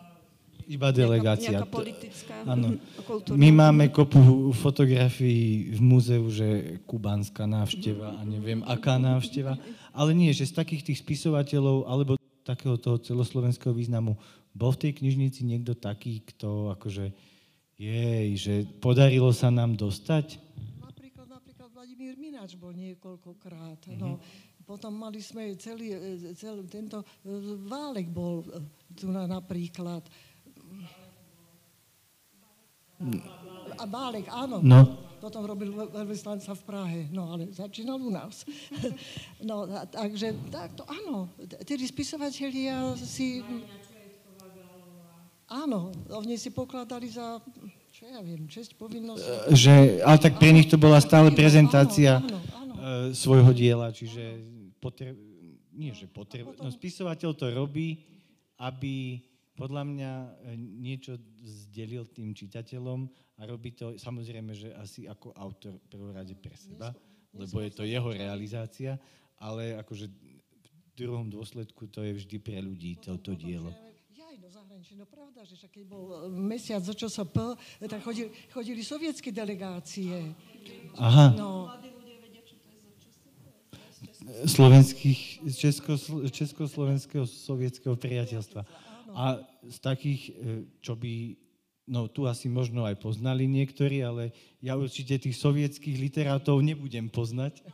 Iba 0.67 0.91
delegácia. 0.91 1.55
Nejaká, 1.55 1.63
nejaká 1.63 1.79
politická, 1.79 2.35
Áno. 2.43 2.79
My 3.41 3.49
máme 3.55 3.87
kopu 3.95 4.51
fotografií 4.51 5.71
v 5.71 5.81
múzeu, 5.81 6.27
že 6.27 6.83
kubánska 6.91 7.47
návšteva 7.47 8.19
a 8.19 8.23
neviem, 8.27 8.67
aká 8.67 8.99
návšteva. 8.99 9.55
Ale 9.95 10.11
nie, 10.11 10.35
že 10.35 10.51
z 10.51 10.59
takých 10.59 10.91
tých 10.91 10.99
spisovateľov 11.07 11.87
alebo 11.87 12.19
takého 12.43 12.79
toho 12.79 12.99
celoslovenského 12.99 13.75
významu 13.75 14.19
bol 14.55 14.71
v 14.75 14.89
tej 14.89 14.93
knižnici 15.03 15.43
niekto 15.43 15.75
taký, 15.75 16.23
kto 16.23 16.75
akože 16.79 17.15
jej, 17.77 18.29
že 18.35 18.65
podarilo 18.81 19.31
sa 19.31 19.53
nám 19.53 19.77
dostať? 19.77 20.41
Napríklad, 20.81 21.29
napríklad 21.29 21.69
Vladimír 21.75 22.17
Mináč 22.17 22.57
bol 22.57 22.73
niekoľkokrát. 22.73 23.85
Mm-hmm. 23.85 24.01
No, 24.01 24.17
potom 24.65 24.97
mali 24.97 25.21
sme 25.21 25.55
celý, 25.61 25.93
celý 26.35 26.65
tento 26.67 27.05
e, 27.05 27.07
Válek 27.69 28.09
bol 28.09 28.43
e, 28.49 28.65
tu 28.97 29.13
na, 29.13 29.29
napríklad. 29.29 30.03
A 33.77 33.85
Bálek, 33.85 34.27
áno. 34.33 34.65
No. 34.65 35.07
Potom 35.21 35.45
robil 35.49 35.73
veľvyslanca 35.73 36.53
v 36.55 36.63
Prahe, 36.65 37.01
no 37.13 37.33
ale 37.33 37.49
začínal 37.53 38.01
u 38.01 38.13
nás. 38.13 38.45
no, 39.49 39.65
takže 39.89 40.37
tak 40.53 40.77
to 40.77 40.85
áno. 40.87 41.29
Tedy 41.65 41.85
spisovatelia 41.89 42.95
si... 43.01 43.41
Áno, 45.47 45.95
oni 46.11 46.35
si 46.35 46.51
pokladali 46.51 47.07
za, 47.07 47.39
čo 47.95 48.03
ja 48.11 48.19
viem, 48.19 48.51
česť, 48.51 48.75
povinnosť. 48.75 49.55
Že, 49.55 50.03
ale 50.03 50.19
tak 50.19 50.43
pre 50.43 50.51
nich 50.51 50.67
to 50.67 50.75
bola 50.75 50.99
stále 50.99 51.31
prezentácia 51.31 52.19
áno, 52.19 52.43
áno, 52.59 52.75
áno. 52.75 52.75
E, 52.75 53.15
svojho 53.15 53.55
diela, 53.55 53.95
čiže 53.95 54.43
potre... 54.83 55.15
nie, 55.71 55.95
že 55.95 56.11
potre... 56.11 56.43
no, 56.43 56.67
spisovateľ 56.67 57.31
to 57.39 57.47
robí, 57.55 58.03
aby 58.59 59.23
podľa 59.57 59.83
mňa 59.89 60.13
e, 60.13 60.29
niečo 60.61 61.17
zdelil 61.41 62.05
tým 62.13 62.37
čitateľom 62.37 63.09
a 63.41 63.43
robí 63.49 63.73
to 63.73 63.97
samozrejme, 63.97 64.53
že 64.53 64.77
asi 64.77 65.09
ako 65.09 65.33
autor 65.33 65.81
prvorade 65.89 66.37
pre 66.37 66.53
seba, 66.55 66.93
lebo 67.33 67.65
je 67.65 67.73
to 67.73 67.89
jeho 67.89 68.13
realizácia, 68.13 69.01
ale 69.41 69.81
akože 69.81 70.07
v 70.13 70.93
druhom 70.93 71.29
dôsledku 71.33 71.89
to 71.89 72.05
je 72.05 72.13
vždy 72.21 72.37
pre 72.41 72.61
ľudí 72.61 73.01
toto 73.01 73.33
dielo. 73.33 73.73
do 74.37 74.49
zahraničí. 74.53 74.95
No 74.95 75.09
pravda, 75.09 75.43
že 75.49 75.57
keď 75.73 75.85
bol 75.89 76.05
e, 76.13 76.17
mesiac 76.29 76.85
zo 76.85 76.93
ČSP, 76.93 77.37
tak 77.89 78.01
chodili, 78.05 78.29
chodili 78.53 78.85
sovietské 78.85 79.33
delegácie. 79.33 80.37
Aha. 81.01 81.33
No. 81.33 81.73
Slovenských, 84.27 85.49
česko, 85.55 85.97
československého 86.29 87.25
sovietského 87.25 87.95
priateľstva. 87.95 88.86
A 89.17 89.41
z 89.65 89.79
takých, 89.81 90.23
e, 90.29 90.33
čo 90.85 90.93
by, 90.93 91.33
no 91.89 92.05
tu 92.13 92.29
asi 92.29 92.53
možno 92.53 92.85
aj 92.85 93.01
poznali 93.01 93.49
niektorí, 93.49 94.05
ale 94.05 94.37
ja 94.61 94.77
určite 94.77 95.17
tých 95.17 95.41
sovietských 95.41 95.97
literátov 95.97 96.61
nebudem 96.61 97.09
poznať. 97.09 97.65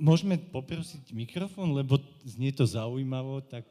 Môžeme 0.00 0.40
poprosiť 0.40 1.12
mikrofón, 1.12 1.76
lebo 1.76 2.00
znie 2.24 2.56
to 2.56 2.64
zaujímavo, 2.64 3.44
tak 3.44 3.68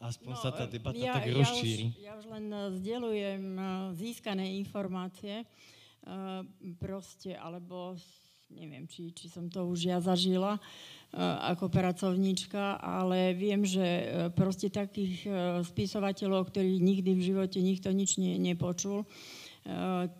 aspoň 0.00 0.32
no, 0.32 0.40
sa 0.40 0.48
tá 0.48 0.64
debata 0.64 0.96
ja, 0.96 1.20
tak 1.20 1.28
rozšíri. 1.28 1.92
Ja 1.92 1.92
už, 1.92 2.00
ja 2.00 2.12
už 2.16 2.26
len 2.32 2.46
e, 2.48 3.60
získané 4.00 4.56
informácie, 4.56 5.44
e, 5.44 5.46
proste, 6.80 7.36
alebo 7.36 8.00
neviem, 8.54 8.84
či, 8.90 9.14
či 9.14 9.30
som 9.30 9.46
to 9.46 9.66
už 9.66 9.86
ja 9.86 9.98
zažila 10.02 10.58
e, 10.58 10.60
ako 11.54 11.70
pracovníčka, 11.70 12.82
ale 12.82 13.32
viem, 13.32 13.62
že 13.62 13.82
e, 13.82 14.04
proste 14.34 14.68
takých 14.68 15.26
e, 15.26 15.30
spisovateľov, 15.64 16.50
ktorí 16.50 16.82
nikdy 16.82 17.14
v 17.14 17.26
živote 17.34 17.58
nikto 17.62 17.94
nič 17.94 18.18
ne, 18.18 18.36
nepočul, 18.36 19.06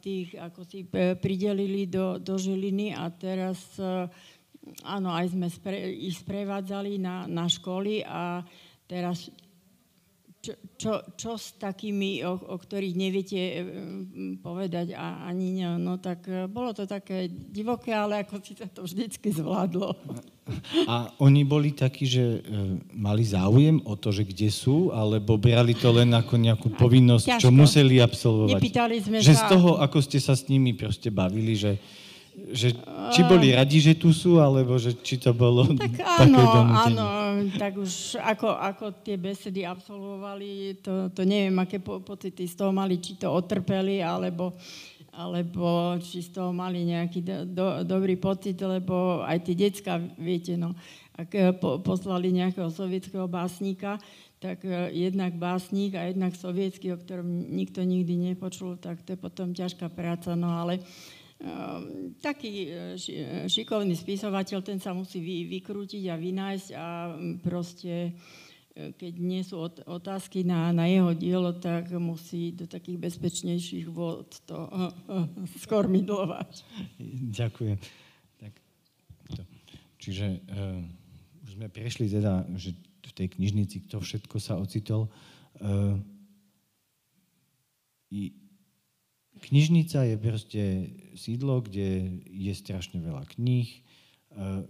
tých 0.04 0.36
ako 0.36 0.68
si 0.68 0.84
pridelili 0.92 1.88
do, 1.88 2.20
do 2.20 2.36
Žiliny 2.36 2.92
a 2.92 3.08
teraz 3.08 3.56
áno, 4.84 5.16
aj 5.16 5.32
sme 5.32 5.48
spre, 5.48 5.96
ich 5.96 6.20
sprevádzali 6.20 7.00
na, 7.00 7.24
na 7.24 7.48
školy 7.48 8.04
a 8.04 8.44
teraz 8.84 9.32
čo, 10.40 10.52
čo, 10.80 10.92
čo 11.20 11.30
s 11.36 11.60
takými, 11.60 12.24
o, 12.24 12.32
o 12.32 12.56
ktorých 12.56 12.96
neviete 12.96 13.36
e, 13.36 13.60
povedať 14.40 14.96
a, 14.96 15.28
ani 15.28 15.60
ne, 15.60 15.76
no 15.76 16.00
tak 16.00 16.24
e, 16.32 16.48
bolo 16.48 16.72
to 16.72 16.88
také 16.88 17.28
divoké, 17.28 17.92
ale 17.92 18.24
ako 18.24 18.40
si 18.40 18.56
sa 18.56 18.64
to 18.64 18.88
vždycky 18.88 19.28
zvládlo. 19.36 19.92
A 20.88 21.12
oni 21.20 21.44
boli 21.44 21.76
takí, 21.76 22.08
že 22.08 22.40
e, 22.40 22.80
mali 22.96 23.20
záujem 23.20 23.84
o 23.84 23.94
to, 24.00 24.16
že 24.16 24.24
kde 24.24 24.48
sú, 24.48 24.88
alebo 24.96 25.36
brali 25.36 25.76
to 25.76 25.92
len 25.92 26.08
ako 26.16 26.40
nejakú 26.40 26.72
povinnosť, 26.72 27.36
Ťažko. 27.36 27.42
čo 27.44 27.50
museli 27.52 28.00
absolvovať? 28.00 28.56
Nepýtali 28.56 28.96
sme 28.96 29.16
že 29.20 29.36
sa... 29.36 29.44
z 29.44 29.52
toho, 29.52 29.76
ako 29.76 30.00
ste 30.00 30.18
sa 30.24 30.32
s 30.32 30.48
nimi 30.48 30.72
proste 30.72 31.12
bavili, 31.12 31.52
že 31.52 31.76
že 32.50 32.72
či 33.12 33.20
boli 33.28 33.52
radi, 33.52 33.78
že 33.78 33.94
tu 33.98 34.10
sú, 34.10 34.40
alebo 34.40 34.80
že 34.80 34.96
či 34.98 35.20
to 35.20 35.36
bolo 35.36 35.68
tak 35.80 36.00
áno, 36.00 36.40
také 36.40 36.60
áno, 36.88 37.06
tak 37.60 37.72
už 37.76 38.16
ako, 38.18 38.48
ako 38.56 38.84
tie 39.04 39.20
besedy 39.20 39.68
absolvovali, 39.68 40.80
to, 40.80 41.12
to 41.12 41.22
neviem, 41.28 41.54
aké 41.60 41.76
po, 41.78 42.00
pocity 42.00 42.48
z 42.48 42.54
toho 42.56 42.72
mali, 42.72 42.98
či 42.98 43.20
to 43.20 43.28
otrpeli, 43.28 44.00
alebo 44.00 44.56
alebo 45.10 45.98
či 45.98 46.22
z 46.22 46.38
toho 46.38 46.54
mali 46.54 46.86
nejaký 46.86 47.20
do, 47.26 47.36
do, 47.42 47.66
dobrý 47.82 48.14
pocit, 48.14 48.54
lebo 48.62 49.26
aj 49.26 49.42
tí 49.42 49.58
decka, 49.58 49.98
viete, 50.14 50.54
no, 50.54 50.70
ak 51.18 51.30
eh, 51.34 51.52
po, 51.52 51.82
poslali 51.82 52.30
nejakého 52.30 52.70
sovietského 52.70 53.26
básnika, 53.26 53.98
tak 54.40 54.62
eh, 54.64 54.88
jednak 54.94 55.36
básnik 55.36 55.98
a 55.98 56.08
jednak 56.08 56.32
sovietský, 56.38 56.94
o 56.94 57.00
ktorom 57.00 57.26
nikto 57.52 57.82
nikdy 57.82 58.32
nepočul, 58.32 58.78
tak 58.78 59.02
to 59.02 59.14
je 59.14 59.18
potom 59.18 59.52
ťažká 59.52 59.90
práca, 59.90 60.32
no 60.38 60.54
ale 60.54 60.80
taký 62.20 62.68
šikovný 63.48 63.96
spisovateľ, 63.96 64.60
ten 64.60 64.76
sa 64.76 64.92
musí 64.92 65.24
vy, 65.24 65.48
vykrútiť 65.60 66.04
a 66.12 66.20
vynájsť 66.20 66.68
a 66.76 66.86
mm, 67.16 67.34
proste 67.40 68.12
keď 68.70 69.12
nie 69.18 69.42
sú 69.42 69.60
otázky 69.84 70.46
na, 70.46 70.70
na 70.70 70.86
jeho 70.86 71.12
dielo, 71.12 71.52
tak 71.58 71.90
musí 71.98 72.54
do 72.54 72.70
takých 72.70 73.10
bezpečnejších 73.10 73.86
vod 73.90 74.40
to 74.46 74.56
uh, 74.70 74.94
uh. 75.10 75.26
Ďakujem. 77.34 77.76
Tak, 78.38 78.52
to. 79.34 79.42
Čiže 79.98 80.26
uh, 80.54 80.80
už 81.44 81.50
sme 81.58 81.66
prešli 81.68 82.06
teda, 82.08 82.46
že 82.56 82.72
v 83.10 83.12
tej 83.12 83.28
knižnici 83.36 83.90
kto 83.90 83.98
všetko 84.00 84.36
sa 84.38 84.54
ocitol. 84.56 85.10
Uh, 85.58 85.98
i, 88.14 88.32
knižnica 89.50 90.14
je 90.14 90.16
proste 90.16 90.62
sídlo, 91.20 91.60
kde 91.60 92.16
je 92.24 92.52
strašne 92.56 93.04
veľa 93.04 93.28
kníh. 93.36 93.68
Uh, 94.32 94.64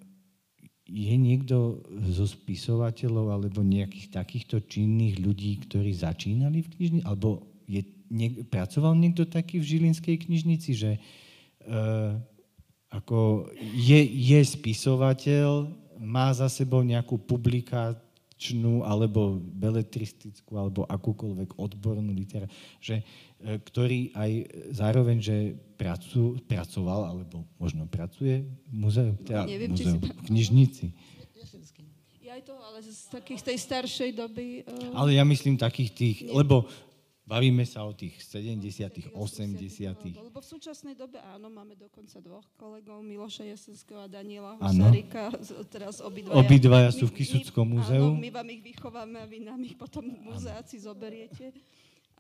je 0.90 1.14
niekto 1.14 1.86
zo 2.10 2.26
spisovateľov 2.26 3.30
alebo 3.30 3.62
nejakých 3.62 4.10
takýchto 4.10 4.66
činných 4.66 5.22
ľudí, 5.22 5.62
ktorí 5.62 5.94
začínali 5.94 6.66
v 6.66 6.70
knižnici? 6.74 7.06
Alebo 7.06 7.46
je, 7.70 7.86
nie, 8.10 8.42
pracoval 8.42 8.98
niekto 8.98 9.22
taký 9.30 9.62
v 9.62 9.68
Žilinskej 9.78 10.26
knižnici, 10.26 10.70
že 10.74 10.98
uh, 11.70 12.18
ako 12.90 13.46
je, 13.54 14.02
je 14.02 14.40
spisovateľ, 14.42 15.70
má 16.02 16.34
za 16.34 16.50
sebou 16.50 16.82
nejakú 16.82 17.22
publikačnú 18.40 18.88
alebo 18.88 19.36
beletristickú 19.36 20.56
alebo 20.56 20.88
akúkoľvek 20.88 21.60
odbornú 21.60 22.16
literatúru, 22.16 22.56
že 22.80 23.04
E, 23.40 23.56
ktorý 23.56 24.12
aj 24.12 24.30
zároveň, 24.76 25.16
že 25.16 25.56
pracu, 25.80 26.36
pracoval, 26.44 27.08
alebo 27.08 27.48
možno 27.56 27.88
pracuje 27.88 28.44
v 28.68 28.74
muzeu, 28.76 29.16
teda 29.24 29.48
Neviem, 29.48 29.72
muzeu, 29.72 29.96
či 29.96 29.96
si... 29.96 30.12
v 30.12 30.22
knižnici. 30.28 30.86
Ja 32.20 32.36
aj 32.36 32.44
to, 32.44 32.54
ale 32.60 32.84
z 32.84 33.08
takých 33.08 33.40
tej 33.40 33.56
staršej 33.56 34.10
doby... 34.12 34.68
Uh... 34.68 34.92
Ale 34.92 35.16
ja 35.16 35.24
myslím 35.24 35.56
takých 35.56 35.90
tých, 35.96 36.18
Nie. 36.28 36.36
lebo 36.36 36.68
bavíme 37.30 37.62
sa 37.62 37.86
o 37.86 37.94
tých 37.94 38.18
70 38.26 39.14
80 39.14 40.18
Lebo 40.18 40.42
v 40.42 40.48
súčasnej 40.50 40.98
dobe 40.98 41.22
áno, 41.22 41.46
máme 41.46 41.78
dokonca 41.78 42.18
dvoch 42.18 42.42
kolegov, 42.58 43.06
Miloša 43.06 43.46
Jesenského 43.46 44.02
a 44.02 44.10
Daniela 44.10 44.58
Husarika, 44.58 45.30
teraz 45.70 46.02
obidvaja. 46.02 46.42
Obidvaja 46.42 46.90
sú 46.90 47.06
v 47.06 47.22
Kisuckom 47.22 47.78
múzeu. 47.78 48.10
Áno, 48.10 48.18
my 48.18 48.30
vám 48.34 48.48
ich 48.50 48.62
vychováme 48.66 49.22
a 49.22 49.26
vy 49.30 49.46
nám 49.46 49.62
ich 49.62 49.78
potom 49.78 50.02
muzeáci 50.02 50.82
zoberiete. 50.82 51.54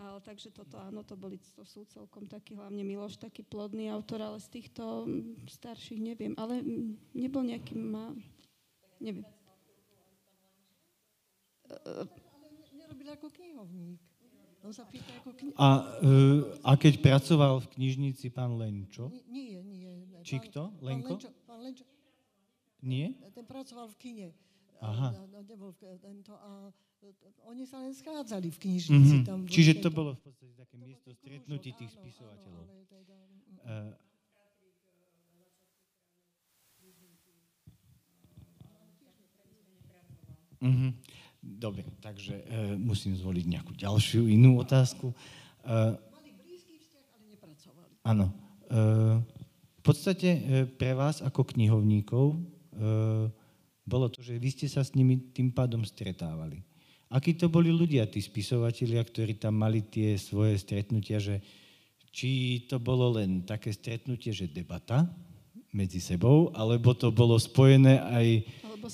Ale, 0.00 0.16
takže 0.24 0.48
toto 0.48 0.80
áno, 0.80 1.04
to, 1.04 1.12
boli, 1.12 1.36
to 1.52 1.60
sú 1.66 1.84
celkom 1.84 2.24
taký, 2.24 2.56
hlavne 2.56 2.80
Miloš, 2.80 3.20
taký 3.20 3.44
plodný 3.44 3.92
autor, 3.92 4.24
ale 4.24 4.40
z 4.40 4.48
týchto 4.48 5.04
starších 5.44 6.00
neviem. 6.00 6.32
Ale 6.40 6.64
nebol 7.12 7.44
nejaký, 7.44 7.76
má, 7.76 8.16
neviem. 8.96 9.26
Nerobil 12.72 13.12
ako 13.12 13.28
knihovník. 13.28 14.09
On 14.60 14.72
sa 14.76 14.84
pýta 14.84 15.08
ako 15.24 15.32
kni- 15.32 15.56
a, 15.56 15.68
uh, 16.04 16.40
a 16.60 16.76
keď 16.76 17.00
pracoval 17.00 17.64
v 17.64 17.66
knižnici 17.80 18.28
pán 18.28 18.60
Lenčo? 18.60 19.08
Nie, 19.32 19.64
nie. 19.64 20.04
Či 20.20 20.36
kto? 20.36 20.76
Lenko? 20.84 21.16
Pán 21.16 21.24
Lenčo, 21.24 21.30
pán 21.48 21.58
Lenčo. 21.64 21.84
Nie? 22.84 23.16
Ten 23.32 23.44
pracoval 23.48 23.88
v 23.88 23.96
kine. 23.96 24.28
Aha. 24.80 25.16
Nebol 25.44 25.72
tento, 26.00 26.32
a 26.36 26.72
oni 27.48 27.64
sa 27.64 27.80
len 27.80 27.96
schádzali 27.96 28.52
v 28.52 28.58
knižnici. 28.60 29.14
Mm-hmm. 29.20 29.28
Tam 29.28 29.38
Čiže 29.48 29.80
to 29.80 29.88
bolo 29.88 30.12
v 30.16 30.20
podstate 30.28 30.52
také 30.56 30.76
miesto 30.76 31.08
stretnutí 31.16 31.72
tých 31.72 31.92
spisovateľov. 31.96 32.64
Uh, 33.64 33.92
Uh-huh. 40.60 40.92
Dobre, 41.40 41.88
takže 42.04 42.36
uh, 42.36 42.76
musím 42.76 43.16
zvoliť 43.16 43.44
nejakú 43.48 43.72
ďalšiu 43.72 44.28
inú 44.28 44.60
otázku. 44.60 45.08
Uh, 45.64 45.96
Mali 46.12 46.36
blízky 46.36 46.76
vzťah, 46.76 47.06
ale 47.16 47.24
nepracovali. 47.32 47.92
Áno. 48.04 48.26
Uh, 48.68 49.24
v 49.80 49.82
podstate 49.82 50.28
uh, 50.36 50.40
pre 50.68 50.92
vás 50.92 51.24
ako 51.24 51.48
knihovníkov 51.56 52.36
uh, 52.36 53.26
bolo 53.88 54.06
to, 54.12 54.20
že 54.20 54.36
vy 54.36 54.52
ste 54.52 54.68
sa 54.68 54.84
s 54.84 54.92
nimi 54.92 55.32
tým 55.32 55.48
pádom 55.50 55.80
stretávali. 55.80 56.60
Akí 57.10 57.34
to 57.34 57.50
boli 57.50 57.74
ľudia, 57.74 58.06
tí 58.06 58.22
spisovatelia, 58.22 59.02
ktorí 59.02 59.40
tam 59.40 59.58
mali 59.58 59.82
tie 59.82 60.14
svoje 60.14 60.60
stretnutia, 60.60 61.18
že 61.18 61.42
či 62.14 62.62
to 62.68 62.78
bolo 62.78 63.18
len 63.18 63.42
také 63.42 63.74
stretnutie, 63.74 64.30
že 64.30 64.52
debata 64.52 65.08
medzi 65.70 66.02
sebou, 66.02 66.50
alebo 66.54 66.94
to 66.94 67.14
bolo 67.14 67.38
spojené 67.38 68.02
aj 68.02 68.26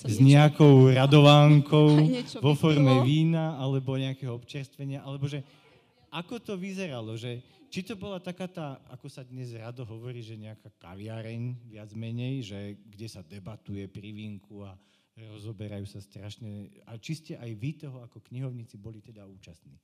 s 0.05 0.20
nejakou 0.20 0.93
radovánkou 0.93 1.89
vo 2.45 2.53
forme 2.53 3.01
vína, 3.05 3.57
alebo 3.57 3.97
nejakého 3.97 4.33
občerstvenia, 4.37 5.01
alebo 5.01 5.24
že 5.24 5.41
ako 6.12 6.41
to 6.41 6.55
vyzeralo, 6.57 7.16
že 7.16 7.45
či 7.66 7.83
to 7.83 7.99
bola 7.99 8.22
taká 8.22 8.49
tá, 8.49 8.81
ako 8.89 9.11
sa 9.11 9.27
dnes 9.27 9.53
rado 9.53 9.85
hovorí, 9.85 10.22
že 10.22 10.39
nejaká 10.39 10.70
kaviareň 10.81 11.68
viac 11.68 11.91
menej, 11.93 12.47
že 12.47 12.59
kde 12.89 13.07
sa 13.11 13.20
debatuje 13.20 13.85
pri 13.91 14.14
vínku 14.14 14.64
a 14.64 14.72
rozoberajú 15.16 15.85
sa 15.89 16.01
strašne. 16.01 16.72
A 16.89 16.97
či 17.01 17.16
ste 17.16 17.33
aj 17.37 17.51
vy 17.57 17.70
toho 17.77 18.05
ako 18.05 18.20
knihovníci 18.33 18.77
boli 18.81 19.01
teda 19.01 19.24
účastní? 19.24 19.77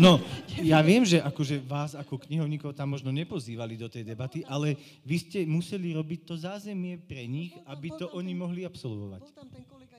No, 0.00 0.20
ja 0.64 0.80
viem, 0.80 1.04
že 1.04 1.20
akože 1.20 1.60
vás 1.64 1.92
ako 1.92 2.16
knihovníkov 2.28 2.72
tam 2.72 2.96
možno 2.96 3.12
nepozývali 3.12 3.76
do 3.76 3.88
tej 3.90 4.06
debaty, 4.06 4.40
ale 4.48 4.78
vy 5.04 5.16
ste 5.20 5.38
museli 5.44 5.92
robiť 5.92 6.20
to 6.24 6.34
zázemie 6.40 6.96
pre 6.96 7.28
nich, 7.28 7.52
aby 7.68 7.92
to 7.96 8.08
oni 8.16 8.32
mohli 8.32 8.64
absolvovať. 8.64 9.20
Bol 9.20 9.36
tam 9.36 9.48
ten 9.52 9.64
kolega 9.68 9.98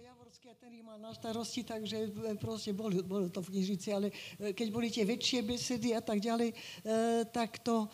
ktorý 0.59 0.84
mal 0.84 0.99
na 0.99 1.15
starosti, 1.15 1.63
takže 1.63 2.11
e, 2.11 2.38
proste 2.38 2.75
bolo, 2.75 2.99
bolo 3.01 3.32
to 3.32 3.41
v 3.41 3.57
knižnici, 3.57 3.89
ale 3.95 4.11
e, 4.38 4.51
keď 4.51 4.67
boli 4.69 4.91
tie 4.91 5.07
väčšie 5.07 5.39
besedy 5.41 5.95
a 5.95 6.01
tak 6.03 6.19
ďalej, 6.19 6.51
e, 6.51 6.55
tak 7.32 7.63
to, 7.63 7.88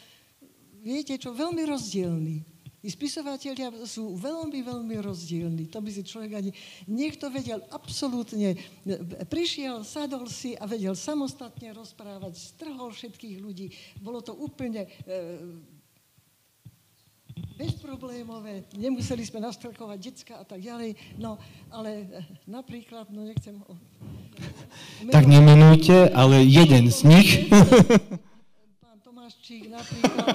viete 0.84 1.16
čo, 1.16 1.32
veľmi 1.32 1.62
rozdielný. 1.62 2.55
I 2.86 2.90
spisovatelia 2.94 3.74
sú 3.90 4.14
veľmi, 4.14 4.62
veľmi 4.62 4.96
rozdielni. 5.02 5.66
To 5.74 5.82
by 5.82 5.90
si 5.90 6.06
človek 6.06 6.38
ani... 6.38 6.52
Niekto 6.86 7.34
vedel 7.34 7.66
absolútne... 7.74 8.54
Prišiel, 9.26 9.82
sadol 9.82 10.30
si 10.30 10.54
a 10.54 10.70
vedel 10.70 10.94
samostatne 10.94 11.74
rozprávať, 11.74 12.38
strhol 12.38 12.94
všetkých 12.94 13.42
ľudí. 13.42 13.74
Bolo 13.98 14.22
to 14.22 14.38
úplne 14.38 14.86
bezproblémové, 17.56 18.68
nemuseli 18.76 19.24
sme 19.24 19.44
nastrkovať 19.44 20.00
decka 20.00 20.34
a 20.40 20.46
tak 20.48 20.60
ďalej, 20.60 20.96
no 21.20 21.40
ale 21.72 22.08
eh, 22.08 22.24
napríklad, 22.48 23.12
no 23.12 23.24
nechcem 23.24 23.60
ho... 23.64 23.76
Tak 25.08 25.24
nemenujte, 25.28 26.12
ale 26.12 26.44
jeden 26.44 26.92
z 26.92 27.00
nich. 27.08 27.30
Pán 28.84 29.00
Tomáščík 29.04 29.72
napríklad, 29.72 30.28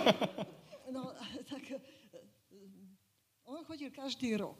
no 0.97 1.13
tak 1.49 1.65
eh, 1.77 3.49
on 3.49 3.60
chodil 3.71 3.95
každý 3.95 4.35
rok 4.35 4.59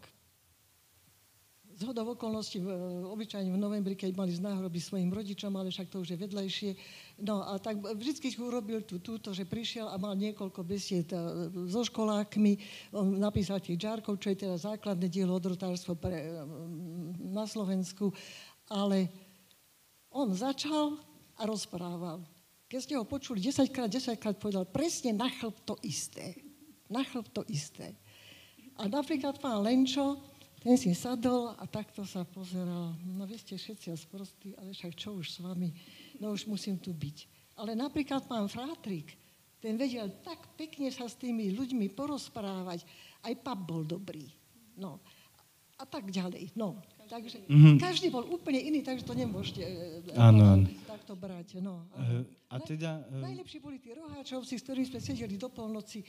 zhodou 1.81 2.13
okolností, 2.13 2.61
obyčajne 3.09 3.49
v 3.49 3.57
novembri, 3.57 3.97
keď 3.97 4.13
mali 4.13 4.37
z 4.37 4.45
náhroby 4.45 4.77
svojim 4.77 5.09
rodičom, 5.09 5.49
ale 5.57 5.73
však 5.73 5.89
to 5.89 6.05
už 6.05 6.13
je 6.13 6.19
vedlejšie. 6.21 6.71
No 7.25 7.41
a 7.41 7.57
tak 7.57 7.81
vždy 7.81 8.37
urobil 8.37 8.85
tú, 8.85 9.01
túto, 9.01 9.33
že 9.33 9.49
prišiel 9.49 9.89
a 9.89 9.97
mal 9.97 10.13
niekoľko 10.13 10.61
besied 10.61 11.09
e, 11.09 11.49
so 11.73 11.81
školákmi. 11.81 12.53
On 12.93 13.17
napísal 13.17 13.65
tých 13.65 13.81
Džárkov, 13.81 14.21
čo 14.21 14.29
je 14.29 14.45
teda 14.45 14.61
základné 14.61 15.09
dielo 15.09 15.33
odrotárstvo 15.33 15.97
pre, 15.97 16.21
e, 16.21 16.31
na 17.33 17.49
Slovensku. 17.49 18.13
Ale 18.69 19.09
on 20.13 20.37
začal 20.37 21.01
a 21.41 21.49
rozprával. 21.49 22.21
Keď 22.69 22.81
ste 22.85 22.95
ho 23.01 23.09
počuli 23.09 23.41
10 23.41 23.73
krát, 23.73 23.89
10 23.89 24.21
krát 24.21 24.37
povedal 24.37 24.69
presne 24.69 25.17
na 25.17 25.33
chlb 25.33 25.57
to 25.65 25.81
isté. 25.81 26.37
Na 26.93 27.01
chlb 27.09 27.25
to 27.33 27.41
isté. 27.49 27.97
A 28.81 28.89
napríklad 28.89 29.37
pán 29.37 29.61
Lenčo, 29.61 30.17
ten 30.65 30.81
si 30.81 30.97
sadol 30.97 31.53
a 31.53 31.65
takto 31.69 32.01
sa 32.09 32.25
pozeral. 32.25 32.97
No 33.05 33.29
vy 33.29 33.37
ste 33.37 33.61
všetci 33.61 33.93
sprostí, 33.93 34.57
ale 34.57 34.73
však 34.73 34.93
čo 34.97 35.21
už 35.21 35.37
s 35.37 35.39
vami? 35.45 35.69
No 36.17 36.33
už 36.33 36.49
musím 36.49 36.81
tu 36.81 36.97
byť. 36.97 37.29
Ale 37.61 37.77
napríklad 37.77 38.25
pán 38.25 38.49
Frátrik, 38.49 39.13
ten 39.61 39.77
vedel 39.77 40.09
tak 40.25 40.57
pekne 40.57 40.89
sa 40.89 41.05
s 41.05 41.21
tými 41.21 41.53
ľuďmi 41.53 41.93
porozprávať. 41.93 42.89
Aj 43.21 43.35
pap 43.37 43.61
bol 43.61 43.85
dobrý. 43.85 44.33
No. 44.81 44.97
A 45.77 45.85
tak 45.85 46.09
ďalej. 46.09 46.57
No. 46.57 46.81
Takže 47.11 47.43
mm-hmm. 47.51 47.77
každý 47.83 48.07
bol 48.07 48.23
úplne 48.31 48.63
iný, 48.63 48.87
takže 48.87 49.03
to 49.03 49.19
nemôžete 49.19 49.67
e, 49.67 50.15
áno, 50.15 50.63
áno. 50.63 50.67
takto 50.87 51.19
brať. 51.19 51.59
No. 51.59 51.83
Uh, 51.91 52.23
a 52.47 52.63
teda... 52.63 53.03
Uh... 53.11 53.27
Najlepší 53.27 53.59
boli 53.59 53.83
tí 53.83 53.91
roháčovci, 53.91 54.55
s 54.55 54.63
ktorými 54.63 54.87
sme 54.87 55.03
sedeli 55.03 55.35
do 55.35 55.51
polnoci. 55.51 56.07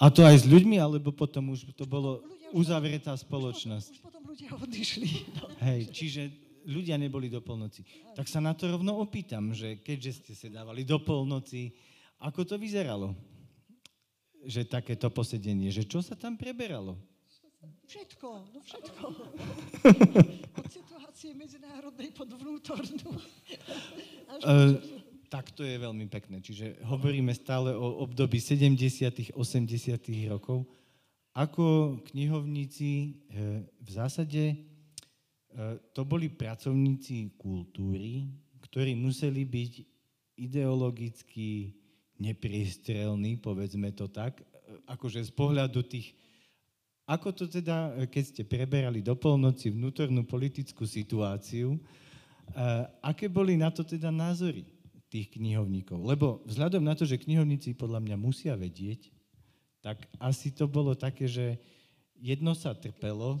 A 0.00 0.08
to 0.08 0.24
aj 0.24 0.40
s 0.40 0.44
ľuďmi, 0.48 0.80
alebo 0.80 1.12
potom 1.12 1.52
už 1.52 1.68
to 1.76 1.84
bolo 1.84 2.24
uzavretá 2.56 3.12
spoločnosť? 3.12 3.92
Už 3.92 4.00
potom, 4.00 4.24
už 4.24 4.40
potom 4.40 4.48
ľudia 4.48 4.50
odišli. 4.56 5.08
No. 5.36 5.52
Hej, 5.68 5.92
čiže 5.92 6.22
ľudia 6.64 6.96
neboli 6.96 7.28
do 7.28 7.44
polnoci. 7.44 7.84
Tak 8.16 8.24
sa 8.24 8.40
na 8.40 8.56
to 8.56 8.72
rovno 8.72 8.96
opýtam, 8.96 9.52
že 9.52 9.84
keďže 9.84 10.12
ste 10.24 10.32
sa 10.32 10.48
dávali 10.48 10.80
do 10.88 10.96
polnoci, 10.96 11.76
ako 12.24 12.48
to 12.48 12.56
vyzeralo? 12.56 13.12
Že 14.48 14.64
takéto 14.64 15.12
posedenie, 15.12 15.68
že 15.68 15.84
čo 15.84 16.00
sa 16.00 16.16
tam 16.16 16.40
preberalo? 16.40 16.96
Všetko, 17.84 18.28
no 18.52 18.58
všetko. 18.64 19.04
Od 20.60 20.68
situácie 20.72 21.30
medzinárodnej 21.36 22.10
pod 22.16 22.28
vnútornú. 22.32 23.10
Uh, 24.34 24.82
tak 25.30 25.54
to 25.54 25.62
je 25.62 25.78
veľmi 25.78 26.10
pekné. 26.10 26.42
Čiže 26.42 26.82
hovoríme 26.90 27.30
stále 27.30 27.70
o 27.70 28.02
období 28.02 28.42
70 28.42 29.30
80 29.30 30.30
rokov. 30.30 30.66
Ako 31.34 31.98
knihovníci 32.10 32.90
e, 32.90 33.08
v 33.66 33.88
zásade 33.90 34.54
e, 34.54 34.56
to 35.90 36.06
boli 36.06 36.30
pracovníci 36.30 37.34
kultúry, 37.34 38.30
ktorí 38.62 38.94
museli 38.94 39.42
byť 39.42 39.72
ideologicky 40.38 41.74
nepriestrelní, 42.22 43.38
povedzme 43.42 43.90
to 43.90 44.06
tak, 44.06 44.46
akože 44.86 45.26
z 45.26 45.32
pohľadu 45.34 45.82
tých 45.86 46.14
ako 47.04 47.36
to 47.36 47.44
teda, 47.48 47.92
e, 48.00 48.08
keď 48.08 48.24
ste 48.24 48.42
preberali 48.48 49.04
do 49.04 49.12
polnoci 49.12 49.68
vnútornú 49.68 50.24
politickú 50.24 50.88
situáciu, 50.88 51.76
uh, 51.76 52.88
aké 53.04 53.28
boli 53.28 53.60
na 53.60 53.68
to 53.68 53.84
teda 53.84 54.08
názory 54.08 54.64
tých 55.12 55.28
knihovníkov? 55.36 56.00
Lebo 56.00 56.40
vzhľadom 56.48 56.80
na 56.80 56.96
to, 56.96 57.04
že 57.04 57.20
knihovníci 57.20 57.76
podľa 57.76 58.00
mňa 58.00 58.16
musia 58.16 58.56
vedieť, 58.56 59.12
tak 59.84 60.08
asi 60.16 60.48
to 60.48 60.64
bolo 60.64 60.96
také, 60.96 61.28
že 61.28 61.60
jedno 62.16 62.56
sa 62.56 62.72
trpelo 62.72 63.36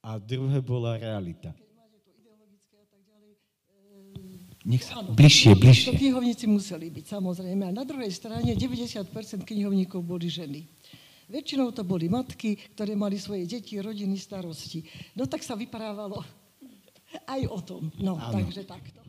a 0.00 0.16
druhé 0.16 0.64
bola 0.64 0.96
realita. 0.96 1.52
Nech 4.64 4.80
sa, 4.80 5.04
bližšie, 5.04 5.60
bližšie. 5.60 5.92
To 5.92 6.00
knihovníci 6.00 6.48
museli 6.48 6.88
byť, 6.88 7.04
samozrejme. 7.04 7.68
A 7.68 7.72
na 7.76 7.84
druhej 7.84 8.08
strane 8.08 8.56
90% 8.56 9.04
knihovníkov 9.44 10.00
boli 10.00 10.32
ženy. 10.32 10.64
Väčšinou 11.28 11.72
to 11.72 11.82
boli 11.86 12.08
matky, 12.12 12.56
ktoré 12.76 12.92
mali 12.92 13.16
svoje 13.16 13.48
deti, 13.48 13.80
rodiny, 13.80 14.16
starosti. 14.20 14.84
No 15.16 15.24
tak 15.24 15.40
sa 15.40 15.56
vyprávalo 15.56 16.20
aj 17.34 17.42
o 17.48 17.58
tom. 17.64 17.82
No, 18.00 18.20
ano. 18.20 18.40
takže 18.40 18.64
takto. 18.68 19.00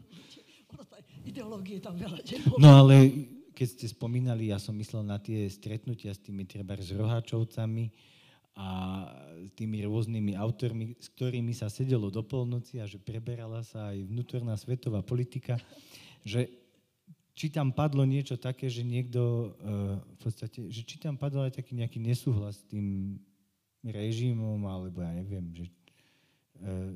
Ideológie 1.26 1.82
tam 1.82 1.97
veľa 1.97 2.22
nebolo. 2.22 2.61
No 2.61 2.86
ale 2.86 2.95
keď 3.55 3.68
ste 3.72 3.86
spomínali, 3.89 4.53
ja 4.53 4.61
som 4.61 4.78
myslel 4.78 5.01
na 5.01 5.18
tie 5.18 5.49
stretnutia 5.49 6.13
s 6.13 6.22
tými 6.22 6.45
treba 6.45 6.78
s 6.78 6.93
roháčovcami 6.93 7.89
a 8.55 8.68
tými 9.57 9.84
rôznymi 9.84 10.38
autormi, 10.38 10.95
s 10.95 11.11
ktorými 11.11 11.51
sa 11.51 11.68
sedelo 11.68 12.07
do 12.07 12.24
polnoci 12.24 12.80
a 12.80 12.88
že 12.88 13.01
preberala 13.01 13.63
sa 13.63 13.91
aj 13.91 14.05
vnútorná 14.07 14.55
svetová 14.55 15.03
politika, 15.03 15.59
že 16.24 16.64
či 17.36 17.52
tam 17.52 17.76
padlo 17.76 18.08
niečo 18.08 18.40
také, 18.40 18.72
že 18.72 18.80
niekto 18.82 19.52
uh, 19.60 20.00
v 20.00 20.18
podstate, 20.24 20.72
že 20.72 20.82
či 20.88 20.96
tam 20.96 21.20
padol 21.20 21.44
aj 21.44 21.60
taký 21.60 21.76
nejaký 21.76 22.00
nesúhlas 22.00 22.64
s 22.64 22.68
tým 22.72 23.20
režimom, 23.84 24.64
alebo 24.64 25.04
ja 25.04 25.12
neviem, 25.12 25.52
že, 25.52 25.68
uh, 26.64 26.96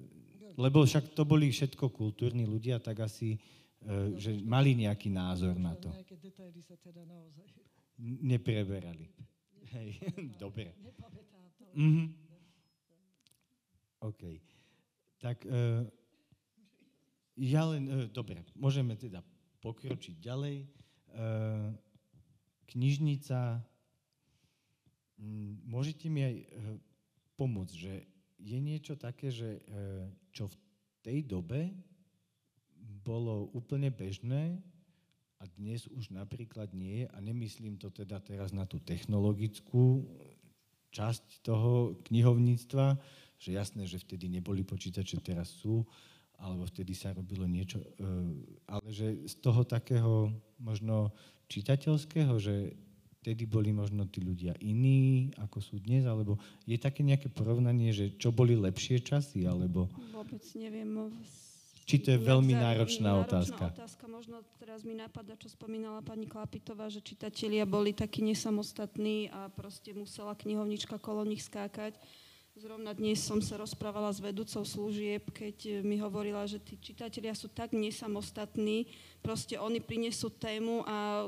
lebo 0.56 0.88
však 0.88 1.12
to 1.12 1.28
boli 1.28 1.52
všetko 1.52 1.92
kultúrni 1.92 2.48
ľudia, 2.48 2.80
tak 2.80 3.04
asi, 3.04 3.36
uh, 3.84 4.16
že 4.16 4.40
mali 4.48 4.80
nejaký 4.80 5.12
názor 5.12 5.60
na 5.60 5.76
to. 5.76 5.92
Nejaké 5.92 6.16
detaily 6.18 6.64
sa 6.64 6.80
teda 6.80 7.04
naozaj... 7.04 7.44
Nepreberali. 8.00 9.12
Hej, 9.76 10.00
dobre. 10.40 10.72
Mm-hmm. 11.76 12.08
OK. 14.08 14.22
Tak 15.20 15.44
ja 17.36 17.62
len, 17.68 18.08
dobre, 18.16 18.40
môžeme 18.56 18.96
teda 18.96 19.20
pokročiť 19.60 20.16
ďalej. 20.20 20.58
E, 20.64 20.68
knižnica, 22.70 23.60
môžete 25.68 26.08
mi 26.08 26.22
aj 26.24 26.36
e, 26.36 26.46
pomôcť, 27.36 27.76
že 27.76 27.94
je 28.40 28.58
niečo 28.60 28.96
také, 28.96 29.32
že 29.32 29.60
e, 29.60 29.62
čo 30.32 30.48
v 30.48 30.56
tej 31.04 31.20
dobe 31.28 31.76
bolo 33.04 33.52
úplne 33.52 33.92
bežné 33.92 34.60
a 35.40 35.48
dnes 35.56 35.88
už 35.88 36.12
napríklad 36.12 36.76
nie 36.76 37.04
je, 37.04 37.06
a 37.12 37.18
nemyslím 37.24 37.80
to 37.80 37.88
teda 37.92 38.20
teraz 38.20 38.52
na 38.52 38.68
tú 38.68 38.80
technologickú 38.84 40.04
časť 40.92 41.46
toho 41.46 41.96
knihovníctva, 42.12 43.00
že 43.40 43.56
jasné, 43.56 43.88
že 43.88 44.04
vtedy 44.04 44.28
neboli 44.28 44.68
počítače, 44.68 45.24
teraz 45.24 45.56
sú, 45.56 45.88
alebo 46.40 46.64
vtedy 46.66 46.96
sa 46.96 47.12
robilo 47.12 47.44
niečo, 47.44 47.84
e, 47.84 47.88
ale 48.72 48.88
že 48.90 49.28
z 49.28 49.36
toho 49.44 49.68
takého 49.68 50.32
možno 50.60 51.12
čitateľského, 51.52 52.34
že 52.40 52.74
vtedy 53.20 53.44
boli 53.44 53.76
možno 53.76 54.08
tí 54.08 54.24
ľudia 54.24 54.56
iní, 54.64 55.36
ako 55.36 55.60
sú 55.60 55.76
dnes, 55.84 56.08
alebo 56.08 56.40
je 56.64 56.80
také 56.80 57.04
nejaké 57.04 57.28
porovnanie, 57.28 57.92
že 57.92 58.16
čo 58.16 58.32
boli 58.32 58.56
lepšie 58.56 59.04
časy, 59.04 59.44
alebo... 59.44 59.92
Vôbec 60.16 60.40
neviem. 60.56 61.12
Či 61.90 62.06
to 62.06 62.14
je 62.16 62.20
veľmi 62.22 62.54
náročná, 62.54 63.18
náročná 63.18 63.26
otázka? 63.26 63.64
otázka. 63.74 64.06
Možno 64.06 64.46
teraz 64.62 64.86
mi 64.86 64.94
napadá, 64.94 65.34
čo 65.36 65.50
spomínala 65.50 66.06
pani 66.06 66.30
Klapitová, 66.30 66.86
že 66.86 67.02
čitatelia 67.02 67.66
boli 67.66 67.98
takí 67.98 68.22
nesamostatní 68.22 69.34
a 69.34 69.50
proste 69.50 69.92
musela 69.98 70.38
knihovnička 70.38 71.02
kolo 71.02 71.26
nich 71.26 71.42
skákať 71.42 71.98
Zrovna 72.60 72.92
dnes 72.92 73.24
som 73.24 73.40
sa 73.40 73.56
rozprávala 73.56 74.12
s 74.12 74.20
vedúcou 74.20 74.68
služieb, 74.68 75.32
keď 75.32 75.80
mi 75.80 75.96
hovorila, 75.96 76.44
že 76.44 76.60
tí 76.60 76.76
čitatelia 76.76 77.32
sú 77.32 77.48
tak 77.48 77.72
nesamostatní, 77.72 78.84
proste 79.24 79.56
oni 79.56 79.80
prinesú 79.80 80.28
tému 80.28 80.84
a 80.84 81.24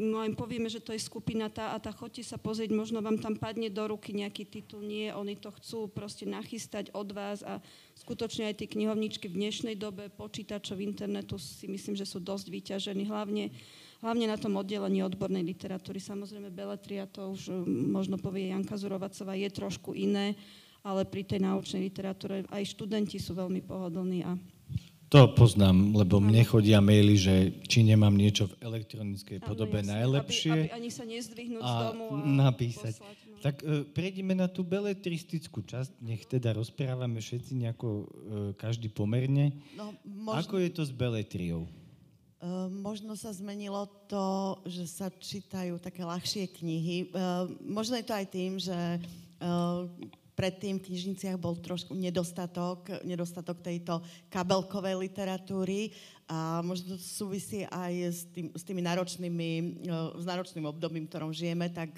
no 0.00 0.24
im 0.24 0.32
povieme, 0.32 0.72
že 0.72 0.80
to 0.80 0.96
je 0.96 1.04
skupina 1.04 1.52
tá 1.52 1.76
a 1.76 1.76
tá, 1.76 1.92
chodte 1.92 2.24
sa 2.24 2.40
pozrieť, 2.40 2.72
možno 2.72 3.04
vám 3.04 3.20
tam 3.20 3.36
padne 3.36 3.68
do 3.68 3.84
ruky 3.84 4.16
nejaký 4.16 4.48
titul, 4.48 4.80
nie, 4.80 5.12
oni 5.12 5.36
to 5.36 5.52
chcú 5.60 5.92
proste 5.92 6.24
nachystať 6.24 6.88
od 6.96 7.12
vás 7.12 7.44
a 7.44 7.60
skutočne 8.00 8.48
aj 8.48 8.64
tie 8.64 8.72
knihovničky 8.72 9.28
v 9.28 9.36
dnešnej 9.36 9.76
dobe 9.76 10.08
počítačov 10.08 10.80
internetu 10.80 11.36
si 11.36 11.68
myslím, 11.68 12.00
že 12.00 12.08
sú 12.08 12.16
dosť 12.16 12.48
vyťažení, 12.48 13.04
hlavne 13.04 13.52
hlavne 14.00 14.26
na 14.28 14.36
tom 14.36 14.56
oddelení 14.58 15.00
odbornej 15.04 15.44
literatúry. 15.44 16.00
Samozrejme, 16.00 16.52
beletria, 16.52 17.08
to 17.08 17.32
už 17.32 17.52
um, 17.52 17.64
možno 17.92 18.20
povie 18.20 18.52
Janka 18.52 18.76
Zurovacová, 18.76 19.36
je 19.36 19.48
trošku 19.52 19.96
iné, 19.96 20.36
ale 20.86 21.02
pri 21.08 21.26
tej 21.26 21.42
naučnej 21.42 21.86
literatúre 21.90 22.46
aj 22.52 22.62
študenti 22.76 23.18
sú 23.18 23.34
veľmi 23.34 23.64
pohodlní 23.64 24.22
a 24.26 24.36
to 25.06 25.30
poznám, 25.38 25.94
lebo 25.94 26.18
mne 26.18 26.42
chodia 26.42 26.82
maily, 26.82 27.14
že 27.14 27.34
či 27.70 27.86
nemám 27.86 28.10
niečo 28.10 28.50
v 28.50 28.58
elektronickej 28.58 29.38
podobe 29.38 29.78
jasne, 29.78 30.02
najlepšie. 30.02 30.50
Aby, 30.50 30.66
aby 30.66 30.74
ani 30.82 30.90
sa 30.90 31.04
nezdvihnúť 31.06 31.62
a 31.62 31.70
z 31.70 31.74
domu 31.78 32.04
a 32.10 32.16
napísať. 32.26 32.94
Poslať, 32.98 33.18
no. 33.30 33.38
Tak 33.38 33.54
uh, 33.62 33.86
prejdeme 33.94 34.34
na 34.34 34.50
tú 34.50 34.66
beletristickú 34.66 35.62
časť. 35.62 36.02
Nech 36.02 36.26
teda 36.26 36.58
rozprávame 36.58 37.22
všetci 37.22 37.54
nejako, 37.54 37.86
uh, 37.86 38.06
každý 38.58 38.90
pomerne. 38.90 39.54
No, 39.78 39.94
možno... 40.02 40.42
Ako 40.42 40.58
je 40.58 40.70
to 40.74 40.82
s 40.82 40.90
beletriou? 40.90 41.70
Ehm, 42.46 42.78
možno 42.78 43.18
sa 43.18 43.34
zmenilo 43.34 43.90
to, 44.06 44.58
že 44.70 44.86
sa 44.86 45.10
čítajú 45.10 45.82
také 45.82 46.06
ľahšie 46.06 46.46
knihy. 46.46 47.10
Ehm, 47.10 47.58
možno 47.66 47.98
je 47.98 48.06
to 48.06 48.14
aj 48.14 48.26
tým, 48.30 48.52
že 48.62 48.78
ehm, 48.78 49.90
predtým 50.38 50.78
v 50.78 50.86
knižniciach 50.86 51.42
bol 51.42 51.58
trošku 51.58 51.96
nedostatok, 51.98 53.02
nedostatok 53.02 53.58
tejto 53.66 53.98
kabelkovej 54.30 54.94
literatúry 54.94 55.90
a 56.28 56.60
možno 56.62 56.94
to 56.94 57.02
súvisí 57.02 57.64
aj 57.66 57.92
s, 58.14 58.22
tým, 58.30 58.52
s 58.52 58.62
tými 58.62 58.84
náročnými, 58.84 59.50
s 60.18 60.24
náročným 60.26 60.68
obdobím, 60.68 61.08
v 61.08 61.10
ktorom 61.10 61.32
žijeme, 61.32 61.72
tak 61.72 61.96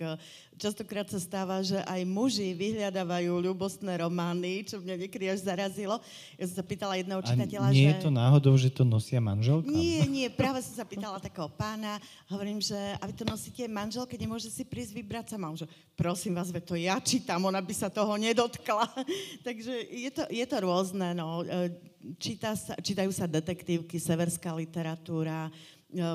častokrát 0.58 1.06
sa 1.06 1.22
stáva, 1.22 1.62
že 1.62 1.78
aj 1.86 2.02
muži 2.02 2.50
vyhľadávajú 2.52 3.30
ľubostné 3.38 4.02
romány, 4.02 4.66
čo 4.66 4.82
mňa 4.82 5.06
niekedy 5.06 5.30
až 5.30 5.46
zarazilo. 5.46 6.02
Ja 6.34 6.44
som 6.50 6.58
sa 6.58 6.64
pýtala 6.66 6.98
jedného 6.98 7.22
čitateľa, 7.22 7.66
A 7.70 7.72
nie 7.72 7.86
že... 7.86 7.94
je 7.94 8.02
to 8.02 8.10
náhodou, 8.10 8.54
že 8.58 8.68
to 8.74 8.82
nosia 8.82 9.22
manželka? 9.22 9.70
Nie, 9.70 10.04
nie, 10.10 10.26
práve 10.26 10.58
som 10.66 10.74
sa 10.74 10.84
pýtala 10.84 11.22
takého 11.22 11.46
pána, 11.48 12.02
hovorím, 12.26 12.58
že 12.58 12.76
aby 12.98 13.12
to 13.14 13.24
nosíte 13.24 13.62
manželke, 13.70 14.18
nemôže 14.18 14.50
si 14.50 14.66
prísť 14.66 14.98
vybrať 14.98 15.26
sa 15.32 15.38
manžel. 15.38 15.70
Prosím 15.94 16.34
vás, 16.34 16.50
ve 16.50 16.60
to 16.60 16.74
ja 16.74 16.98
čítam, 16.98 17.46
ona 17.46 17.62
by 17.62 17.74
sa 17.78 17.88
toho 17.88 18.18
nedotkla. 18.18 18.90
Takže 19.46 19.72
je 19.88 20.10
to, 20.10 20.26
je 20.26 20.44
to 20.44 20.56
rôzne, 20.58 21.14
no. 21.14 21.46
E, 21.46 21.70
číta 22.18 22.58
sa, 22.58 22.74
čítajú 22.74 23.14
sa 23.14 23.30
detektívky, 23.30 24.02
severská 24.02 24.50
literatúra, 24.52 25.48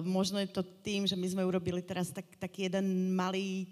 Možno 0.05 0.37
je 0.37 0.53
to 0.53 0.61
tým, 0.85 1.09
že 1.09 1.17
my 1.17 1.25
sme 1.33 1.41
urobili 1.49 1.81
teraz 1.81 2.13
tak, 2.13 2.29
taký 2.37 2.69
jeden 2.69 3.09
malý 3.17 3.65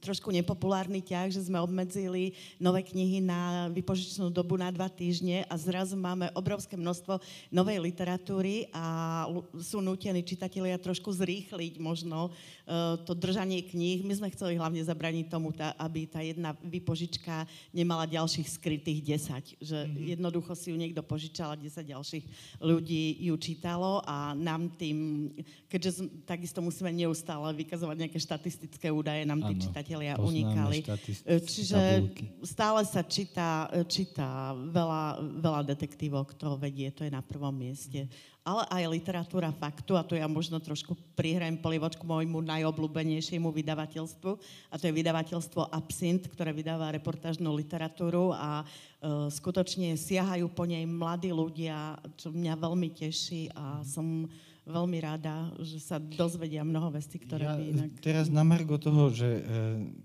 trošku 0.00 0.32
nepopulárny 0.32 1.04
ťah, 1.04 1.30
že 1.30 1.46
sme 1.46 1.60
obmedzili 1.62 2.34
nové 2.58 2.82
knihy 2.82 3.22
na 3.22 3.70
vypožičnú 3.70 4.32
dobu 4.32 4.58
na 4.58 4.72
dva 4.72 4.90
týždne 4.90 5.46
a 5.46 5.54
zrazu 5.54 5.94
máme 5.94 6.32
obrovské 6.34 6.74
množstvo 6.74 7.20
novej 7.52 7.78
literatúry 7.82 8.70
a 8.74 9.26
sú 9.60 9.84
nutení 9.84 10.22
čitatelia 10.24 10.80
trošku 10.80 11.12
zrýchliť 11.12 11.78
možno 11.78 12.30
uh, 12.30 12.98
to 13.06 13.12
držanie 13.14 13.62
kníh. 13.62 14.02
My 14.02 14.14
sme 14.16 14.32
chceli 14.32 14.58
hlavne 14.58 14.82
zabraniť 14.82 15.26
tomu, 15.30 15.52
aby 15.78 16.00
tá 16.08 16.20
jedna 16.22 16.56
vypožička 16.64 17.46
nemala 17.70 18.08
ďalších 18.08 18.48
skrytých 18.48 19.00
10. 19.04 19.62
Že 19.62 19.78
mm-hmm. 19.84 20.06
jednoducho 20.16 20.52
si 20.56 20.72
ju 20.72 20.76
niekto 20.78 21.02
požičal 21.04 21.54
a 21.54 21.60
10 21.60 21.82
ďalších 21.82 22.24
ľudí 22.62 23.26
ju 23.26 23.34
čítalo 23.36 24.00
a 24.06 24.32
nám 24.34 24.72
tým, 24.74 25.30
keďže 25.68 26.06
takisto 26.24 26.62
musíme 26.62 26.90
neustále 26.90 27.52
vykazovať 27.54 27.96
nejaké 28.06 28.18
štatistické 28.18 28.88
údaje, 28.88 29.28
nám 29.28 29.44
tí 29.46 29.54
čitatelia 29.76 30.16
unikali. 30.16 30.80
E, 31.28 31.36
čiže 31.44 31.76
tabulky. 31.76 32.24
stále 32.40 32.80
sa 32.88 33.04
číta, 33.04 33.68
e, 33.68 33.84
číta 33.84 34.56
veľa, 34.56 35.20
veľa 35.36 35.60
detektívov, 35.68 36.32
kto 36.32 36.56
vedie, 36.56 36.88
to 36.88 37.04
je 37.04 37.12
na 37.12 37.20
prvom 37.20 37.52
mieste. 37.52 38.08
Ale 38.46 38.62
aj 38.70 38.88
literatúra 38.88 39.50
faktu, 39.52 39.98
a 39.98 40.06
to 40.06 40.14
ja 40.14 40.24
možno 40.30 40.62
trošku 40.62 40.94
prihrajem 41.18 41.58
polivočku 41.58 42.06
môjmu 42.06 42.40
najobľúbenejšiemu 42.46 43.50
vydavateľstvu, 43.52 44.30
a 44.70 44.74
to 44.78 44.86
je 44.86 44.96
vydavateľstvo 44.96 45.66
Absint, 45.74 46.30
ktoré 46.30 46.54
vydáva 46.54 46.94
reportážnu 46.94 47.50
literatúru 47.50 48.30
a 48.30 48.62
uh, 48.62 49.26
skutočne 49.34 49.98
siahajú 49.98 50.46
po 50.54 50.62
nej 50.62 50.86
mladí 50.86 51.34
ľudia, 51.34 51.98
čo 52.14 52.30
mňa 52.30 52.54
veľmi 52.54 52.88
teší 52.94 53.50
a 53.50 53.82
som 53.82 54.30
veľmi 54.66 54.98
rada, 54.98 55.54
že 55.62 55.78
sa 55.78 56.02
dozvedia 56.02 56.66
mnoho 56.66 56.90
vestí, 56.90 57.22
ktoré 57.22 57.46
ja, 57.46 57.54
by 57.54 57.62
inak... 57.62 57.90
Teraz 58.02 58.26
na 58.26 58.42
margo 58.42 58.76
toho, 58.76 59.14
že 59.14 59.28
eh, 59.30 59.42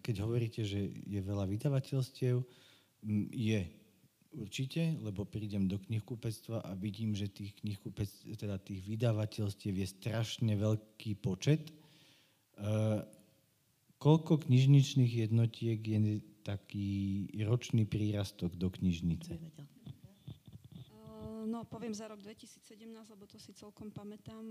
keď 0.06 0.16
hovoríte, 0.24 0.62
že 0.62 0.94
je 0.94 1.20
veľa 1.20 1.50
vydavateľstiev, 1.50 2.46
je 3.34 3.60
určite, 4.38 4.96
lebo 5.02 5.26
prídem 5.26 5.66
do 5.66 5.82
knihkupectva 5.82 6.62
a 6.64 6.72
vidím, 6.78 7.18
že 7.18 7.34
tých 7.34 7.58
teda 8.38 8.62
tých 8.62 8.80
vydavateľstiev 8.86 9.74
je 9.82 9.88
strašne 9.90 10.54
veľký 10.56 11.18
počet. 11.20 11.74
Eh, 12.62 13.02
koľko 13.98 14.46
knižničných 14.46 15.30
jednotiek 15.30 15.82
je 15.82 16.22
taký 16.42 16.90
ročný 17.46 17.86
prírastok 17.86 18.58
do 18.58 18.70
knižnice? 18.70 19.38
No, 21.46 21.66
poviem 21.66 21.94
za 21.94 22.06
rok 22.06 22.22
2017, 22.22 22.86
lebo 23.10 23.26
to 23.26 23.42
si 23.42 23.54
celkom 23.58 23.90
pamätám, 23.90 24.44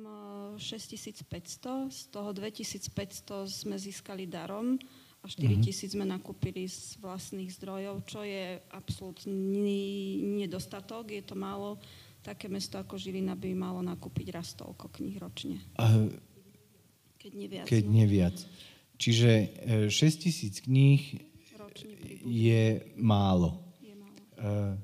6500, 0.59 1.91
z 1.91 2.03
toho 2.11 2.31
2500 2.35 3.47
sme 3.47 3.77
získali 3.79 4.27
darom 4.27 4.75
a 5.21 5.27
4000 5.29 5.61
mm-hmm. 5.61 5.91
sme 5.93 6.05
nakúpili 6.09 6.65
z 6.67 6.97
vlastných 6.99 7.53
zdrojov, 7.53 8.03
čo 8.09 8.25
je 8.25 8.59
absolútny 8.73 9.81
nedostatok, 10.41 11.13
je 11.13 11.23
to 11.23 11.37
málo. 11.37 11.77
Také 12.21 12.53
mesto 12.53 12.77
ako 12.77 13.01
Žilina 13.01 13.33
by 13.37 13.53
malo 13.57 13.81
nakúpiť 13.81 14.27
raz 14.33 14.53
toľko 14.57 14.93
kníh 14.93 15.17
ročne. 15.17 15.57
A, 15.81 16.05
keď 17.21 17.33
nie 17.37 17.49
viac. 17.49 17.65
Keď 17.69 17.83
no. 17.85 17.93
nie 17.93 18.07
viac. 18.09 18.37
Čiže 19.01 19.31
6000 19.89 19.89
e, 19.89 20.49
kníh 20.69 21.03
je 22.25 22.85
málo. 23.01 23.61
Je 23.81 23.95
málo. 23.97 24.21
Uh, 24.37 24.77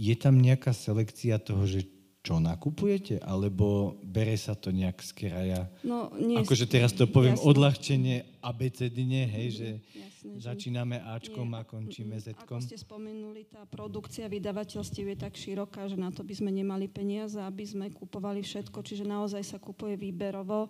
je 0.00 0.14
tam 0.16 0.40
nejaká 0.40 0.72
selekcia 0.72 1.36
toho, 1.36 1.68
že 1.68 1.84
čo 2.20 2.36
nakupujete, 2.36 3.16
alebo 3.24 3.96
bere 4.04 4.36
sa 4.36 4.52
to 4.52 4.68
nejak 4.68 5.00
z 5.00 5.10
kraja? 5.16 5.60
No, 5.80 6.12
nie, 6.20 6.36
akože 6.36 6.68
teraz 6.68 6.92
to 6.92 7.08
poviem 7.08 7.36
jasne. 7.36 7.48
odľahčenie 7.48 8.16
abecedne, 8.44 9.24
hej, 9.24 9.48
že 9.56 9.68
jasne, 9.96 10.36
začíname 10.36 11.00
Ačkom 11.00 11.48
nie, 11.48 11.56
a 11.56 11.64
končíme 11.64 12.20
Zkom. 12.20 12.60
Ako 12.60 12.64
ste 12.64 12.76
spomenuli, 12.76 13.48
tá 13.48 13.64
produkcia 13.64 14.28
vydavateľstiev 14.28 15.16
je 15.16 15.18
tak 15.20 15.32
široká, 15.32 15.88
že 15.88 15.96
na 15.96 16.12
to 16.12 16.20
by 16.20 16.36
sme 16.36 16.52
nemali 16.52 16.92
peniaze, 16.92 17.40
aby 17.40 17.64
sme 17.64 17.88
kupovali 17.88 18.44
všetko, 18.44 18.84
čiže 18.84 19.08
naozaj 19.08 19.40
sa 19.40 19.56
kupuje 19.56 19.96
výberovo 19.96 20.68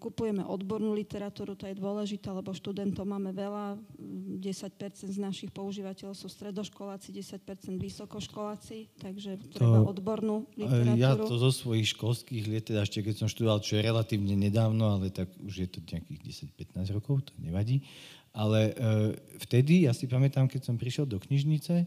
Kupujeme 0.00 0.40
odbornú 0.42 0.96
literatúru, 0.96 1.52
to 1.52 1.68
je 1.68 1.76
dôležité, 1.76 2.32
lebo 2.32 2.56
študentov 2.56 3.04
máme 3.04 3.36
veľa. 3.36 3.76
10% 4.42 5.06
z 5.06 5.18
našich 5.22 5.54
používateľov 5.54 6.18
sú 6.18 6.26
stredoškoláci, 6.26 7.14
10% 7.14 7.78
vysokoškoláci, 7.78 8.90
takže 8.98 9.38
treba 9.54 9.84
to, 9.84 9.88
odbornú 9.92 10.50
literatúru. 10.58 10.98
Ja 10.98 11.14
to 11.14 11.38
zo 11.38 11.52
svojich 11.54 11.94
školských 11.94 12.44
liet, 12.50 12.66
teda 12.72 12.82
ešte 12.82 13.06
keď 13.06 13.22
som 13.22 13.28
študoval, 13.30 13.62
čo 13.62 13.78
je 13.78 13.86
relatívne 13.86 14.34
nedávno, 14.34 14.98
ale 14.98 15.14
tak 15.14 15.30
už 15.38 15.54
je 15.62 15.68
to 15.70 15.78
nejakých 15.84 16.50
10-15 16.58 16.96
rokov, 16.96 17.30
to 17.30 17.32
nevadí. 17.38 17.84
Ale 18.32 18.72
e, 18.72 19.12
vtedy, 19.44 19.84
ja 19.84 19.92
si 19.92 20.08
pamätám, 20.08 20.48
keď 20.48 20.72
som 20.72 20.80
prišiel 20.80 21.04
do 21.04 21.20
knižnice 21.20 21.84
e, 21.84 21.86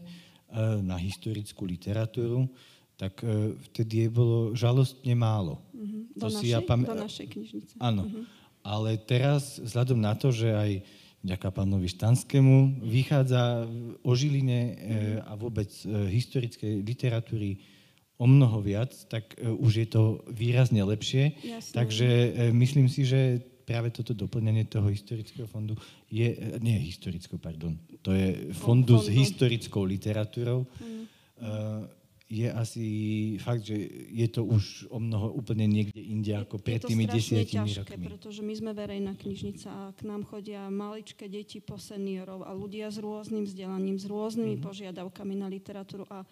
na 0.80 0.94
historickú 0.94 1.66
literatúru, 1.66 2.46
tak 2.94 3.20
e, 3.26 3.58
vtedy 3.70 4.06
je 4.06 4.08
bolo 4.08 4.38
žalostne 4.54 5.12
málo. 5.18 5.60
Uh-huh. 5.74 6.05
Do, 6.16 6.26
to 6.26 6.32
našej, 6.32 6.40
si 6.40 6.46
ja 6.56 6.64
pam... 6.64 6.82
do 6.82 6.96
našej 6.96 7.26
knižnice. 7.28 7.74
Áno. 7.76 8.08
Uh-huh. 8.08 8.24
Ale 8.64 8.96
teraz, 8.98 9.60
vzhľadom 9.60 10.00
na 10.00 10.16
to, 10.16 10.32
že 10.32 10.50
aj 10.50 10.82
vďaka 11.22 11.48
pánovi 11.54 11.86
Štanskému 11.92 12.82
vychádza 12.82 13.68
o 14.02 14.12
Žiline 14.16 14.60
e, 14.62 14.74
a 15.22 15.36
vôbec 15.36 15.70
e, 15.84 16.08
historickej 16.10 16.82
literatúry 16.86 17.62
o 18.16 18.24
mnoho 18.24 18.62
viac, 18.64 18.94
tak 19.12 19.36
e, 19.36 19.50
už 19.50 19.72
je 19.84 19.86
to 19.90 20.02
výrazne 20.32 20.80
lepšie. 20.80 21.36
Jasne. 21.44 21.74
Takže 21.74 22.08
e, 22.08 22.28
myslím 22.54 22.88
si, 22.88 23.04
že 23.04 23.42
práve 23.66 23.90
toto 23.90 24.14
doplňanie 24.14 24.70
toho 24.70 24.86
historického 24.86 25.50
fondu 25.50 25.74
je, 26.06 26.30
nie 26.62 26.78
historického, 26.86 27.42
pardon, 27.42 27.74
to 28.00 28.14
je 28.14 28.54
fondu, 28.54 28.96
fondu. 28.96 29.04
s 29.04 29.06
historickou 29.10 29.82
literatúrou. 29.82 30.64
Mm. 30.78 30.86
E, 30.86 31.06
je 32.26 32.50
asi 32.50 32.86
fakt, 33.38 33.62
že 33.62 33.78
je 34.10 34.26
to 34.26 34.42
už 34.42 34.90
o 34.90 34.98
mnoho 34.98 35.30
úplne 35.30 35.70
niekde 35.70 36.02
inde 36.02 36.34
ako 36.34 36.58
pred 36.58 36.82
tými 36.82 37.06
desiatimi 37.06 37.70
ťažké, 37.70 37.94
rokmi. 37.94 38.06
pretože 38.10 38.42
my 38.42 38.54
sme 38.54 38.72
verejná 38.74 39.14
knižnica 39.14 39.68
a 39.70 39.82
k 39.94 40.02
nám 40.02 40.26
chodia 40.26 40.66
maličké 40.66 41.30
deti 41.30 41.62
po 41.62 41.78
seniorov 41.78 42.42
a 42.42 42.50
ľudia 42.50 42.90
s 42.90 42.98
rôznym 42.98 43.46
vzdelaním, 43.46 44.02
s 44.02 44.10
rôznymi 44.10 44.58
mm-hmm. 44.58 44.66
požiadavkami 44.66 45.34
na 45.38 45.46
literatúru 45.46 46.02
a 46.10 46.26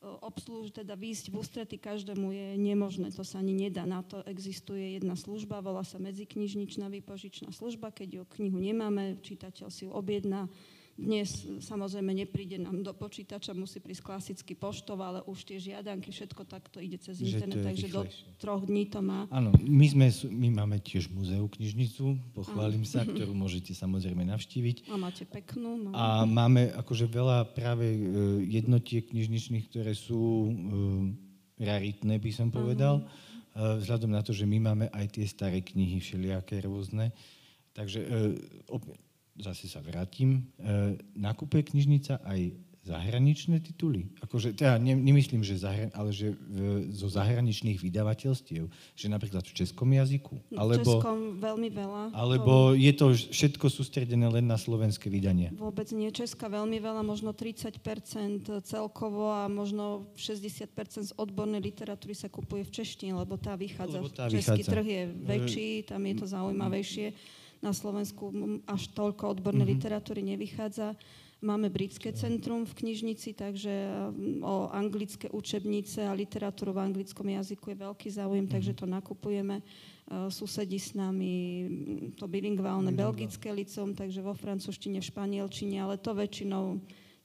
obsluž, 0.00 0.72
teda 0.72 0.96
výjsť 0.96 1.28
v 1.28 1.34
ústrety 1.36 1.76
každému 1.76 2.32
je 2.32 2.46
nemožné, 2.56 3.12
to 3.12 3.20
sa 3.20 3.42
ani 3.44 3.52
nedá. 3.52 3.84
Na 3.84 4.00
to 4.00 4.24
existuje 4.24 4.96
jedna 4.96 5.12
služba, 5.12 5.60
volá 5.60 5.84
sa 5.84 6.00
medziknižničná 6.00 6.88
výpožičná 6.88 7.52
služba. 7.52 7.92
Keď 7.92 8.08
ju 8.08 8.22
knihu 8.40 8.56
nemáme, 8.56 9.20
čitateľ 9.20 9.68
si 9.68 9.84
ju 9.84 9.92
objedná, 9.92 10.48
dnes 11.00 11.48
samozrejme 11.64 12.12
nepríde 12.12 12.60
nám 12.60 12.84
do 12.84 12.92
počítača, 12.92 13.56
musí 13.56 13.80
prísť 13.80 14.04
klasicky 14.04 14.52
poštov, 14.52 15.00
ale 15.00 15.18
už 15.24 15.48
tie 15.48 15.56
žiadanky, 15.56 16.12
všetko 16.12 16.44
takto 16.44 16.76
ide 16.78 17.00
cez 17.00 17.24
internet, 17.24 17.64
takže 17.64 17.88
do 17.88 18.04
troch 18.36 18.68
dní 18.68 18.92
to 18.92 19.00
má. 19.00 19.24
Áno, 19.32 19.56
my, 19.56 19.86
sme, 19.88 20.12
my 20.28 20.48
máme 20.60 20.76
tiež 20.84 21.08
muzeu 21.08 21.48
knižnicu, 21.48 22.20
pochválim 22.36 22.84
sa, 22.84 23.08
ktorú 23.08 23.32
môžete 23.32 23.72
samozrejme 23.72 24.28
navštíviť. 24.28 24.92
A 24.92 25.00
máte 25.00 25.24
peknú. 25.24 25.80
No. 25.80 25.96
A 25.96 26.28
máme 26.28 26.68
akože 26.76 27.08
veľa 27.08 27.48
práve 27.56 27.88
e, 27.88 27.98
jednotiek 28.52 29.08
knižničných, 29.08 29.72
ktoré 29.72 29.96
sú 29.96 30.20
e, 30.20 30.50
raritné, 31.64 32.20
by 32.20 32.30
som 32.30 32.52
povedal. 32.52 33.00
Uh-huh. 33.00 33.82
Vzhľadom 33.82 34.14
na 34.14 34.22
to, 34.22 34.30
že 34.30 34.46
my 34.46 34.62
máme 34.62 34.86
aj 34.94 35.18
tie 35.18 35.26
staré 35.26 35.58
knihy 35.58 35.98
všelijaké 35.98 36.62
rôzne. 36.62 37.10
Takže 37.74 38.00
zase 39.40 39.66
sa 39.66 39.80
vrátim, 39.80 40.46
e, 40.60 40.96
nakupuje 41.16 41.72
knižnica 41.72 42.20
aj 42.24 42.52
zahraničné 42.80 43.60
tituly? 43.60 44.08
Akože, 44.24 44.56
teda 44.56 44.80
ne, 44.80 44.96
nemyslím, 44.96 45.44
že 45.44 45.60
zahra, 45.60 45.92
ale 45.92 46.10
že 46.16 46.32
v, 46.32 46.88
zo 46.90 47.12
zahraničných 47.12 47.76
vydavateľstiev, 47.76 48.64
že 48.96 49.06
napríklad 49.06 49.44
v 49.44 49.52
českom 49.52 49.92
jazyku. 49.92 50.40
Alebo, 50.56 50.80
v 50.80 51.04
českom 51.04 51.18
veľmi 51.36 51.68
veľa. 51.68 52.02
Alebo 52.16 52.72
je 52.72 52.92
to 52.96 53.12
všetko 53.12 53.68
sústredené 53.68 54.24
len 54.32 54.48
na 54.48 54.56
slovenské 54.56 55.12
vydanie? 55.12 55.52
Vôbec 55.54 55.92
nie. 55.92 56.08
Česka 56.08 56.48
veľmi 56.48 56.80
veľa, 56.80 57.04
možno 57.04 57.36
30% 57.36 58.48
celkovo 58.64 59.28
a 59.28 59.46
možno 59.46 60.08
60% 60.16 61.12
z 61.12 61.12
odbornej 61.20 61.60
literatúry 61.60 62.16
sa 62.16 62.32
kupuje 62.32 62.64
v 62.64 62.72
češtine, 62.80 63.12
lebo 63.12 63.36
tá 63.36 63.60
vychádza. 63.60 64.00
Lebo 64.00 64.08
tá 64.08 64.26
Český 64.32 64.64
vychádza. 64.64 64.72
trh 64.72 64.86
je 64.88 65.02
väčší, 65.28 65.68
tam 65.84 66.00
je 66.08 66.14
to 66.16 66.26
zaujímavejšie 66.26 67.08
na 67.60 67.76
Slovensku 67.76 68.32
až 68.64 68.88
toľko 68.96 69.36
odbornej 69.36 69.68
mm-hmm. 69.68 69.76
literatúry 69.76 70.20
nevychádza. 70.24 70.96
Máme 71.40 71.72
britské 71.72 72.12
centrum 72.12 72.68
v 72.68 72.84
knižnici, 72.84 73.32
takže 73.32 73.72
o 74.44 74.68
anglické 74.68 75.32
učebnice 75.32 76.04
a 76.04 76.12
literatúru 76.12 76.76
v 76.76 76.84
anglickom 76.84 77.24
jazyku 77.32 77.72
je 77.72 77.80
veľký 77.80 78.08
záujem, 78.12 78.44
mm-hmm. 78.44 78.54
takže 78.60 78.76
to 78.76 78.84
nakupujeme. 78.84 79.64
Susedí 80.28 80.76
s 80.76 80.92
nami 80.92 81.64
to 82.18 82.28
bilingválne 82.28 82.92
belgické 82.92 83.48
licom, 83.54 83.96
takže 83.96 84.20
vo 84.20 84.36
francúzštine, 84.36 85.00
v 85.00 85.08
španielčine, 85.08 85.80
ale 85.80 85.96
to 85.96 86.12
väčšinou 86.12 86.76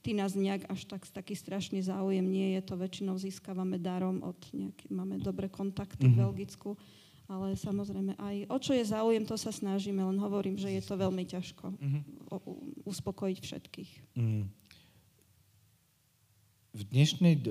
tí 0.06 0.14
nás 0.14 0.38
nejak 0.38 0.70
až 0.70 0.86
tak, 0.86 1.02
taký 1.10 1.34
strašný 1.34 1.82
záujem 1.82 2.22
nie 2.22 2.54
je, 2.54 2.60
to 2.62 2.78
väčšinou 2.78 3.18
získavame 3.18 3.74
darom 3.74 4.22
od 4.22 4.38
nejaký, 4.54 4.86
máme 4.86 5.18
dobré 5.18 5.50
kontakty 5.50 6.06
mm-hmm. 6.06 6.14
v 6.14 6.16
mhm. 6.16 6.22
Belgicku 6.22 6.70
ale 7.26 7.58
samozrejme 7.58 8.14
aj 8.16 8.36
o 8.48 8.56
čo 8.58 8.72
je 8.72 8.84
záujem, 8.86 9.26
to 9.26 9.34
sa 9.34 9.50
snažíme, 9.50 9.98
len 9.98 10.18
hovorím, 10.18 10.54
že 10.56 10.70
je 10.70 10.82
to 10.82 10.94
veľmi 10.94 11.26
ťažko 11.26 11.74
Mhm. 11.76 12.00
u- 12.30 12.72
uspokojiť 12.86 13.38
všetkých. 13.42 13.90
Mm. 14.14 14.46
V 16.76 16.82
dnešnej, 16.92 17.40
e, 17.40 17.42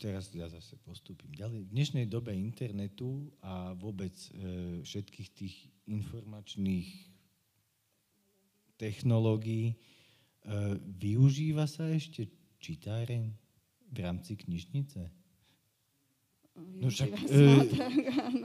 teraz 0.00 0.32
ja 0.32 0.48
zase 0.48 0.80
postupím 0.80 1.36
ďalej, 1.36 1.68
v 1.68 1.72
dnešnej 1.76 2.06
dobe 2.08 2.32
internetu 2.32 3.28
a 3.44 3.76
vôbec 3.76 4.16
e, 4.32 4.80
všetkých 4.80 5.28
tých 5.36 5.54
informačných 5.84 6.88
technológií, 8.80 9.72
e, 9.72 9.76
využíva 10.80 11.68
sa 11.68 11.92
ešte 11.92 12.24
čitáreň 12.56 13.28
v 13.92 13.96
rámci 14.00 14.32
knižnice? 14.34 15.12
No 16.54 16.86
však, 16.86 17.10
e. 17.26 17.66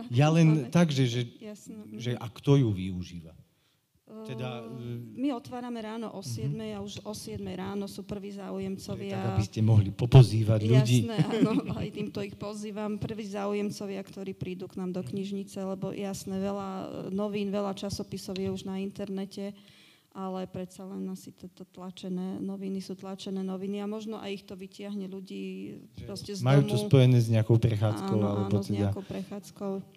Ja 0.09 0.33
len 0.33 0.73
tak, 0.73 0.89
že, 0.89 1.05
že, 1.05 1.21
Jasné. 1.37 1.77
že 2.01 2.11
a 2.17 2.25
kto 2.25 2.57
ju 2.57 2.69
využíva? 2.73 3.37
Teda, 4.25 4.65
Ehm, 4.65 5.13
e, 5.13 5.21
My 5.21 5.29
otvárame 5.37 5.85
ráno 5.85 6.09
o 6.17 6.25
7 6.25 6.73
a 6.73 6.81
už 6.81 7.05
o 7.05 7.13
7 7.13 7.45
ráno 7.53 7.85
sú 7.85 8.01
prví 8.01 8.33
záujemcovia. 8.33 9.13
tak, 9.13 9.37
aby 9.37 9.45
ste 9.45 9.61
mohli 9.61 9.93
popozývať 9.93 10.65
ľudí. 10.65 11.05
Jasné, 11.05 11.17
áno, 11.45 11.53
aj 11.77 11.89
týmto 11.93 12.19
ich 12.25 12.33
pozývam. 12.33 12.97
Prví 12.97 13.29
záujemcovia, 13.29 14.01
ktorí 14.01 14.33
prídu 14.33 14.65
k 14.65 14.81
nám 14.81 14.97
do 14.97 15.05
knižnice, 15.05 15.61
lebo 15.61 15.93
jasné, 15.93 16.41
veľa 16.41 16.69
novín, 17.13 17.53
veľa 17.53 17.77
časopisov 17.77 18.41
je 18.41 18.49
už 18.49 18.65
na 18.65 18.81
internete, 18.81 19.53
ale 20.13 20.49
predsa 20.49 20.89
len 20.89 21.05
asi 21.13 21.29
toto 21.29 21.61
tlačené 21.69 22.41
noviny 22.41 22.81
sú 22.81 22.97
tlačené 22.97 23.45
noviny 23.45 23.77
a 23.79 23.87
možno 23.87 24.17
aj 24.17 24.41
ich 24.41 24.43
to 24.45 24.57
vytiahne 24.57 25.05
ľudí 25.05 25.77
proste 26.05 26.33
z 26.33 26.41
Majú 26.41 26.65
domu. 26.65 26.71
to 26.73 26.77
spojené 26.89 27.17
s 27.21 27.29
nejakou 27.29 27.61
prechádzkou, 27.61 28.17
áno, 28.17 28.27
alebo 28.27 28.57
áno, 28.57 28.65
s 28.65 28.67
teda... 28.69 28.79
nejakou 28.89 29.03
prechádzkou. 29.05 29.73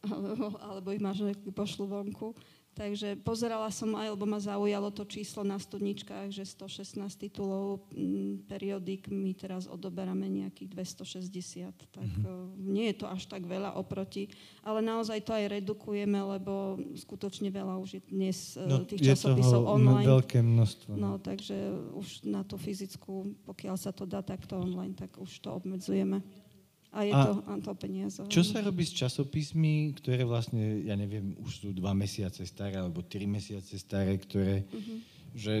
Alebo, 0.00 0.56
alebo 0.56 0.96
ich 0.96 1.02
manželky 1.04 1.52
pošlu 1.52 1.84
vonku. 1.84 2.32
Takže 2.70 3.18
pozerala 3.26 3.66
som 3.74 3.90
aj, 3.98 4.14
lebo 4.14 4.24
ma 4.30 4.38
zaujalo 4.38 4.94
to 4.94 5.02
číslo 5.02 5.42
na 5.42 5.58
studničkách, 5.58 6.30
že 6.30 6.46
116 6.46 7.02
titulov 7.18 7.82
m, 7.90 8.38
periodík 8.46 9.10
my 9.10 9.34
teraz 9.34 9.66
odoberáme 9.66 10.30
nejakých 10.30 10.70
260. 11.02 11.74
Tak 11.90 12.08
mm-hmm. 12.08 12.62
nie 12.62 12.94
je 12.94 12.96
to 13.02 13.06
až 13.10 13.26
tak 13.26 13.42
veľa 13.42 13.74
oproti, 13.74 14.30
ale 14.62 14.86
naozaj 14.86 15.18
to 15.26 15.34
aj 15.34 15.50
redukujeme, 15.50 16.14
lebo 16.14 16.78
skutočne 16.94 17.50
veľa 17.50 17.74
už 17.82 17.90
je 17.98 18.02
dnes 18.06 18.38
no, 18.54 18.86
tých 18.86 19.02
je 19.02 19.08
časopisov 19.18 19.66
toho 19.66 19.74
online. 19.74 20.06
veľké 20.06 20.38
množstvo. 20.38 20.90
No, 20.94 21.18
takže 21.18 21.74
už 21.98 22.22
na 22.22 22.46
tú 22.46 22.54
fyzickú, 22.54 23.34
pokiaľ 23.50 23.76
sa 23.82 23.90
to 23.90 24.06
dá 24.06 24.22
takto 24.22 24.54
online, 24.54 24.94
tak 24.94 25.18
už 25.18 25.42
to 25.42 25.50
obmedzujeme. 25.58 26.22
A 26.90 27.06
je 27.06 27.12
A 27.14 27.22
to, 27.22 27.32
a 27.46 27.52
to 27.62 27.70
peniaze. 27.78 28.18
Čo 28.26 28.42
sa 28.42 28.58
robí 28.58 28.82
s 28.82 28.90
časopismi, 28.90 29.94
ktoré 29.94 30.26
vlastne, 30.26 30.82
ja 30.82 30.98
neviem, 30.98 31.38
už 31.38 31.52
sú 31.62 31.68
dva 31.70 31.94
mesiace 31.94 32.42
staré, 32.42 32.74
alebo 32.82 33.06
tri 33.06 33.30
mesiace 33.30 33.78
staré, 33.78 34.18
ktoré, 34.18 34.66
Mhm. 34.66 34.94
že 35.38 35.54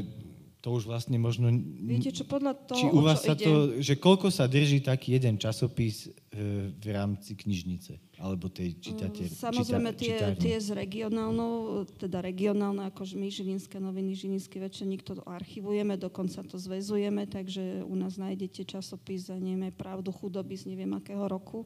to 0.60 0.76
už 0.76 0.84
vlastne 0.84 1.16
možno... 1.16 1.48
Viete, 1.80 2.12
čo 2.12 2.28
podľa 2.28 2.52
toho, 2.68 2.76
či 2.76 2.86
u 2.92 3.00
vás 3.00 3.24
sa 3.24 3.32
ide? 3.32 3.48
to, 3.48 3.52
že 3.80 3.96
koľko 3.96 4.28
sa 4.28 4.44
drží 4.44 4.84
taký 4.84 5.16
jeden 5.16 5.40
časopis 5.40 6.12
e, 6.28 6.68
v 6.68 6.86
rámci 6.92 7.32
knižnice, 7.32 8.20
alebo 8.20 8.52
tej 8.52 8.76
čitate, 8.76 9.24
Mm, 9.24 9.32
Samozrejme, 9.40 9.90
čita- 9.96 10.36
tie, 10.36 10.52
tie 10.52 10.56
s 10.60 10.68
regionálnou, 10.68 11.84
teda 11.96 12.20
regionálne, 12.20 12.92
ako 12.92 13.08
my, 13.16 13.32
Žilinské 13.32 13.80
noviny, 13.80 14.12
Žilinský 14.12 14.60
večerník, 14.60 15.00
to 15.00 15.16
archivujeme, 15.24 15.96
dokonca 15.96 16.44
to 16.44 16.60
zväzujeme, 16.60 17.24
takže 17.24 17.80
u 17.80 17.96
nás 17.96 18.20
nájdete 18.20 18.68
časopis 18.68 19.32
za 19.32 19.40
neviem, 19.40 19.72
pravdu 19.72 20.12
chudoby 20.12 20.60
z 20.60 20.68
neviem 20.76 20.92
akého 20.92 21.24
roku. 21.24 21.64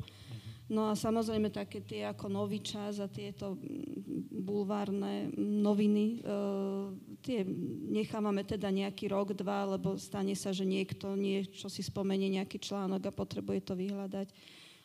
No 0.64 0.88
a 0.88 0.96
samozrejme 0.96 1.52
také 1.52 1.84
tie 1.84 2.08
ako 2.08 2.32
Nový 2.32 2.64
čas 2.64 2.96
a 2.96 3.04
tieto 3.04 3.60
bulvárne 4.32 5.28
noviny, 5.36 6.24
e, 6.24 6.38
tie 7.24 7.40
nechávame 7.88 8.44
teda 8.44 8.68
nejaký 8.68 9.08
rok, 9.08 9.32
dva, 9.32 9.64
lebo 9.64 9.96
stane 9.96 10.36
sa, 10.36 10.52
že 10.52 10.68
niekto 10.68 11.16
niečo 11.16 11.72
si 11.72 11.80
spomenie 11.80 12.28
nejaký 12.28 12.60
článok 12.60 13.08
a 13.08 13.16
potrebuje 13.16 13.64
to 13.64 13.72
vyhľadať, 13.72 14.28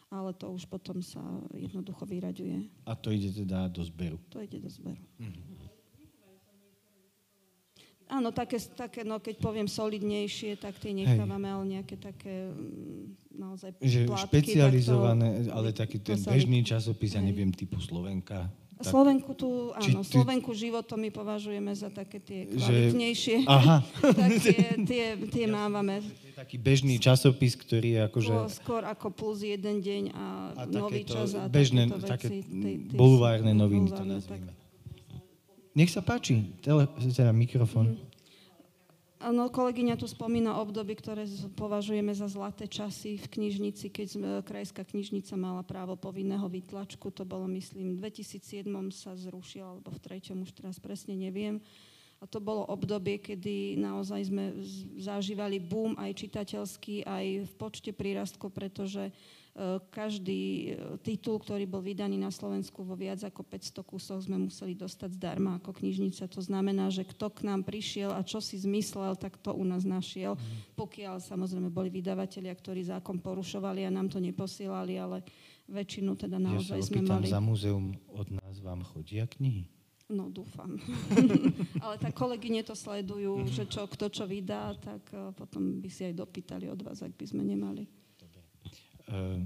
ale 0.07 0.31
to 0.31 0.47
už 0.47 0.63
potom 0.71 1.03
sa 1.03 1.19
jednoducho 1.51 2.07
vyraďuje. 2.07 2.71
A 2.87 2.95
to 2.95 3.11
ide 3.11 3.35
teda 3.35 3.67
do 3.67 3.83
zberu. 3.83 4.15
To 4.31 4.39
ide 4.39 4.63
do 4.63 4.71
zberu. 4.71 5.03
Áno, 8.09 8.33
také, 8.33 8.57
také, 8.57 9.05
no 9.05 9.21
keď 9.21 9.37
poviem 9.37 9.69
solidnejšie, 9.69 10.57
tak 10.57 10.81
tie 10.81 10.97
nechávame, 10.97 11.45
ale 11.45 11.77
nejaké 11.77 11.93
také 11.93 12.49
mm, 12.49 13.37
naozaj 13.37 13.77
Že 13.77 14.09
plátky, 14.09 14.25
špecializované, 14.33 15.45
to- 15.45 15.53
ale 15.53 15.69
taký 15.69 16.01
ten 16.01 16.17
bežný 16.17 16.65
časopis, 16.65 17.13
ja 17.13 17.21
Hej. 17.21 17.29
neviem, 17.29 17.53
typu 17.53 17.77
Slovenka. 17.77 18.49
Tak- 18.79 18.95
Slovenku 18.95 19.35
tu, 19.35 19.75
áno, 19.75 19.99
ty- 19.99 20.07
Slovenku 20.09 20.55
životom 20.55 20.95
my 20.97 21.11
považujeme 21.11 21.67
za 21.71 21.91
také 21.91 22.15
tie 22.15 22.47
Že- 22.47 22.55
kvalitnejšie. 22.55 23.35
Aha, 23.43 23.83
tak 24.15 24.31
tie, 24.39 24.59
tie, 24.81 25.03
tie 25.27 25.45
mávame. 25.45 25.99
to 25.99 26.25
je 26.25 26.33
taký 26.33 26.55
bežný 26.55 26.95
časopis, 26.95 27.53
ktorý 27.53 27.89
je 27.91 28.01
akože... 28.07 28.33
Skôr, 28.55 28.87
ako 28.87 29.11
plus 29.11 29.43
jeden 29.43 29.83
deň 29.83 30.03
a, 30.09 30.25
A 30.55 30.61
nový 30.63 31.03
čas 31.03 31.35
a 31.35 31.45
bežné, 31.45 31.91
také 31.99 32.31
veci. 32.31 32.39
Tí- 32.41 32.87
tí 32.87 32.95
bulvárne 32.95 33.51
noviny 33.51 33.91
to 33.91 33.99
bulvárne, 33.99 34.15
tak. 34.17 34.39
nazvime. 34.39 34.51
Nech 35.71 35.91
sa 35.91 35.99
páči, 35.99 36.47
tele, 36.59 36.87
teda 37.11 37.29
mikrofón. 37.29 37.93
Mhm. 37.93 38.08
Áno, 39.19 39.51
kolegyňa 39.51 39.99
tu 39.99 40.07
spomína 40.07 40.63
obdobie, 40.63 40.95
ktoré 40.95 41.27
považujeme 41.59 42.15
za 42.15 42.31
zlaté 42.31 42.71
časy 42.71 43.19
v 43.19 43.27
knižnici, 43.27 43.91
keď 43.91 44.39
krajská 44.47 44.87
knižnica 44.87 45.35
mala 45.35 45.59
právo 45.59 45.99
povinného 45.99 46.47
vytlačku. 46.47 47.11
To 47.11 47.27
bolo, 47.27 47.43
myslím, 47.51 47.99
v 47.99 48.07
2007 48.07 48.63
sa 48.95 49.19
zrušil, 49.19 49.75
alebo 49.75 49.91
v 49.91 49.99
treťom, 49.99 50.47
už 50.47 50.55
teraz 50.55 50.79
presne 50.79 51.19
neviem. 51.19 51.59
A 52.19 52.27
to 52.31 52.39
bolo 52.39 52.63
obdobie, 52.71 53.19
kedy 53.19 53.75
naozaj 53.75 54.31
sme 54.31 54.55
zažívali 54.95 55.59
boom 55.59 55.99
aj 55.99 56.15
čitateľský, 56.15 57.03
aj 57.03 57.25
v 57.43 57.51
počte 57.59 57.91
prírastkov, 57.91 58.55
pretože 58.55 59.07
e, 59.07 59.13
každý 59.91 60.41
e, 60.41 60.97
titul, 61.03 61.41
ktorý 61.41 61.67
bol 61.67 61.83
vydaný 61.83 62.15
na 62.15 62.31
Slovensku 62.31 62.85
vo 62.85 62.95
viac 62.95 63.19
ako 63.25 63.43
500 63.43 63.83
kusoch, 63.83 64.21
sme 64.23 64.39
museli 64.39 64.71
dostať 64.77 65.19
zdarma 65.19 65.59
ako 65.59 65.75
knižnica. 65.75 66.31
To 66.31 66.39
znamená, 66.39 66.87
že 66.87 67.03
kto 67.03 67.27
k 67.33 67.43
nám 67.43 67.67
prišiel 67.67 68.15
a 68.15 68.23
čo 68.23 68.39
si 68.39 68.55
zmyslel, 68.55 69.19
tak 69.19 69.35
to 69.41 69.51
u 69.51 69.63
nás 69.67 69.83
našiel. 69.83 70.39
Pokiaľ 70.79 71.19
samozrejme 71.19 71.67
boli 71.67 71.91
vydavatelia, 71.91 72.55
ktorí 72.55 72.87
zákon 72.87 73.19
porušovali 73.19 73.83
a 73.83 73.91
nám 73.91 74.07
to 74.07 74.23
neposielali, 74.23 74.95
ale 74.95 75.25
väčšinu 75.67 76.15
teda 76.15 76.37
Ja 76.39 76.43
sa 76.43 76.47
naozaj 76.55 76.79
sme 76.87 77.01
mali. 77.03 77.27
za 77.27 77.41
múzeum 77.43 77.93
od 78.09 78.27
nás 78.31 78.57
vám 78.63 78.81
chodia 78.81 79.27
knihy? 79.27 79.67
No, 80.09 80.25
dúfam. 80.25 80.73
Ale 81.85 82.01
tak 82.01 82.17
kolegyne 82.17 82.65
to 82.65 82.73
sledujú, 82.73 83.45
že 83.45 83.69
čo, 83.69 83.85
kto 83.85 84.09
čo 84.09 84.25
vydá, 84.25 84.73
tak 84.73 85.05
eh, 85.13 85.29
potom 85.37 85.77
by 85.77 85.85
si 85.85 86.09
aj 86.09 86.17
dopýtali 86.17 86.65
od 86.65 86.81
vás, 86.81 87.05
ak 87.05 87.13
by 87.13 87.25
sme 87.29 87.45
nemali. 87.45 87.85
Uh, 89.09 89.41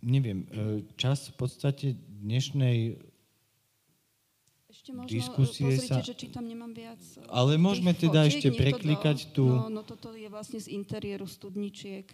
neviem, 0.00 0.46
uh, 0.46 0.78
čas 0.94 1.26
v 1.26 1.34
podstate 1.36 1.86
dnešnej, 2.16 3.02
Ešte 4.68 4.90
možno, 4.90 5.10
Diskusie 5.10 5.68
pozrite, 5.68 5.90
sa- 5.90 6.00
že 6.00 6.14
či 6.14 6.26
tam 6.28 6.46
nemám 6.46 6.70
viac. 6.72 6.96
eh, 6.96 7.26
ale 7.28 7.54
môžeme 7.56 7.92
teda 7.92 8.24
ešte 8.24 8.48
preklikať 8.48 9.18
dal. 9.20 9.32
tu. 9.32 9.44
No, 9.44 9.66
no 9.68 9.82
toto 9.82 10.14
je 10.14 10.24
vlastne 10.26 10.56
z 10.56 10.70
interiéru 10.70 11.26
studničiek. 11.26 12.06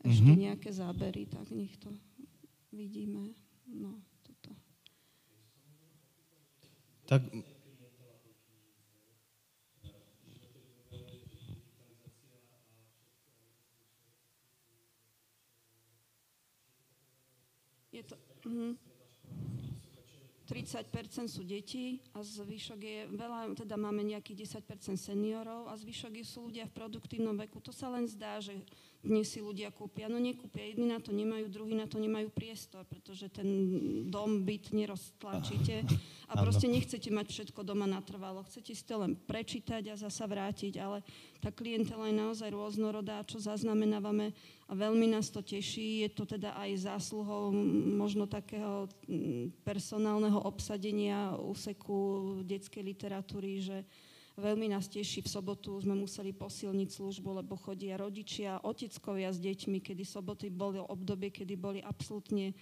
Ešte 0.00 0.22
Mhm. 0.26 0.38
nejaké 0.38 0.70
zábery, 0.70 1.24
tak 1.26 1.50
nech 1.50 1.72
to 1.76 1.88
vidíme. 2.70 3.32
No, 3.66 3.96
toto. 4.22 4.52
Tak, 7.06 7.24
Je 17.92 18.02
to... 18.02 18.14
Mhm. 18.44 18.76
30% 20.70 21.26
sú 21.26 21.42
deti 21.42 21.98
a 22.14 22.22
zvyšok 22.22 22.78
je 22.78 23.00
veľa, 23.10 23.58
teda 23.58 23.74
máme 23.74 24.06
nejakých 24.06 24.62
10% 24.62 24.94
seniorov 24.94 25.66
a 25.66 25.74
zvyšok 25.74 26.14
sú 26.22 26.46
ľudia 26.46 26.70
v 26.70 26.76
produktívnom 26.78 27.34
veku. 27.34 27.58
To 27.58 27.74
sa 27.74 27.90
len 27.90 28.06
zdá, 28.06 28.38
že 28.38 28.54
dnes 29.00 29.32
si 29.32 29.40
ľudia 29.40 29.72
kúpia. 29.72 30.12
No 30.12 30.20
nekúpia, 30.20 30.68
jedni 30.68 30.92
na 30.92 31.00
to 31.00 31.08
nemajú, 31.08 31.48
druhí 31.48 31.72
na 31.72 31.88
to 31.88 31.96
nemajú 31.96 32.28
priestor, 32.28 32.84
pretože 32.84 33.32
ten 33.32 33.48
dom, 34.12 34.44
byt 34.44 34.76
neroztlačíte 34.76 35.88
a 36.30 36.32
proste 36.36 36.68
nechcete 36.68 37.08
mať 37.08 37.26
všetko 37.32 37.64
doma 37.64 37.88
natrvalo. 37.88 38.44
Chcete 38.44 38.76
si 38.76 38.84
to 38.84 39.00
len 39.00 39.16
prečítať 39.16 39.88
a 39.88 39.96
zasa 39.96 40.28
vrátiť, 40.28 40.76
ale 40.76 41.00
tá 41.40 41.48
klientela 41.48 42.12
je 42.12 42.20
naozaj 42.20 42.52
rôznorodá, 42.52 43.24
čo 43.24 43.40
zaznamenávame 43.40 44.36
a 44.68 44.72
veľmi 44.76 45.08
nás 45.08 45.32
to 45.32 45.40
teší. 45.40 46.04
Je 46.04 46.10
to 46.12 46.28
teda 46.28 46.52
aj 46.60 46.84
zásluhou 46.84 47.48
možno 47.96 48.28
takého 48.28 48.84
mm, 49.08 49.64
personálneho 49.64 50.44
obsadenia 50.44 51.40
úseku 51.40 52.38
detskej 52.44 52.84
literatúry, 52.84 53.64
že 53.64 53.80
veľmi 54.40 54.72
nás 54.72 54.88
teší. 54.88 55.22
V 55.22 55.28
sobotu 55.28 55.76
sme 55.78 55.94
museli 55.94 56.32
posilniť 56.32 56.88
službu, 56.88 57.44
lebo 57.44 57.60
chodia 57.60 58.00
rodičia, 58.00 58.64
oteckovia 58.64 59.30
s 59.30 59.38
deťmi, 59.38 59.78
kedy 59.84 60.02
soboty 60.02 60.48
boli 60.48 60.80
obdobie, 60.80 61.28
kedy 61.28 61.54
boli 61.60 61.78
absolútne 61.84 62.56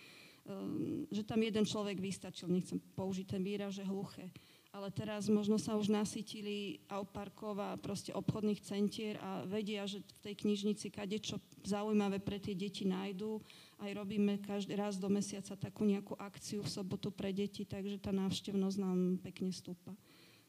že 1.12 1.22
tam 1.28 1.44
jeden 1.44 1.64
človek 1.68 2.00
vystačil, 2.00 2.48
nechcem 2.48 2.80
použiť 2.96 3.36
ten 3.36 3.42
výraz, 3.44 3.76
že 3.76 3.84
hluché. 3.84 4.32
Ale 4.68 4.92
teraz 4.92 5.32
možno 5.32 5.56
sa 5.56 5.80
už 5.80 5.88
nasytili 5.88 6.84
parkov 6.88 7.56
a 7.56 7.80
proste 7.80 8.12
obchodných 8.12 8.60
centier 8.60 9.16
a 9.16 9.44
vedia, 9.48 9.88
že 9.88 10.04
v 10.04 10.20
tej 10.28 10.34
knižnici 10.44 10.92
kade 10.92 11.16
čo 11.24 11.40
zaujímavé 11.64 12.20
pre 12.20 12.36
tie 12.36 12.52
deti 12.52 12.84
nájdú. 12.84 13.40
Aj 13.80 13.90
robíme 13.96 14.36
každý 14.44 14.76
raz 14.76 15.00
do 15.00 15.08
mesiaca 15.08 15.56
takú 15.56 15.88
nejakú 15.88 16.16
akciu 16.20 16.60
v 16.60 16.72
sobotu 16.72 17.08
pre 17.08 17.32
deti, 17.32 17.64
takže 17.64 17.96
tá 17.96 18.12
návštevnosť 18.12 18.76
nám 18.76 19.20
pekne 19.24 19.52
stúpa. 19.52 19.96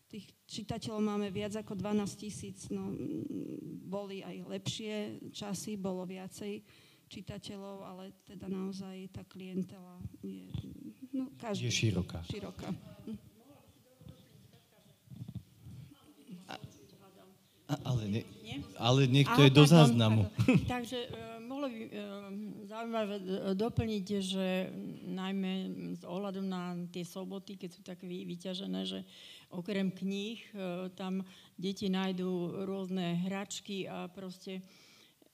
Tých 0.09 0.25
čitateľov 0.49 1.01
máme 1.05 1.29
viac 1.29 1.53
ako 1.53 1.77
12 1.77 2.17
tisíc, 2.17 2.65
no 2.73 2.89
boli 3.85 4.25
aj 4.25 4.41
lepšie 4.49 4.95
časy, 5.29 5.77
bolo 5.77 6.01
viacej 6.09 6.65
čitateľov, 7.09 7.77
ale 7.85 8.03
teda 8.25 8.49
naozaj 8.49 9.09
tá 9.13 9.21
klientela 9.25 10.01
je, 10.25 10.49
no, 11.13 11.29
každý, 11.37 11.69
je 11.69 11.73
široká. 11.73 12.25
široká. 12.25 12.69
Ale, 17.69 18.03
ne, 18.09 18.21
ale 18.81 19.05
niekto 19.05 19.45
je 19.45 19.51
do 19.53 19.65
záznamu. 19.65 20.25
Takže 20.73 20.97
uh, 21.05 21.37
mohlo 21.45 21.69
by 21.69 21.79
uh, 21.85 21.89
zaujímavé 22.65 23.15
doplniť, 23.53 24.05
že 24.25 24.47
najmä 25.05 25.53
s 25.93 26.03
ohľadom 26.05 26.45
na 26.49 26.73
tie 26.89 27.05
soboty, 27.05 27.61
keď 27.61 27.69
sú 27.69 27.81
tak 27.85 28.01
vy, 28.01 28.25
vyťažené, 28.25 28.81
že 28.89 29.05
okrem 29.53 29.93
kníh 29.93 30.41
uh, 30.53 30.89
tam 30.97 31.21
deti 31.61 31.93
nájdú 31.93 32.65
rôzne 32.65 33.21
hračky 33.29 33.85
a 33.85 34.09
proste 34.09 34.65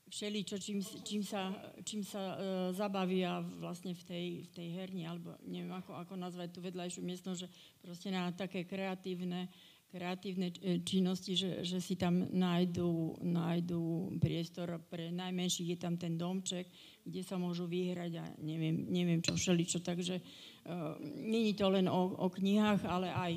všeličo, 0.06 0.56
čím, 0.62 0.78
čím 1.02 1.22
sa, 1.24 1.50
čím 1.82 2.04
sa 2.04 2.36
uh, 2.36 2.36
zabavia 2.76 3.40
vlastne 3.58 3.96
v 3.96 4.02
tej, 4.04 4.26
v 4.44 4.48
tej 4.52 4.68
herni, 4.76 5.08
alebo 5.08 5.34
neviem, 5.48 5.72
ako, 5.72 5.98
ako 5.98 6.14
nazvať 6.20 6.52
tú 6.52 6.60
vedľajšiu 6.62 7.00
miestnosť, 7.00 7.38
že 7.40 7.48
proste 7.80 8.08
na 8.12 8.28
také 8.30 8.68
kreatívne 8.68 9.48
kreatívne 9.96 10.52
e, 10.52 10.84
činnosti, 10.84 11.32
že, 11.32 11.64
že 11.64 11.80
si 11.80 11.96
tam 11.96 12.28
nájdú, 12.28 13.24
nájdú 13.24 14.12
priestor 14.20 14.76
pre 14.92 15.08
najmenších, 15.08 15.72
je 15.72 15.78
tam 15.80 15.96
ten 15.96 16.20
domček, 16.20 16.68
kde 17.00 17.24
sa 17.24 17.40
môžu 17.40 17.64
vyhrať 17.64 18.12
a 18.20 18.24
neviem, 18.44 18.92
neviem 18.92 19.24
čo 19.24 19.32
všeličo, 19.32 19.80
takže 19.80 20.20
uh, 20.20 21.00
není 21.00 21.56
to 21.56 21.72
len 21.72 21.88
o, 21.88 22.12
o 22.18 22.28
knihách, 22.28 22.84
ale 22.84 23.08
aj 23.08 23.32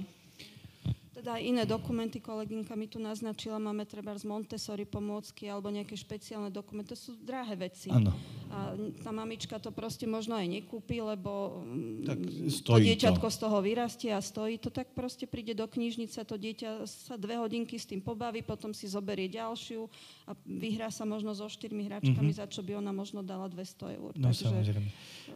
teda 1.20 1.36
aj 1.36 1.44
iné 1.44 1.64
dokumenty, 1.68 2.24
kolegynka 2.24 2.72
mi 2.80 2.88
tu 2.88 2.96
naznačila, 2.96 3.60
máme 3.60 3.84
treba 3.84 4.16
z 4.16 4.24
Montessori 4.24 4.88
pomôcky 4.88 5.52
alebo 5.52 5.68
nejaké 5.68 6.00
špeciálne 6.00 6.48
dokumenty, 6.48 6.96
to 6.96 7.00
sú 7.00 7.12
drahé 7.20 7.60
veci. 7.60 7.92
Áno. 7.92 8.16
A 8.48 8.74
tá 9.04 9.12
mamička 9.12 9.60
to 9.60 9.76
proste 9.76 10.08
možno 10.08 10.40
aj 10.40 10.48
nekúpi, 10.48 11.04
lebo 11.04 11.60
mm, 11.68 12.08
tak 12.08 12.20
to 12.64 12.80
dieťatko 12.80 13.28
to. 13.28 13.36
z 13.36 13.38
toho 13.38 13.58
vyrastie 13.60 14.12
a 14.16 14.24
stojí, 14.24 14.56
to 14.58 14.72
tak 14.72 14.96
proste 14.96 15.28
príde 15.28 15.52
do 15.52 15.68
knižnice, 15.68 16.24
to 16.24 16.40
dieťa 16.40 16.88
sa 16.88 17.20
dve 17.20 17.36
hodinky 17.36 17.76
s 17.76 17.86
tým 17.86 18.00
pobaví, 18.00 18.40
potom 18.40 18.72
si 18.72 18.88
zoberie 18.88 19.28
ďalšiu 19.28 19.92
a 20.24 20.32
vyhrá 20.48 20.88
sa 20.88 21.04
možno 21.04 21.36
so 21.36 21.52
štyrmi 21.52 21.84
hračkami, 21.92 22.32
mm-hmm. 22.32 22.40
za 22.40 22.48
čo 22.48 22.64
by 22.64 22.80
ona 22.80 22.96
možno 22.96 23.20
dala 23.20 23.52
200 23.52 24.00
eur. 24.00 24.12
No 24.16 24.32
Takže, 24.32 24.48
samozrejme. 24.48 24.90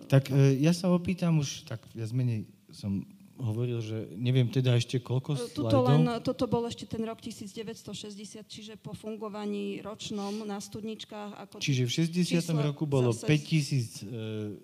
Tak 0.07 0.31
e, 0.31 0.63
ja 0.63 0.71
sa 0.71 0.87
opýtam 0.89 1.43
už, 1.43 1.67
tak 1.67 1.83
viac 1.91 2.09
menej 2.15 2.47
som 2.71 3.03
hovoril, 3.41 3.81
že 3.81 4.13
neviem 4.13 4.45
teda 4.45 4.77
ešte 4.77 5.01
koľko 5.01 5.33
slajdov. 5.33 5.57
Tuto, 5.57 5.77
len, 5.89 6.01
toto 6.21 6.45
bol 6.45 6.69
ešte 6.69 6.85
ten 6.85 7.01
rok 7.01 7.17
1960, 7.17 8.45
čiže 8.45 8.73
po 8.77 8.93
fungovaní 8.93 9.81
ročnom 9.81 10.45
na 10.45 10.61
studničkách. 10.61 11.41
Ako 11.49 11.57
čiže 11.57 11.89
v 11.89 11.91
60. 12.13 12.45
roku 12.61 12.85
bolo 12.85 13.09
zase... 13.09 13.25
5000 13.25 13.33
e, 13.33 14.15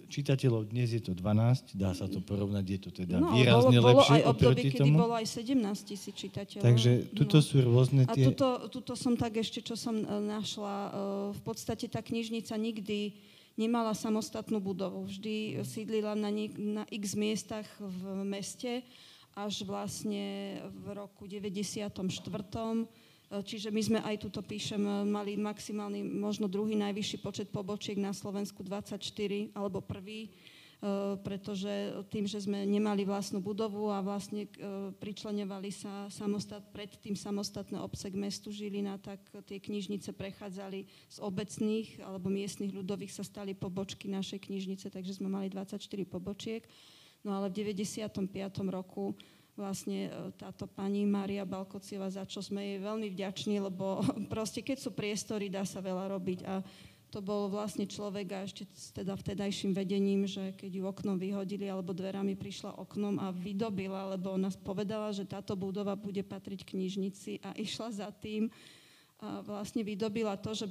čitateľov, 0.06 0.70
dnes 0.70 0.94
je 0.94 1.02
to 1.02 1.18
12, 1.18 1.74
dá 1.74 1.98
sa 1.98 2.06
to 2.06 2.22
porovnať, 2.22 2.66
je 2.70 2.80
to 2.80 2.90
teda 2.94 3.18
no, 3.18 3.34
výrazne 3.34 3.78
bolo, 3.82 3.82
bolo 3.82 3.90
lepšie 4.06 4.14
aj 4.14 4.24
obdobie, 4.30 4.70
tomu. 4.78 4.96
bolo 5.02 5.16
aj 5.18 5.28
17 5.28 5.90
tisíc 5.90 6.14
čitateľov. 6.14 6.66
Takže 6.70 6.92
tuto 7.18 7.38
no. 7.42 7.46
sú 7.46 7.56
rôzne 7.66 8.04
tie... 8.14 8.26
A 8.26 8.30
tuto, 8.30 8.50
tuto 8.70 8.94
som 8.94 9.18
tak 9.18 9.42
ešte, 9.42 9.66
čo 9.66 9.74
som 9.74 9.98
e, 9.98 10.06
našla, 10.06 10.76
e, 10.78 10.90
v 11.34 11.42
podstate 11.42 11.90
tá 11.90 12.06
knižnica 12.06 12.54
nikdy 12.54 13.18
nemala 13.60 13.92
samostatnú 13.92 14.64
budovu. 14.64 15.04
Vždy 15.04 15.60
sídlila 15.68 16.16
na, 16.16 16.32
na 16.56 16.84
x 16.88 17.20
miestach 17.20 17.68
v 17.78 18.24
meste, 18.24 18.88
až 19.36 19.68
vlastne 19.68 20.58
v 20.72 20.96
roku 20.96 21.28
94. 21.28 21.92
Čiže 23.30 23.70
my 23.70 23.82
sme 23.84 24.00
aj 24.02 24.26
tuto 24.26 24.42
píšem, 24.42 24.82
mali 25.06 25.38
maximálny, 25.38 26.02
možno 26.02 26.50
druhý 26.50 26.74
najvyšší 26.74 27.18
počet 27.22 27.48
pobočiek 27.54 28.00
na 28.02 28.10
Slovensku 28.10 28.66
24, 28.66 29.54
alebo 29.54 29.86
prvý 29.86 30.34
pretože 31.28 31.92
tým, 32.08 32.24
že 32.24 32.40
sme 32.40 32.64
nemali 32.64 33.04
vlastnú 33.04 33.44
budovu 33.44 33.92
a 33.92 34.00
vlastne 34.00 34.48
eh, 34.48 34.96
pričlenovali 34.96 35.76
sa 35.76 36.08
samostat, 36.08 36.72
predtým 36.72 37.20
samostatné 37.20 37.76
obce 37.84 38.08
k 38.08 38.16
mestu 38.16 38.48
Žilina, 38.48 38.96
tak 38.96 39.20
tie 39.44 39.60
knižnice 39.60 40.16
prechádzali 40.16 40.88
z 40.88 41.18
obecných 41.20 42.00
alebo 42.00 42.32
miestnych 42.32 42.72
ľudových 42.72 43.12
sa 43.12 43.28
stali 43.28 43.52
pobočky 43.52 44.08
našej 44.08 44.40
knižnice, 44.40 44.88
takže 44.88 45.20
sme 45.20 45.28
mali 45.28 45.52
24 45.52 45.84
pobočiek. 46.08 46.64
No 47.28 47.36
ale 47.36 47.52
v 47.52 47.76
95. 47.76 48.16
roku 48.72 49.20
vlastne 49.60 50.08
eh, 50.08 50.32
táto 50.40 50.64
pani 50.64 51.04
Mária 51.04 51.44
Balkocieva, 51.44 52.08
za 52.08 52.24
čo 52.24 52.40
sme 52.40 52.64
jej 52.64 52.80
veľmi 52.80 53.12
vďační, 53.12 53.60
lebo 53.60 54.00
proste 54.34 54.64
keď 54.64 54.80
sú 54.80 54.96
priestory, 54.96 55.52
dá 55.52 55.68
sa 55.68 55.84
veľa 55.84 56.08
robiť 56.08 56.40
a 56.48 56.64
to 57.10 57.26
bol 57.26 57.50
vlastne 57.50 57.90
človek 57.90 58.28
a 58.38 58.46
ešte 58.46 58.70
teda 58.94 59.18
vtedajším 59.18 59.74
vedením, 59.74 60.30
že 60.30 60.54
keď 60.54 60.72
ju 60.78 60.84
oknom 60.86 61.18
vyhodili 61.18 61.66
alebo 61.66 61.90
dverami 61.92 62.38
prišla 62.38 62.78
oknom 62.78 63.18
a 63.18 63.34
vydobila, 63.34 64.14
lebo 64.14 64.38
ona 64.38 64.54
povedala, 64.62 65.10
že 65.10 65.26
táto 65.26 65.58
budova 65.58 65.98
bude 65.98 66.22
patriť 66.22 66.64
knižnici 66.70 67.42
a 67.42 67.58
išla 67.58 67.90
za 68.06 68.10
tým 68.14 68.54
a 69.20 69.42
vlastne 69.44 69.84
vydobila 69.84 70.38
to, 70.40 70.54
že 70.56 70.70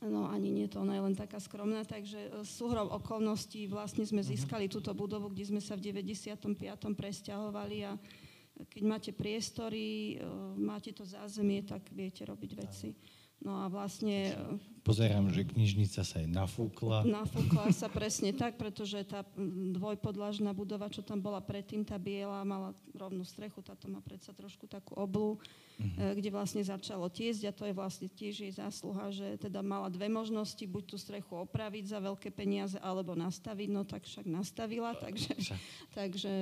No 0.00 0.30
ani 0.30 0.48
nie 0.48 0.64
to, 0.64 0.80
ona 0.80 0.96
je 0.96 1.02
len 1.02 1.16
taká 1.18 1.36
skromná, 1.36 1.84
takže 1.84 2.16
e, 2.16 2.30
súhrou 2.46 2.88
okolností 2.88 3.68
vlastne 3.68 4.06
sme 4.06 4.24
mhm. 4.24 4.28
získali 4.32 4.64
túto 4.70 4.94
budovu, 4.96 5.28
kde 5.28 5.52
sme 5.52 5.60
sa 5.60 5.76
v 5.76 5.92
95. 5.92 6.56
presťahovali 6.94 7.78
a 7.84 7.98
keď 8.70 8.82
máte 8.86 9.10
priestory, 9.12 10.16
e, 10.16 10.24
máte 10.56 10.96
to 10.96 11.04
zázemie, 11.04 11.66
tak 11.68 11.84
viete 11.92 12.24
robiť 12.24 12.50
veci. 12.56 12.96
No 13.40 13.64
a 13.64 13.72
vlastne... 13.72 14.36
E, 14.36 14.84
Pozerám, 14.84 15.32
že 15.32 15.48
knižnica 15.48 16.04
sa 16.04 16.20
aj 16.20 16.28
nafúkla. 16.28 17.04
Nafúkla 17.08 17.72
sa 17.72 17.88
presne 17.88 18.36
tak, 18.36 18.60
pretože 18.60 19.00
tá 19.04 19.24
dvojpodlažná 19.76 20.52
budova, 20.52 20.92
čo 20.92 21.00
tam 21.00 21.20
bola 21.20 21.40
predtým, 21.40 21.84
tá 21.84 21.96
biela, 22.00 22.44
mala 22.44 22.76
rovnú 22.92 23.24
strechu, 23.24 23.60
táto 23.64 23.88
má 23.88 24.00
predsa 24.04 24.32
trošku 24.36 24.68
takú 24.68 24.96
oblu, 24.96 25.36
mm-hmm. 25.80 26.16
kde 26.20 26.28
vlastne 26.32 26.60
začalo 26.64 27.08
tiesť 27.12 27.48
a 27.48 27.52
to 27.52 27.64
je 27.68 27.74
vlastne 27.76 28.08
tiež 28.08 28.34
jej 28.44 28.52
zásluha, 28.52 29.12
že 29.12 29.40
teda 29.40 29.60
mala 29.60 29.92
dve 29.92 30.08
možnosti, 30.08 30.64
buď 30.64 30.84
tú 30.84 30.96
strechu 31.00 31.32
opraviť 31.44 31.96
za 31.96 31.98
veľké 32.00 32.32
peniaze, 32.32 32.76
alebo 32.80 33.16
nastaviť, 33.16 33.68
no 33.72 33.84
tak 33.84 34.04
však 34.04 34.28
nastavila, 34.28 34.96
takže, 34.96 35.32
takže 35.92 36.32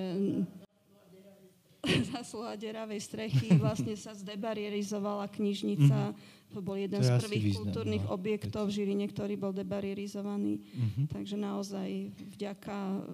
zásluha 2.15 2.55
deravej 2.55 3.03
strechy, 3.03 3.55
vlastne 3.59 3.95
sa 3.99 4.15
zdebarrierizovala 4.15 5.27
knižnica, 5.31 6.15
mm-hmm 6.15 6.38
to 6.49 6.65
bol 6.65 6.77
jeden 6.77 7.01
to 7.01 7.05
z 7.05 7.11
prvých 7.29 7.45
význam, 7.53 7.61
kultúrnych 7.69 8.05
no, 8.09 8.13
objektov 8.17 8.63
v 8.69 8.75
Žiline, 8.81 9.07
ktorý 9.13 9.35
bol 9.37 9.53
debarierizovaný. 9.53 10.65
Uh-huh. 10.65 11.05
Takže 11.13 11.37
naozaj 11.37 11.89
vďaka 12.37 13.05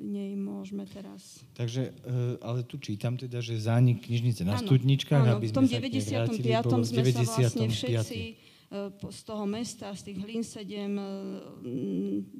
nej 0.00 0.32
môžeme 0.32 0.88
teraz... 0.88 1.44
Takže, 1.52 1.92
e, 1.92 2.40
ale 2.40 2.64
tu 2.64 2.80
čítam 2.80 3.20
teda, 3.20 3.44
že 3.44 3.60
zánik 3.60 4.00
knižnice 4.00 4.48
na 4.48 4.56
áno, 4.56 4.64
studničkách, 4.64 5.24
áno, 5.28 5.36
aby 5.36 5.52
sme 5.52 5.54
v 5.54 5.58
tom 5.60 5.68
95. 5.68 6.08
Vrátili, 6.08 6.50
sme 6.88 7.02
95. 7.04 7.28
sa 7.28 7.36
vlastne 7.36 7.66
všetci 7.68 8.20
e, 8.24 8.32
z 9.12 9.20
toho 9.28 9.44
mesta, 9.44 9.92
z 9.92 10.00
tých 10.08 10.18
Hlín 10.24 10.40
7 10.40 10.64
e, 10.64 11.04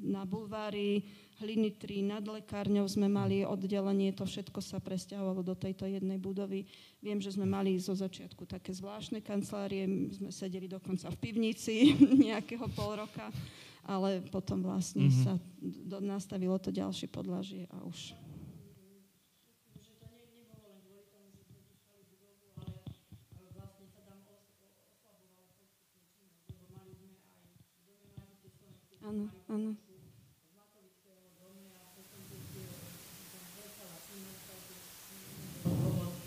na 0.09 0.25
bulvári 0.25 1.05
Hliny 1.41 1.73
3 1.73 2.05
nad 2.05 2.21
lekárňou 2.21 2.85
sme 2.85 3.09
mali 3.09 3.41
oddelenie, 3.41 4.13
to 4.13 4.29
všetko 4.29 4.61
sa 4.61 4.77
presťahovalo 4.77 5.41
do 5.41 5.57
tejto 5.57 5.89
jednej 5.89 6.21
budovy. 6.21 6.69
Viem, 7.01 7.17
že 7.17 7.33
sme 7.33 7.49
mali 7.49 7.73
zo 7.81 7.97
začiatku 7.97 8.45
také 8.45 8.69
zvláštne 8.69 9.25
kancelárie, 9.25 9.89
sme 10.13 10.29
sedeli 10.29 10.69
dokonca 10.69 11.09
v 11.09 11.17
pivnici 11.17 11.97
nejakého 12.29 12.69
pol 12.77 13.01
roka, 13.01 13.33
ale 13.89 14.21
potom 14.29 14.61
vlastne 14.61 15.09
mm-hmm. 15.09 15.23
sa 15.25 15.33
do, 15.61 15.97
nastavilo 15.97 16.61
to 16.61 16.69
ďalšie 16.69 17.09
podlažie 17.09 17.65
a 17.73 17.81
už 17.89 18.13
Áno, 29.01 29.27
áno. 29.49 29.90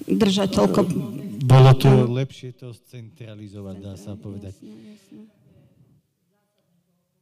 Držať 0.09 0.49
toľko... 0.53 0.81
Bolo 1.45 1.73
to 1.77 2.09
lepšie 2.09 2.57
to 2.57 2.73
centralizovať, 2.73 3.77
dá 3.85 3.95
sa 4.01 4.17
povedať. 4.17 4.57
Jasne, 4.57 4.97
jasne. 4.97 5.23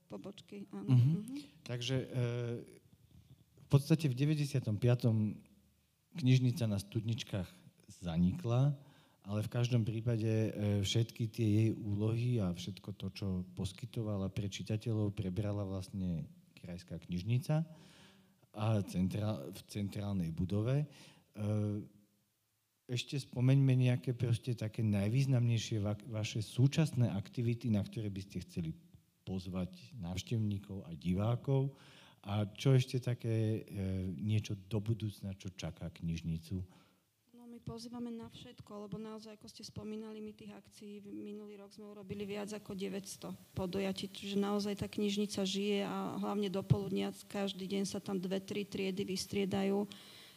Pobočky, 0.07 0.69
áno. 0.71 0.89
Uh-huh. 0.93 1.17
Uh-huh. 1.19 1.41
Takže 1.67 1.97
e, 2.05 2.07
podstate 3.73 4.05
v 4.05 4.37
95. 4.37 4.69
knižnica 6.21 6.65
na 6.69 6.77
Studničkách 6.77 7.49
zanikla, 8.05 8.77
ale 9.25 9.41
v 9.41 9.49
každom 9.49 9.81
prípade 9.81 10.29
e, 10.29 10.51
všetky 10.85 11.33
tie 11.33 11.49
jej 11.49 11.71
úlohy 11.73 12.37
a 12.37 12.53
všetko 12.53 12.93
to, 13.01 13.09
čo 13.17 13.27
poskytovala 13.57 14.29
pre 14.29 14.53
čitateľov, 14.53 15.17
prebrala 15.17 15.65
vlastne 15.65 16.29
Krajská 16.61 17.01
knižnica 17.01 17.65
a 18.53 18.85
centrál, 18.85 19.41
v 19.57 19.61
centrálnej 19.73 20.29
budove. 20.37 20.85
Ešte 22.93 23.17
spomeňme 23.17 23.73
nejaké 23.73 24.13
proste 24.13 24.53
také 24.53 24.85
najvýznamnejšie 24.85 25.81
va- 25.81 25.97
vaše 26.13 26.45
súčasné 26.45 27.09
aktivity, 27.09 27.73
na 27.73 27.81
ktoré 27.81 28.13
by 28.13 28.21
ste 28.21 28.45
chceli 28.45 28.77
pozvať 29.25 29.73
návštevníkov 29.97 30.85
a 30.85 30.93
divákov 30.93 31.73
a 32.29 32.45
čo 32.53 32.77
ešte 32.77 33.01
také 33.01 33.33
e, 33.33 33.61
niečo 34.21 34.61
do 34.69 34.77
budúcna, 34.77 35.33
čo 35.41 35.49
čaká 35.57 35.89
knižnicu 35.89 36.61
pozývame 37.63 38.11
na 38.11 38.27
všetko, 38.27 38.87
lebo 38.87 38.99
naozaj, 38.99 39.39
ako 39.39 39.47
ste 39.47 39.63
spomínali, 39.63 40.19
my 40.19 40.35
tých 40.35 40.51
akcií 40.51 40.99
minulý 41.07 41.63
rok 41.63 41.71
sme 41.71 41.87
urobili 41.87 42.27
viac 42.27 42.51
ako 42.51 42.75
900 42.75 43.31
podujatí, 43.55 44.11
čiže 44.11 44.37
naozaj 44.37 44.83
tá 44.83 44.91
knižnica 44.91 45.47
žije 45.47 45.87
a 45.87 46.19
hlavne 46.19 46.51
do 46.51 46.61
poludnia 46.67 47.15
každý 47.31 47.71
deň 47.71 47.87
sa 47.87 48.03
tam 48.03 48.19
dve, 48.19 48.43
tri 48.43 48.67
triedy 48.67 49.07
vystriedajú. 49.07 49.87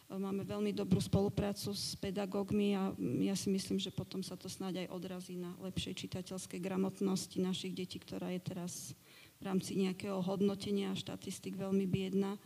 Máme 0.06 0.46
veľmi 0.46 0.70
dobrú 0.70 1.02
spoluprácu 1.02 1.74
s 1.74 1.98
pedagógmi 1.98 2.78
a 2.78 2.94
ja 3.26 3.34
si 3.34 3.50
myslím, 3.50 3.82
že 3.82 3.90
potom 3.90 4.22
sa 4.22 4.38
to 4.38 4.46
snáď 4.46 4.86
aj 4.86 4.94
odrazí 4.94 5.34
na 5.34 5.50
lepšej 5.58 6.06
čitateľskej 6.06 6.62
gramotnosti 6.62 7.34
našich 7.42 7.74
detí, 7.74 7.98
ktorá 7.98 8.30
je 8.30 8.38
teraz 8.38 8.94
v 9.42 9.50
rámci 9.50 9.74
nejakého 9.74 10.22
hodnotenia 10.22 10.94
a 10.94 10.98
štatistik 10.98 11.58
veľmi 11.58 11.90
biedna. 11.90 12.38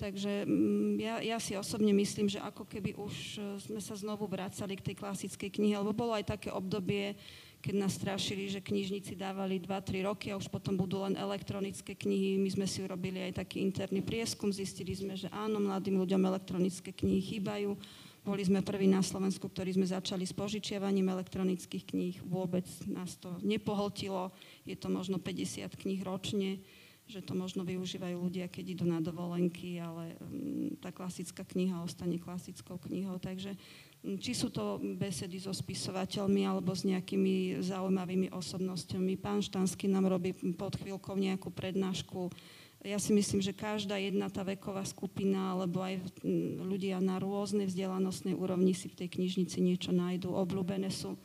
Takže 0.00 0.48
mm, 0.48 0.92
ja, 0.96 1.14
ja 1.20 1.36
si 1.36 1.52
osobne 1.52 1.92
myslím, 1.92 2.32
že 2.32 2.40
ako 2.40 2.64
keby 2.64 2.96
už 2.96 3.14
e, 3.36 3.40
sme 3.60 3.80
sa 3.80 3.96
znovu 3.96 4.24
vracali 4.28 4.76
k 4.76 4.92
tej 4.92 4.96
klasickej 4.96 5.52
knihe, 5.52 5.76
lebo 5.80 5.96
bolo 5.96 6.16
aj 6.16 6.32
také 6.36 6.48
obdobie, 6.48 7.16
keď 7.60 7.74
nás 7.76 7.98
strašili, 7.98 8.46
že 8.46 8.62
knižníci 8.62 9.18
dávali 9.18 9.58
2-3 9.58 10.06
roky 10.06 10.30
a 10.30 10.38
už 10.38 10.46
potom 10.46 10.78
budú 10.78 11.02
len 11.02 11.18
elektronické 11.18 11.98
knihy. 11.98 12.38
My 12.38 12.50
sme 12.52 12.66
si 12.68 12.84
urobili 12.84 13.18
aj 13.22 13.42
taký 13.42 13.64
interný 13.64 14.00
prieskum, 14.04 14.54
zistili 14.54 14.94
sme, 14.94 15.18
že 15.18 15.26
áno, 15.34 15.58
mladým 15.58 15.98
ľuďom 15.98 16.22
elektronické 16.26 16.94
knihy 16.94 17.22
chýbajú. 17.36 17.74
Boli 18.26 18.42
sme 18.42 18.58
prví 18.58 18.90
na 18.90 19.06
Slovensku, 19.06 19.46
ktorí 19.46 19.78
sme 19.78 19.86
začali 19.86 20.26
s 20.26 20.34
požičiavaním 20.34 21.10
elektronických 21.14 21.84
kníh. 21.94 22.16
Vôbec 22.26 22.66
nás 22.90 23.14
to 23.18 23.34
nepohltilo. 23.42 24.34
Je 24.66 24.74
to 24.74 24.90
možno 24.90 25.22
50 25.22 25.70
kníh 25.78 26.02
ročne 26.02 26.58
že 27.06 27.22
to 27.22 27.38
možno 27.38 27.62
využívajú 27.62 28.18
ľudia, 28.18 28.50
keď 28.50 28.74
idú 28.74 28.84
na 28.84 28.98
dovolenky, 28.98 29.78
ale 29.78 30.18
mm, 30.18 30.82
tá 30.82 30.90
klasická 30.90 31.46
kniha 31.46 31.78
ostane 31.78 32.18
klasickou 32.18 32.82
knihou. 32.82 33.22
Takže 33.22 33.54
či 34.02 34.32
sú 34.36 34.54
to 34.54 34.78
besedy 34.98 35.42
so 35.42 35.50
spisovateľmi 35.50 36.46
alebo 36.46 36.70
s 36.70 36.86
nejakými 36.86 37.58
zaujímavými 37.58 38.30
osobnosťami. 38.30 39.18
Pán 39.18 39.42
Štanský 39.42 39.90
nám 39.90 40.06
robí 40.06 40.30
pod 40.54 40.78
chvíľkou 40.78 41.18
nejakú 41.18 41.50
prednášku. 41.50 42.30
Ja 42.86 43.02
si 43.02 43.10
myslím, 43.10 43.42
že 43.42 43.56
každá 43.56 43.98
jedna 43.98 44.30
tá 44.30 44.46
veková 44.46 44.86
skupina 44.86 45.58
alebo 45.58 45.82
aj 45.82 45.98
ľudia 46.62 47.02
na 47.02 47.18
rôznej 47.18 47.66
vzdelanostnej 47.66 48.38
úrovni 48.38 48.78
si 48.78 48.86
v 48.86 49.04
tej 49.04 49.08
knižnici 49.18 49.58
niečo 49.58 49.90
nájdú. 49.90 50.30
Obľúbené 50.30 50.92
sú 50.94 51.18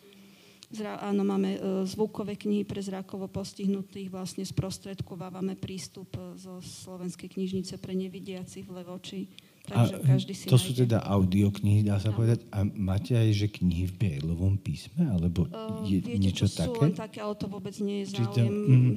Zra, 0.72 1.04
áno, 1.04 1.28
máme 1.28 1.52
e, 1.52 1.60
zvukové 1.84 2.40
knihy 2.40 2.64
pre 2.64 2.80
zrakovo 2.80 3.28
postihnutých, 3.28 4.08
vlastne 4.08 4.48
sprostredkovávame 4.48 5.60
prístup 5.60 6.16
e, 6.16 6.40
zo 6.40 6.64
Slovenskej 6.64 7.28
knižnice 7.28 7.76
pre 7.76 7.92
nevidiacich 7.92 8.64
v 8.64 8.80
Levoči. 8.80 9.22
Takže 9.62 9.94
a 9.94 10.00
každý 10.02 10.34
si 10.34 10.46
to 10.50 10.58
nájde. 10.58 10.66
sú 10.66 10.72
teda 10.74 10.98
audioknihy, 11.06 11.80
dá 11.86 12.02
sa 12.02 12.10
no. 12.10 12.18
povedať. 12.18 12.44
A 12.50 12.66
máte 12.66 13.14
aj, 13.14 13.30
že 13.34 13.48
knihy 13.48 13.86
v 13.88 13.94
Brailovom 13.94 14.58
písme? 14.58 15.06
Alebo 15.06 15.46
uh, 15.48 15.86
je 15.86 16.02
viete, 16.02 16.18
niečo 16.18 16.50
to 16.50 16.66
také? 16.66 16.68
sú 16.68 16.82
len 16.82 16.94
také, 16.98 17.20
ale 17.22 17.34
to 17.38 17.46
vôbec 17.46 17.76
nie 17.78 18.04
je 18.04 18.18
záujem. 18.18 18.50
To, 18.50 18.74
mm, 18.74 18.96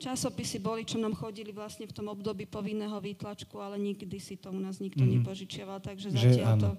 časopisy 0.00 0.64
boli, 0.64 0.88
čo 0.88 0.96
nám 0.96 1.12
chodili 1.12 1.52
vlastne 1.52 1.84
v 1.84 1.92
tom 1.92 2.08
období 2.08 2.48
povinného 2.48 2.96
výtlačku, 2.96 3.60
ale 3.60 3.76
nikdy 3.76 4.16
si 4.16 4.40
to 4.40 4.48
u 4.48 4.56
nás 4.56 4.80
nikto 4.80 5.04
mm-hmm. 5.04 5.20
nepožičiaval, 5.20 5.84
takže 5.84 6.16
zatiaľ 6.16 6.56
to 6.56 6.70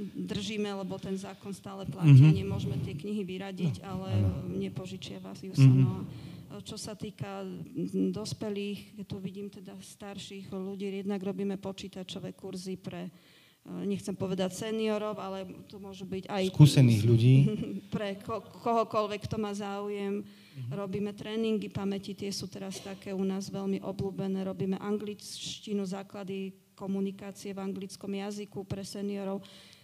držíme, 0.00 0.72
lebo 0.72 0.96
ten 0.96 1.12
zákon 1.20 1.52
stále 1.52 1.84
platí 1.84 2.16
mm-hmm. 2.16 2.32
a 2.32 2.38
nemôžeme 2.40 2.76
tie 2.80 2.96
knihy 2.96 3.22
vyradiť, 3.28 3.84
ale 3.84 4.08
ano. 4.16 4.48
nepožičiava 4.56 5.36
ju 5.44 5.52
mm-hmm. 5.52 5.84
no. 5.84 6.08
Čo 6.60 6.76
sa 6.76 6.92
týka 6.92 7.48
dospelých, 8.12 9.00
tu 9.08 9.16
vidím 9.16 9.48
teda 9.48 9.72
starších 9.72 10.52
ľudí, 10.52 10.92
jednak 11.00 11.24
robíme 11.24 11.56
počítačové 11.56 12.36
kurzy 12.36 12.76
pre 12.76 13.08
e, 13.08 13.10
nechcem 13.88 14.12
povedať 14.12 14.68
seniorov, 14.68 15.16
ale 15.16 15.48
to 15.64 15.80
môžu 15.80 16.04
byť 16.04 16.28
aj... 16.28 16.42
Skúsených 16.52 17.02
ľudí. 17.10 17.34
Pre 17.88 18.20
ko- 18.20 18.44
kohokoľvek, 18.60 19.20
kto 19.24 19.36
má 19.40 19.56
záujem 19.56 20.20
Mm-hmm. 20.52 20.76
Robíme 20.76 21.12
tréningy 21.16 21.68
pamäti, 21.72 22.12
tie 22.12 22.28
sú 22.28 22.44
teraz 22.44 22.76
také 22.76 23.16
u 23.16 23.24
nás 23.24 23.48
veľmi 23.48 23.80
obľúbené. 23.80 24.44
Robíme 24.44 24.76
angličtinu, 24.76 25.80
základy 25.88 26.52
komunikácie 26.76 27.56
v 27.56 27.64
anglickom 27.64 28.12
jazyku 28.12 28.60
pre 28.68 28.84
seniorov. 28.84 29.40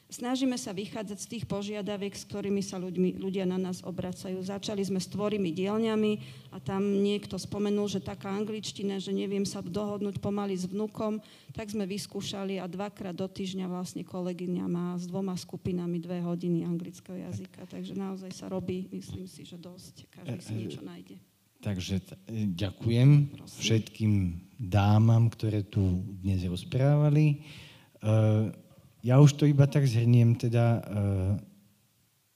Snažíme 0.09 0.57
sa 0.57 0.73
vychádzať 0.73 1.19
z 1.21 1.31
tých 1.37 1.45
požiadaviek, 1.45 2.17
s 2.17 2.25
ktorými 2.25 2.65
sa 2.65 2.81
ľuďmi, 2.81 3.21
ľudia 3.21 3.45
na 3.45 3.61
nás 3.61 3.85
obracajú. 3.85 4.41
Začali 4.41 4.81
sme 4.81 4.97
s 4.97 5.13
tvorými 5.13 5.53
dielňami 5.53 6.13
a 6.49 6.57
tam 6.65 6.81
niekto 7.05 7.37
spomenul, 7.37 7.93
že 7.93 8.01
taká 8.01 8.33
angličtina, 8.33 8.97
že 8.97 9.13
neviem 9.13 9.45
sa 9.45 9.61
dohodnúť 9.61 10.17
pomaly 10.17 10.57
s 10.57 10.65
vnukom, 10.65 11.21
tak 11.53 11.69
sme 11.69 11.85
vyskúšali 11.85 12.57
a 12.57 12.65
dvakrát 12.65 13.13
do 13.13 13.29
týždňa 13.29 13.69
vlastne 13.69 14.01
kolegyňa 14.01 14.65
má 14.65 14.97
s 14.97 15.05
dvoma 15.05 15.37
skupinami 15.37 16.01
dve 16.01 16.25
hodiny 16.25 16.65
anglického 16.65 17.29
jazyka. 17.29 17.69
Takže 17.69 17.93
naozaj 17.93 18.33
sa 18.33 18.49
robí, 18.49 18.89
myslím 18.89 19.29
si, 19.29 19.45
že 19.45 19.61
dosť. 19.61 20.09
Každý 20.09 20.41
si 20.41 20.53
niečo 20.57 20.81
nájde. 20.81 21.21
Takže 21.61 22.01
t- 22.01 22.17
ďakujem 22.57 23.35
Prosím. 23.37 23.61
všetkým 23.61 24.13
dámam, 24.57 25.29
ktoré 25.29 25.69
tu 25.69 26.01
dnes 26.25 26.41
rozprávali. 26.49 27.45
Uh, 28.01 28.55
ja 29.09 29.17
už 29.25 29.41
to 29.41 29.49
iba 29.49 29.65
tak 29.65 29.89
zhrniem, 29.89 30.37
teda 30.37 30.85
uh, 30.85 31.33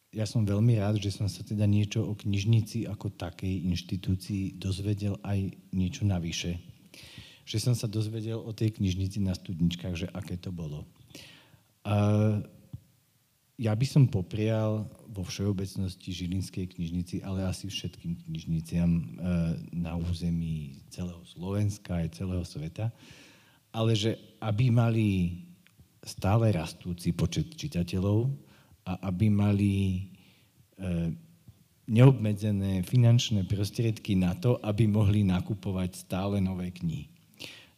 ja 0.09 0.25
som 0.25 0.49
veľmi 0.49 0.81
rád, 0.81 0.97
že 0.97 1.12
som 1.12 1.29
sa 1.29 1.45
teda 1.45 1.68
niečo 1.68 2.01
o 2.01 2.16
knižnici 2.16 2.89
ako 2.89 3.12
takej 3.12 3.68
inštitúcii 3.68 4.57
dozvedel 4.57 5.20
aj 5.20 5.53
niečo 5.77 6.09
navyše. 6.09 6.57
Že 7.45 7.59
som 7.61 7.75
sa 7.77 7.85
dozvedel 7.85 8.41
o 8.41 8.57
tej 8.57 8.81
knižnici 8.81 9.20
na 9.20 9.37
studničkách, 9.37 9.95
že 10.01 10.09
aké 10.16 10.41
to 10.41 10.49
bolo. 10.49 10.89
Uh, 11.85 12.41
ja 13.61 13.77
by 13.77 13.85
som 13.85 14.09
poprial 14.09 14.89
vo 15.12 15.29
všeobecnosti 15.29 16.09
Žilinskej 16.09 16.73
knižnici, 16.73 17.20
ale 17.20 17.45
asi 17.45 17.68
všetkým 17.68 18.16
knižniciam 18.25 18.91
uh, 18.97 19.05
na 19.77 19.93
území 20.01 20.81
celého 20.89 21.20
Slovenska 21.29 22.01
aj 22.01 22.16
celého 22.16 22.45
sveta, 22.49 22.89
ale 23.77 23.93
že 23.93 24.16
aby 24.41 24.73
mali 24.73 25.09
stále 26.03 26.50
rastúci 26.50 27.14
počet 27.14 27.55
čitateľov 27.55 28.26
a 28.90 29.06
aby 29.06 29.31
mali 29.31 29.72
e, 29.94 30.01
neobmedzené 31.86 32.82
finančné 32.82 33.47
prostriedky 33.47 34.18
na 34.18 34.35
to, 34.35 34.59
aby 34.62 34.90
mohli 34.90 35.22
nakupovať 35.22 36.06
stále 36.06 36.43
nové 36.43 36.74
knihy. 36.74 37.06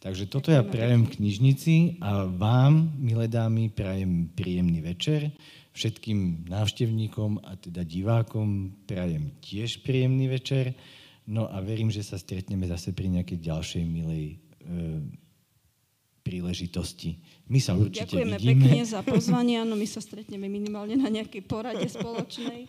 Takže 0.05 0.29
toto 0.29 0.53
ja 0.53 0.61
prajem 0.61 1.09
knižnici 1.09 1.97
a 2.05 2.29
vám, 2.29 2.93
milé 3.01 3.25
dámy, 3.25 3.73
prajem 3.73 4.29
príjemný 4.37 4.85
večer. 4.85 5.33
Všetkým 5.73 6.45
návštevníkom 6.45 7.41
a 7.41 7.57
teda 7.57 7.89
divákom 7.89 8.85
prajem 8.85 9.33
tiež 9.41 9.81
príjemný 9.81 10.29
večer. 10.29 10.77
No 11.25 11.49
a 11.49 11.57
verím, 11.65 11.89
že 11.89 12.05
sa 12.05 12.21
stretneme 12.21 12.69
zase 12.69 12.93
pri 12.93 13.17
nejakej 13.17 13.39
ďalšej 13.49 13.85
milej 13.89 14.25
e, 14.29 14.37
príležitosti. 16.25 17.21
My 17.53 17.61
sa 17.61 17.77
určite 17.77 18.09
Ďakujeme 18.09 18.37
vidíme. 18.41 18.65
pekne 18.65 18.83
za 18.97 19.05
pozvanie, 19.05 19.61
áno, 19.61 19.77
my 19.77 19.85
sa 19.85 20.01
stretneme 20.01 20.49
minimálne 20.49 20.97
na 20.97 21.13
nejakej 21.13 21.45
porade 21.45 21.85
spoločnej. 21.85 22.65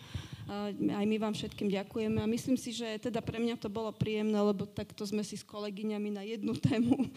Aj 0.94 1.02
my 1.02 1.16
vám 1.18 1.34
všetkým 1.34 1.74
ďakujeme 1.74 2.22
a 2.22 2.26
myslím 2.30 2.54
si, 2.54 2.70
že 2.70 3.02
teda 3.02 3.18
pre 3.18 3.42
mňa 3.42 3.58
to 3.58 3.66
bolo 3.66 3.90
príjemné, 3.90 4.38
lebo 4.38 4.62
takto 4.62 5.02
sme 5.02 5.26
si 5.26 5.34
s 5.34 5.42
kolegyňami 5.42 6.14
na 6.14 6.22
jednu 6.22 6.54
tému 6.54 7.10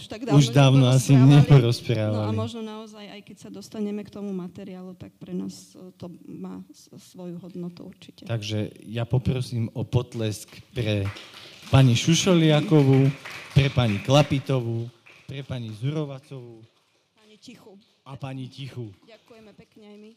už 0.00 0.08
tak 0.08 0.24
dávno 0.24 0.40
Už 0.40 0.48
dávno 0.48 0.88
asi 0.88 1.12
neporozprávali. 1.12 2.16
No 2.16 2.24
a 2.24 2.32
možno 2.32 2.64
naozaj, 2.64 3.04
aj 3.04 3.20
keď 3.20 3.36
sa 3.36 3.50
dostaneme 3.52 4.00
k 4.00 4.08
tomu 4.08 4.32
materiálu, 4.32 4.96
tak 4.96 5.12
pre 5.20 5.36
nás 5.36 5.76
to 6.00 6.08
má 6.24 6.64
svoju 6.96 7.36
hodnotu 7.44 7.84
určite. 7.84 8.24
Takže 8.24 8.72
ja 8.88 9.04
poprosím 9.04 9.68
o 9.76 9.84
potlesk 9.84 10.48
pre 10.72 11.04
pani 11.68 11.92
Šušoliakovú, 11.92 13.12
pre 13.52 13.68
pani 13.68 14.00
Klapitovú, 14.00 14.88
pre 15.30 15.46
pani 15.46 15.70
Zurovacovú 15.70 16.58
pani 17.14 17.38
Tichu. 17.38 17.78
a 18.02 18.18
pani 18.18 18.50
Tichu. 18.50 18.90
Ďakujeme 19.06 19.54
pekne 19.54 19.84
aj 19.86 19.96
my. 20.02 20.10